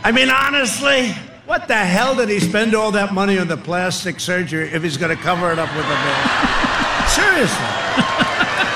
I 0.04 0.12
mean, 0.12 0.28
honestly, 0.28 1.12
what 1.46 1.66
the 1.66 1.76
hell 1.76 2.14
did 2.14 2.28
he 2.28 2.38
spend 2.38 2.74
all 2.74 2.92
that 2.92 3.14
money 3.14 3.38
on 3.38 3.48
the 3.48 3.56
plastic 3.56 4.20
surgery 4.20 4.68
if 4.68 4.82
he's 4.82 4.98
going 4.98 5.16
to 5.16 5.22
cover 5.22 5.50
it 5.50 5.58
up 5.58 5.74
with 5.74 5.86
a 5.86 5.88
mask? 5.88 7.14
Seriously. 7.16 7.64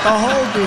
The 0.01 0.15
whole 0.17 0.53
deal. 0.53 0.65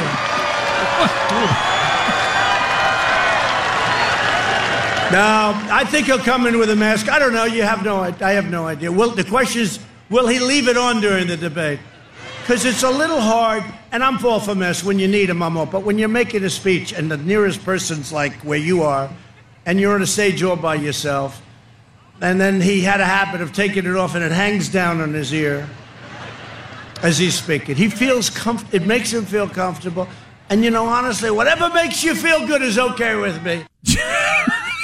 No, 5.13 5.53
I 5.71 5.85
think 5.85 6.07
he'll 6.07 6.19
come 6.19 6.47
in 6.47 6.59
with 6.61 6.71
a 6.71 6.77
mask. 6.77 7.09
I 7.09 7.19
don't 7.19 7.35
know. 7.35 7.45
You 7.45 7.65
have 7.65 7.85
no. 7.85 8.01
I 8.01 8.33
have 8.33 8.49
no 8.49 8.67
idea. 8.67 8.93
Will 8.93 9.11
the 9.11 9.25
question 9.25 9.63
is, 9.63 9.81
will 10.11 10.29
he 10.29 10.39
leave 10.39 10.69
it 10.69 10.77
on 10.77 11.01
during 11.01 11.27
the 11.27 11.37
debate? 11.37 11.81
Because 12.41 12.65
it's 12.65 12.85
a 12.85 12.91
little 12.91 13.21
hard, 13.21 13.65
and 13.91 14.03
I'm 14.03 14.25
all 14.25 14.41
for 14.41 14.55
masks 14.55 14.85
when 14.85 14.99
you 14.99 15.09
need 15.09 15.27
them. 15.27 15.43
I'm. 15.43 15.55
But 15.69 15.83
when 15.83 15.99
you're 15.99 16.09
making 16.09 16.45
a 16.45 16.51
speech 16.51 16.93
and 16.93 17.11
the 17.11 17.17
nearest 17.17 17.65
person's 17.65 18.13
like 18.13 18.33
where 18.45 18.59
you 18.59 18.83
are, 18.85 19.11
and 19.67 19.81
you're 19.81 19.95
on 19.95 20.03
a 20.03 20.07
stage 20.07 20.43
all 20.43 20.57
by 20.57 20.75
yourself, 20.75 21.43
and 22.21 22.41
then 22.41 22.61
he 22.61 22.83
had 22.83 23.01
a 23.01 23.05
habit 23.05 23.41
of 23.41 23.53
taking 23.53 23.87
it 23.87 23.97
off, 23.97 24.15
and 24.15 24.25
it 24.25 24.33
hangs 24.33 24.69
down 24.69 25.01
on 25.01 25.13
his 25.13 25.33
ear 25.33 25.69
as 27.03 27.19
he's 27.19 27.35
speaking. 27.35 27.77
He 27.77 27.89
feels 27.89 28.31
comf- 28.31 28.73
it 28.73 28.87
makes 28.87 29.13
him 29.13 29.25
feel 29.25 29.49
comfortable. 29.49 30.09
And 30.49 30.65
you 30.65 30.71
know, 30.71 30.87
honestly, 30.87 31.31
whatever 31.31 31.69
makes 31.71 32.05
you 32.05 32.15
feel 32.15 32.47
good 32.47 32.63
is 32.63 32.79
okay 32.79 33.17
with 33.17 33.43
me. 33.43 33.65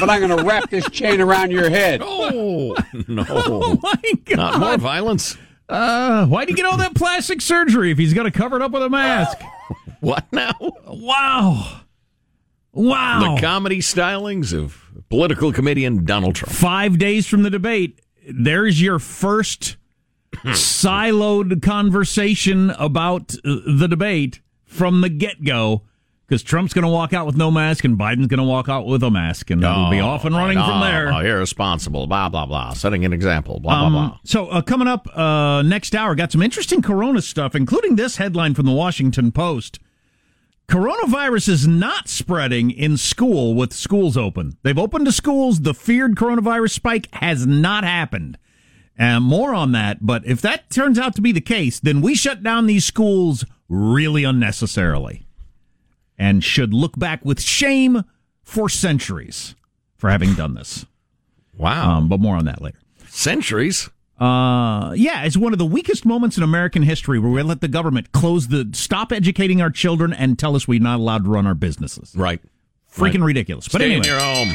but 0.01 0.11
I'm 0.11 0.21
going 0.21 0.37
to 0.37 0.45
wrap 0.45 0.71
this 0.71 0.89
chain 0.91 1.21
around 1.21 1.51
your 1.51 1.71
head. 1.71 2.03
Oh, 2.31 2.75
no. 3.07 3.25
Oh 3.29 3.79
my 3.83 4.13
God! 4.25 4.37
Not 4.37 4.61
more 4.61 4.77
violence. 4.79 5.37
Uh, 5.69 6.27
why'd 6.27 6.49
he 6.49 6.55
get 6.55 6.65
all 6.65 6.77
that 6.79 6.95
plastic 6.95 7.41
surgery 7.41 7.91
if 7.91 7.99
he's 7.99 8.15
going 8.15 8.31
to 8.31 8.37
cover 8.37 8.57
it 8.57 8.63
up 8.63 8.73
with 8.73 8.83
a 8.83 8.89
mask? 8.89 9.39
What 10.01 10.27
now? 10.33 10.53
Wow. 10.87 11.81
Wow. 12.79 13.35
The 13.35 13.41
comedy 13.41 13.81
stylings 13.81 14.57
of 14.57 14.81
political 15.09 15.53
comedian 15.53 16.05
Donald 16.05 16.35
Trump. 16.37 16.53
Five 16.55 16.99
days 16.99 17.27
from 17.27 17.43
the 17.43 17.51
debate, 17.51 18.01
there's 18.29 18.81
your 18.81 18.99
first 18.99 19.77
siloed 20.45 21.63
conversation 21.63 22.71
about 22.71 23.35
uh, 23.45 23.57
the 23.67 23.87
debate 23.89 24.41
from 24.65 25.01
the 25.01 25.09
get 25.09 25.45
go. 25.45 25.83
Because 26.27 26.43
Trump's 26.43 26.75
going 26.75 26.85
to 26.85 26.91
walk 26.91 27.15
out 27.15 27.25
with 27.25 27.39
no 27.39 27.51
mask 27.51 27.85
and 27.85 27.99
Biden's 27.99 28.27
going 28.27 28.37
to 28.37 28.45
walk 28.45 28.69
out 28.69 28.85
with 28.85 29.03
a 29.03 29.11
mask, 29.11 29.49
and 29.51 29.65
it'll 29.65 29.89
be 29.91 29.99
off 29.99 30.27
and 30.27 30.37
running 30.37 30.59
from 30.59 30.83
there. 30.83 31.11
Oh, 31.11 31.21
irresponsible, 31.21 32.07
blah, 32.07 32.29
blah, 32.29 32.45
blah. 32.45 32.75
Setting 32.75 33.07
an 33.07 33.15
example, 33.15 33.61
blah, 33.61 33.87
Um, 33.87 33.93
blah, 33.95 34.09
blah. 34.09 34.19
So, 34.25 34.47
uh, 34.49 34.61
coming 34.61 34.89
up 34.89 35.09
uh, 35.17 35.63
next 35.63 35.95
hour, 35.95 36.15
got 36.15 36.31
some 36.31 36.43
interesting 36.43 36.83
corona 36.83 37.23
stuff, 37.23 37.55
including 37.55 37.97
this 37.97 38.19
headline 38.19 38.53
from 38.53 38.67
the 38.67 38.73
Washington 38.73 39.33
Post. 39.33 39.79
Coronavirus 40.69 41.49
is 41.49 41.67
not 41.67 42.09
spreading 42.09 42.71
in 42.71 42.99
school 42.99 43.55
with 43.55 43.73
schools 43.73 44.19
open. 44.19 44.59
They've 44.63 44.79
opened 44.79 45.07
to 45.07 45.13
schools. 45.13 45.61
The 45.61 45.73
feared 45.73 46.15
coronavirus 46.15 46.73
spike 46.73 47.09
has 47.15 47.47
not 47.47 47.85
happened. 47.85 48.37
And 48.99 49.25
more 49.25 49.55
on 49.55 49.73
that. 49.73 50.05
But 50.05 50.27
if 50.27 50.43
that 50.43 50.69
turns 50.69 50.99
out 50.99 51.15
to 51.15 51.23
be 51.23 51.33
the 51.33 51.41
case, 51.41 51.81
then 51.81 52.03
we 52.03 52.15
shut 52.15 52.43
down 52.43 52.67
these 52.67 52.85
schools 52.85 53.47
really 53.71 54.25
unnecessarily 54.25 55.27
and 56.19 56.45
should 56.45 56.75
look 56.75 56.99
back 56.99 57.25
with 57.25 57.41
shame 57.41 58.05
for 58.43 58.69
centuries 58.69 59.55
for 59.97 60.11
having 60.11 60.35
done 60.35 60.53
this. 60.53 60.85
Wow. 61.57 61.97
Um, 61.97 62.09
but 62.11 62.21
more 62.21 62.37
on 62.37 62.45
that 62.45 62.61
later. 62.61 62.79
Centuries? 63.07 63.89
Uh, 64.19 64.93
yeah, 64.97 65.23
it's 65.25 65.37
one 65.37 65.53
of 65.53 65.59
the 65.59 65.67
weakest 65.67 66.05
moments 66.05 66.37
in 66.37 66.43
American 66.43 66.83
history 66.83 67.19
where 67.19 67.31
we 67.31 67.43
let 67.43 67.61
the 67.61 67.69
government 67.69 68.11
close 68.13 68.49
the, 68.49 68.69
stop 68.73 69.13
educating 69.13 69.63
our 69.63 69.71
children 69.71 70.13
and 70.13 70.39
tell 70.39 70.57
us 70.57 70.67
we're 70.67 70.81
not 70.81 70.99
allowed 70.99 71.25
to 71.25 71.31
run 71.31 71.47
our 71.47 71.55
businesses. 71.55 72.15
Right. 72.17 72.41
Freaking 72.93 73.21
Right. 73.21 73.27
ridiculous. 73.27 73.69
But 73.69 73.81
Stay 73.81 73.93
anyway. 73.93 73.99
in 73.99 74.05
your 74.05 74.19
home. 74.21 74.55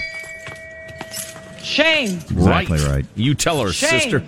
Shame. 1.64 2.18
Exactly 2.30 2.80
right. 2.80 3.06
You 3.16 3.36
tell 3.36 3.62
her, 3.64 3.72
Shame. 3.72 4.00
sister. 4.02 4.24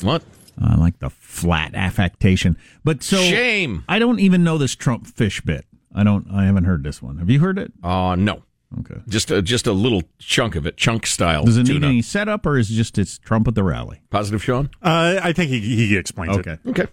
What? 0.00 0.22
I 0.60 0.74
like 0.76 0.98
the 1.00 1.10
flat 1.10 1.74
affectation. 1.74 2.56
But 2.82 3.02
so 3.02 3.18
Shame. 3.18 3.84
I 3.88 3.98
don't 3.98 4.20
even 4.20 4.42
know 4.42 4.56
this 4.58 4.74
Trump 4.74 5.06
fish 5.06 5.40
bit. 5.42 5.66
I 5.94 6.02
don't. 6.02 6.26
I 6.32 6.44
haven't 6.46 6.64
heard 6.64 6.82
this 6.82 7.02
one. 7.02 7.18
Have 7.18 7.28
you 7.30 7.40
heard 7.40 7.58
it? 7.58 7.72
Uh, 7.82 8.16
no. 8.16 8.42
Okay. 8.80 9.00
Just 9.08 9.30
a, 9.30 9.40
just 9.40 9.66
a 9.66 9.72
little 9.72 10.02
chunk 10.18 10.54
of 10.54 10.66
it, 10.66 10.76
chunk 10.76 11.06
style. 11.06 11.44
Does 11.44 11.56
it 11.56 11.62
need 11.64 11.74
tuna. 11.74 11.86
any 11.88 12.02
setup, 12.02 12.44
or 12.44 12.58
is 12.58 12.70
it 12.70 12.74
just 12.74 12.98
it's 12.98 13.16
Trump 13.18 13.48
at 13.48 13.54
the 13.54 13.62
rally? 13.64 14.02
Positive, 14.10 14.42
Sean? 14.44 14.68
Uh, 14.82 15.18
I 15.22 15.32
think 15.32 15.50
he, 15.50 15.60
he 15.60 15.96
explains 15.96 16.36
Okay. 16.38 16.52
it. 16.64 16.68
Okay. 16.68 16.86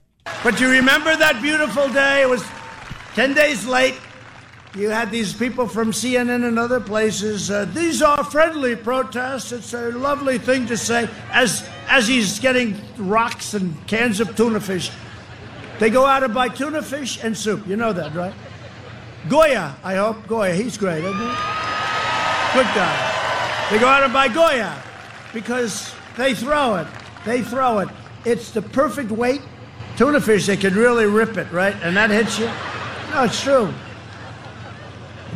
But 0.44 0.60
you 0.62 0.70
remember 0.70 1.16
that 1.16 1.42
beautiful 1.42 1.90
day? 1.90 2.22
It 2.22 2.30
was 2.30 2.44
10 3.16 3.34
days 3.34 3.66
late. 3.68 3.96
You 4.76 4.90
had 4.90 5.12
these 5.12 5.34
people 5.34 5.68
from 5.68 5.92
CNN 5.92 6.46
and 6.48 6.58
other 6.60 6.80
places. 6.80 7.52
Uh, 7.52 7.66
these 7.66 8.02
are 8.02 8.24
friendly 8.24 8.76
protests. 8.76 9.52
It's 9.52 9.74
a 9.74 9.92
lovely 9.92 10.38
thing 10.38 10.66
to 10.68 10.78
say. 10.78 11.10
As, 11.32 11.68
as 11.88 12.08
he's 12.08 12.40
getting 12.40 12.76
rocks 12.98 13.54
and 13.54 13.76
cans 13.88 14.20
of 14.20 14.36
tuna 14.36 14.60
fish, 14.60 14.92
they 15.80 15.90
go 15.90 16.06
out 16.06 16.24
and 16.24 16.34
buy 16.34 16.50
tuna 16.50 16.82
fish 16.82 17.24
and 17.24 17.38
soup. 17.38 17.66
You 17.68 17.76
know 17.76 17.94
that, 17.94 18.14
right? 18.16 18.34
Goya, 19.30 19.76
I 19.84 19.96
hope. 19.96 20.28
Goya, 20.28 20.54
he's 20.54 20.78
great, 20.78 21.04
isn't 21.04 21.14
he? 21.14 21.26
Good 22.54 22.72
guy. 22.74 23.68
They 23.72 23.80
go 23.80 23.88
out 23.88 24.04
and 24.04 24.14
buy 24.14 24.28
Goya 24.28 24.82
because 25.34 25.94
they 26.18 26.34
throw 26.34 26.76
it. 26.76 26.88
They 27.26 27.42
throw 27.42 27.80
it. 27.80 27.90
It's 28.24 28.52
the 28.52 28.62
perfect 28.62 29.12
weight 29.12 29.42
tuna 29.98 30.20
fish, 30.20 30.46
they 30.46 30.58
can 30.58 30.74
really 30.76 31.06
rip 31.06 31.38
it, 31.38 31.52
right? 31.52 31.76
And 31.82 31.96
that 31.96 32.10
hits 32.10 32.38
you. 32.40 32.46
No, 33.12 33.24
it's 33.24 33.42
true. 33.42 33.74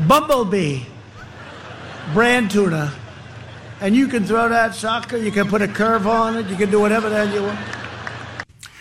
Bumblebee, 0.07 0.83
brand 2.13 2.51
tuna. 2.51 2.93
And 3.81 3.95
you 3.95 4.07
can 4.07 4.25
throw 4.25 4.49
that 4.49 4.75
soccer, 4.75 5.17
you 5.17 5.31
can 5.31 5.47
put 5.47 5.61
a 5.61 5.67
curve 5.67 6.07
on 6.07 6.37
it, 6.37 6.47
you 6.47 6.57
can 6.57 6.69
do 6.69 6.79
whatever 6.79 7.09
the 7.09 7.15
hell 7.15 7.33
you 7.33 7.43
want. 7.43 7.78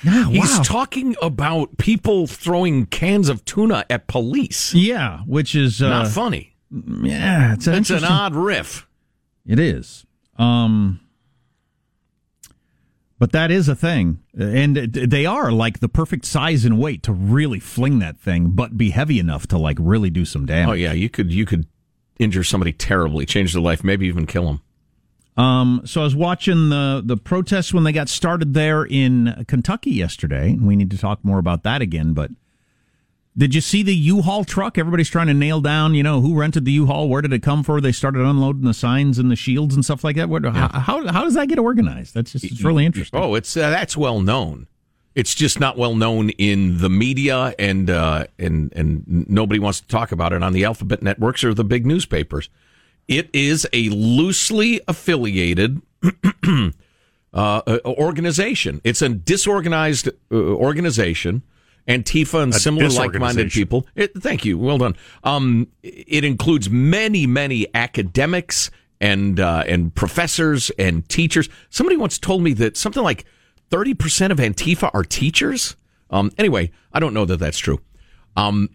Yeah, 0.02 0.28
He's 0.28 0.60
talking 0.60 1.16
about 1.20 1.76
people 1.78 2.26
throwing 2.26 2.86
cans 2.86 3.28
of 3.28 3.44
tuna 3.44 3.84
at 3.90 4.06
police. 4.06 4.74
Yeah, 4.74 5.20
which 5.26 5.54
is 5.54 5.82
uh, 5.82 5.88
Not 5.88 6.08
funny. 6.08 6.54
Yeah, 6.70 7.54
it's, 7.54 7.66
an 7.66 7.74
It's 7.74 7.90
an 7.90 8.04
odd 8.04 8.34
riff. 8.34 8.86
It 9.46 9.58
is. 9.58 10.04
Um, 10.36 11.00
but 13.18 13.32
that 13.32 13.50
is 13.50 13.68
a 13.68 13.74
thing, 13.74 14.20
and 14.38 14.76
they 14.76 15.26
are 15.26 15.50
like 15.50 15.80
the 15.80 15.88
perfect 15.88 16.24
size 16.24 16.64
and 16.64 16.78
weight 16.78 17.02
to 17.02 17.12
really 17.12 17.58
fling 17.58 17.98
that 17.98 18.16
thing, 18.20 18.50
but 18.50 18.76
be 18.76 18.90
heavy 18.90 19.18
enough 19.18 19.48
to 19.48 19.58
like 19.58 19.76
really 19.80 20.10
do 20.10 20.24
some 20.24 20.46
damage. 20.46 20.68
Oh 20.68 20.74
yeah, 20.74 20.92
you 20.92 21.08
could 21.08 21.32
you 21.32 21.44
could 21.44 21.66
injure 22.20 22.44
somebody 22.44 22.72
terribly, 22.72 23.26
change 23.26 23.54
their 23.54 23.62
life, 23.62 23.82
maybe 23.82 24.06
even 24.06 24.24
kill 24.26 24.46
them. 24.46 24.62
Um, 25.38 25.82
so 25.84 26.00
I 26.00 26.04
was 26.04 26.16
watching 26.16 26.68
the 26.68 27.00
the 27.04 27.16
protests 27.16 27.72
when 27.72 27.84
they 27.84 27.92
got 27.92 28.08
started 28.08 28.54
there 28.54 28.84
in 28.84 29.44
Kentucky 29.46 29.92
yesterday, 29.92 30.50
and 30.50 30.66
we 30.66 30.74
need 30.74 30.90
to 30.90 30.98
talk 30.98 31.24
more 31.24 31.38
about 31.38 31.62
that 31.62 31.80
again. 31.80 32.12
But 32.12 32.32
did 33.36 33.54
you 33.54 33.60
see 33.60 33.84
the 33.84 33.94
U-Haul 33.94 34.44
truck? 34.44 34.78
Everybody's 34.78 35.08
trying 35.08 35.28
to 35.28 35.34
nail 35.34 35.60
down, 35.60 35.94
you 35.94 36.02
know, 36.02 36.20
who 36.20 36.36
rented 36.36 36.64
the 36.64 36.72
U-Haul, 36.72 37.08
where 37.08 37.22
did 37.22 37.32
it 37.32 37.40
come 37.40 37.62
from? 37.62 37.80
They 37.82 37.92
started 37.92 38.22
unloading 38.22 38.64
the 38.64 38.74
signs 38.74 39.16
and 39.16 39.30
the 39.30 39.36
shields 39.36 39.76
and 39.76 39.84
stuff 39.84 40.02
like 40.02 40.16
that. 40.16 40.28
What, 40.28 40.44
how, 40.44 40.68
how 40.70 41.06
how 41.06 41.22
does 41.22 41.34
that 41.34 41.48
get 41.48 41.60
organized? 41.60 42.14
That's 42.14 42.32
just 42.32 42.44
it's 42.44 42.64
really 42.64 42.84
interesting. 42.84 43.20
Oh, 43.20 43.36
it's 43.36 43.56
uh, 43.56 43.70
that's 43.70 43.96
well 43.96 44.20
known. 44.20 44.66
It's 45.14 45.36
just 45.36 45.60
not 45.60 45.78
well 45.78 45.94
known 45.94 46.30
in 46.30 46.78
the 46.78 46.90
media, 46.90 47.54
and 47.60 47.88
uh, 47.88 48.26
and 48.40 48.72
and 48.74 49.28
nobody 49.28 49.60
wants 49.60 49.80
to 49.82 49.86
talk 49.86 50.10
about 50.10 50.32
it 50.32 50.42
on 50.42 50.52
the 50.52 50.64
alphabet 50.64 51.00
networks 51.00 51.44
or 51.44 51.54
the 51.54 51.64
big 51.64 51.86
newspapers. 51.86 52.50
It 53.08 53.30
is 53.32 53.66
a 53.72 53.88
loosely 53.88 54.80
affiliated 54.86 55.80
uh, 56.46 56.70
uh, 57.32 57.78
organization. 57.86 58.80
It's 58.84 59.02
a 59.02 59.08
disorganized 59.08 60.08
uh, 60.08 60.34
organization. 60.34 61.42
Antifa 61.88 62.42
and 62.42 62.54
A 62.54 62.58
similar 62.58 62.90
like-minded 62.90 63.50
people. 63.50 63.86
It, 63.96 64.12
thank 64.22 64.44
you. 64.44 64.58
Well 64.58 64.76
done. 64.76 64.94
Um, 65.24 65.68
it 65.82 66.22
includes 66.22 66.68
many, 66.68 67.26
many 67.26 67.66
academics 67.74 68.70
and 69.00 69.40
uh, 69.40 69.64
and 69.66 69.94
professors 69.94 70.70
and 70.78 71.08
teachers. 71.08 71.48
Somebody 71.70 71.96
once 71.96 72.18
told 72.18 72.42
me 72.42 72.52
that 72.54 72.76
something 72.76 73.02
like 73.02 73.24
thirty 73.70 73.94
percent 73.94 74.32
of 74.32 74.38
Antifa 74.38 74.90
are 74.92 75.02
teachers. 75.02 75.76
Um, 76.10 76.30
anyway, 76.36 76.70
I 76.92 77.00
don't 77.00 77.14
know 77.14 77.24
that 77.24 77.38
that's 77.38 77.58
true. 77.58 77.80
Um, 78.36 78.68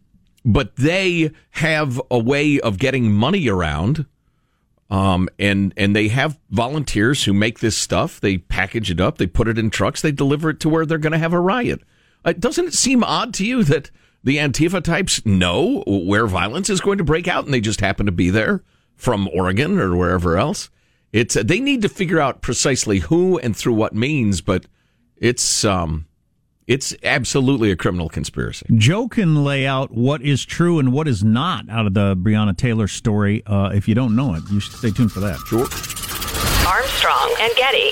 but 0.46 0.76
they 0.76 1.32
have 1.52 2.02
a 2.12 2.20
way 2.20 2.60
of 2.60 2.80
getting 2.80 3.12
money 3.12 3.48
around. 3.48 4.06
Um, 4.94 5.28
and 5.40 5.74
and 5.76 5.96
they 5.96 6.10
have 6.10 6.38
volunteers 6.52 7.24
who 7.24 7.34
make 7.34 7.60
this 7.60 7.76
stuff. 7.76 8.22
They 8.22 8.38
package 8.38 8.92
it 8.92 9.02
up, 9.02 9.18
they 9.18 9.26
put 9.26 9.48
it 9.48 9.58
in 9.58 9.72
trucks, 9.72 10.04
they 10.04 10.12
deliver 10.12 10.52
it 10.52 10.60
to 10.60 10.70
where 10.70 10.86
they're 10.86 11.00
going 11.00 11.14
to 11.14 11.18
have 11.18 11.34
a 11.34 11.40
riot. 11.40 11.82
Uh, 12.24 12.34
doesn't 12.34 12.68
it 12.68 12.74
seem 12.76 13.04
odd 13.04 13.34
to 13.34 13.46
you 13.46 13.64
that 13.64 13.90
the 14.24 14.38
Antifa 14.38 14.84
types 14.84 15.26
know 15.26 15.84
where 15.88 16.28
violence 16.28 16.70
is 16.70 16.80
going 16.80 17.00
to 17.00 17.04
break 17.04 17.28
out, 17.28 17.44
and 17.44 17.52
they 17.52 17.60
just 17.60 17.82
happen 17.82 18.06
to 18.06 18.12
be 18.12 18.30
there 18.30 18.64
from 18.96 19.28
Oregon 19.34 19.80
or 19.80 19.96
wherever 19.96 20.38
else? 20.38 20.70
It's 21.12 21.36
uh, 21.36 21.42
they 21.42 21.60
need 21.60 21.82
to 21.82 21.90
figure 21.90 22.20
out 22.20 22.44
precisely 22.44 23.00
who 23.00 23.40
and 23.40 23.58
through 23.58 23.74
what 23.74 23.96
means, 23.96 24.42
but 24.42 24.68
it's 25.18 25.66
um, 25.66 26.06
it's 26.68 26.96
absolutely 27.04 27.72
a 27.72 27.76
criminal 27.76 28.10
conspiracy. 28.10 28.66
Joe 28.76 29.08
can 29.08 29.44
lay 29.44 29.66
out 29.66 29.92
what 29.92 30.22
is 30.22 30.46
true 30.46 30.80
and 30.80 30.92
what 30.94 31.08
is 31.08 31.24
not 31.24 31.70
out 31.70 31.86
of 31.88 31.94
the 31.94 32.16
Breonna 32.16 32.56
Taylor 32.56 32.88
story. 32.88 33.44
Uh, 33.46 33.72
if 33.74 33.88
you 33.88 33.96
don't 33.96 34.16
know 34.16 34.36
it, 34.36 34.44
you 34.52 34.60
should 34.60 34.74
stay 34.74 34.92
tuned 34.92 35.12
for 35.12 35.20
that. 35.20 35.38
Sure. 35.48 35.68
Armstrong 36.68 37.36
and 37.40 37.54
Getty. 37.56 37.92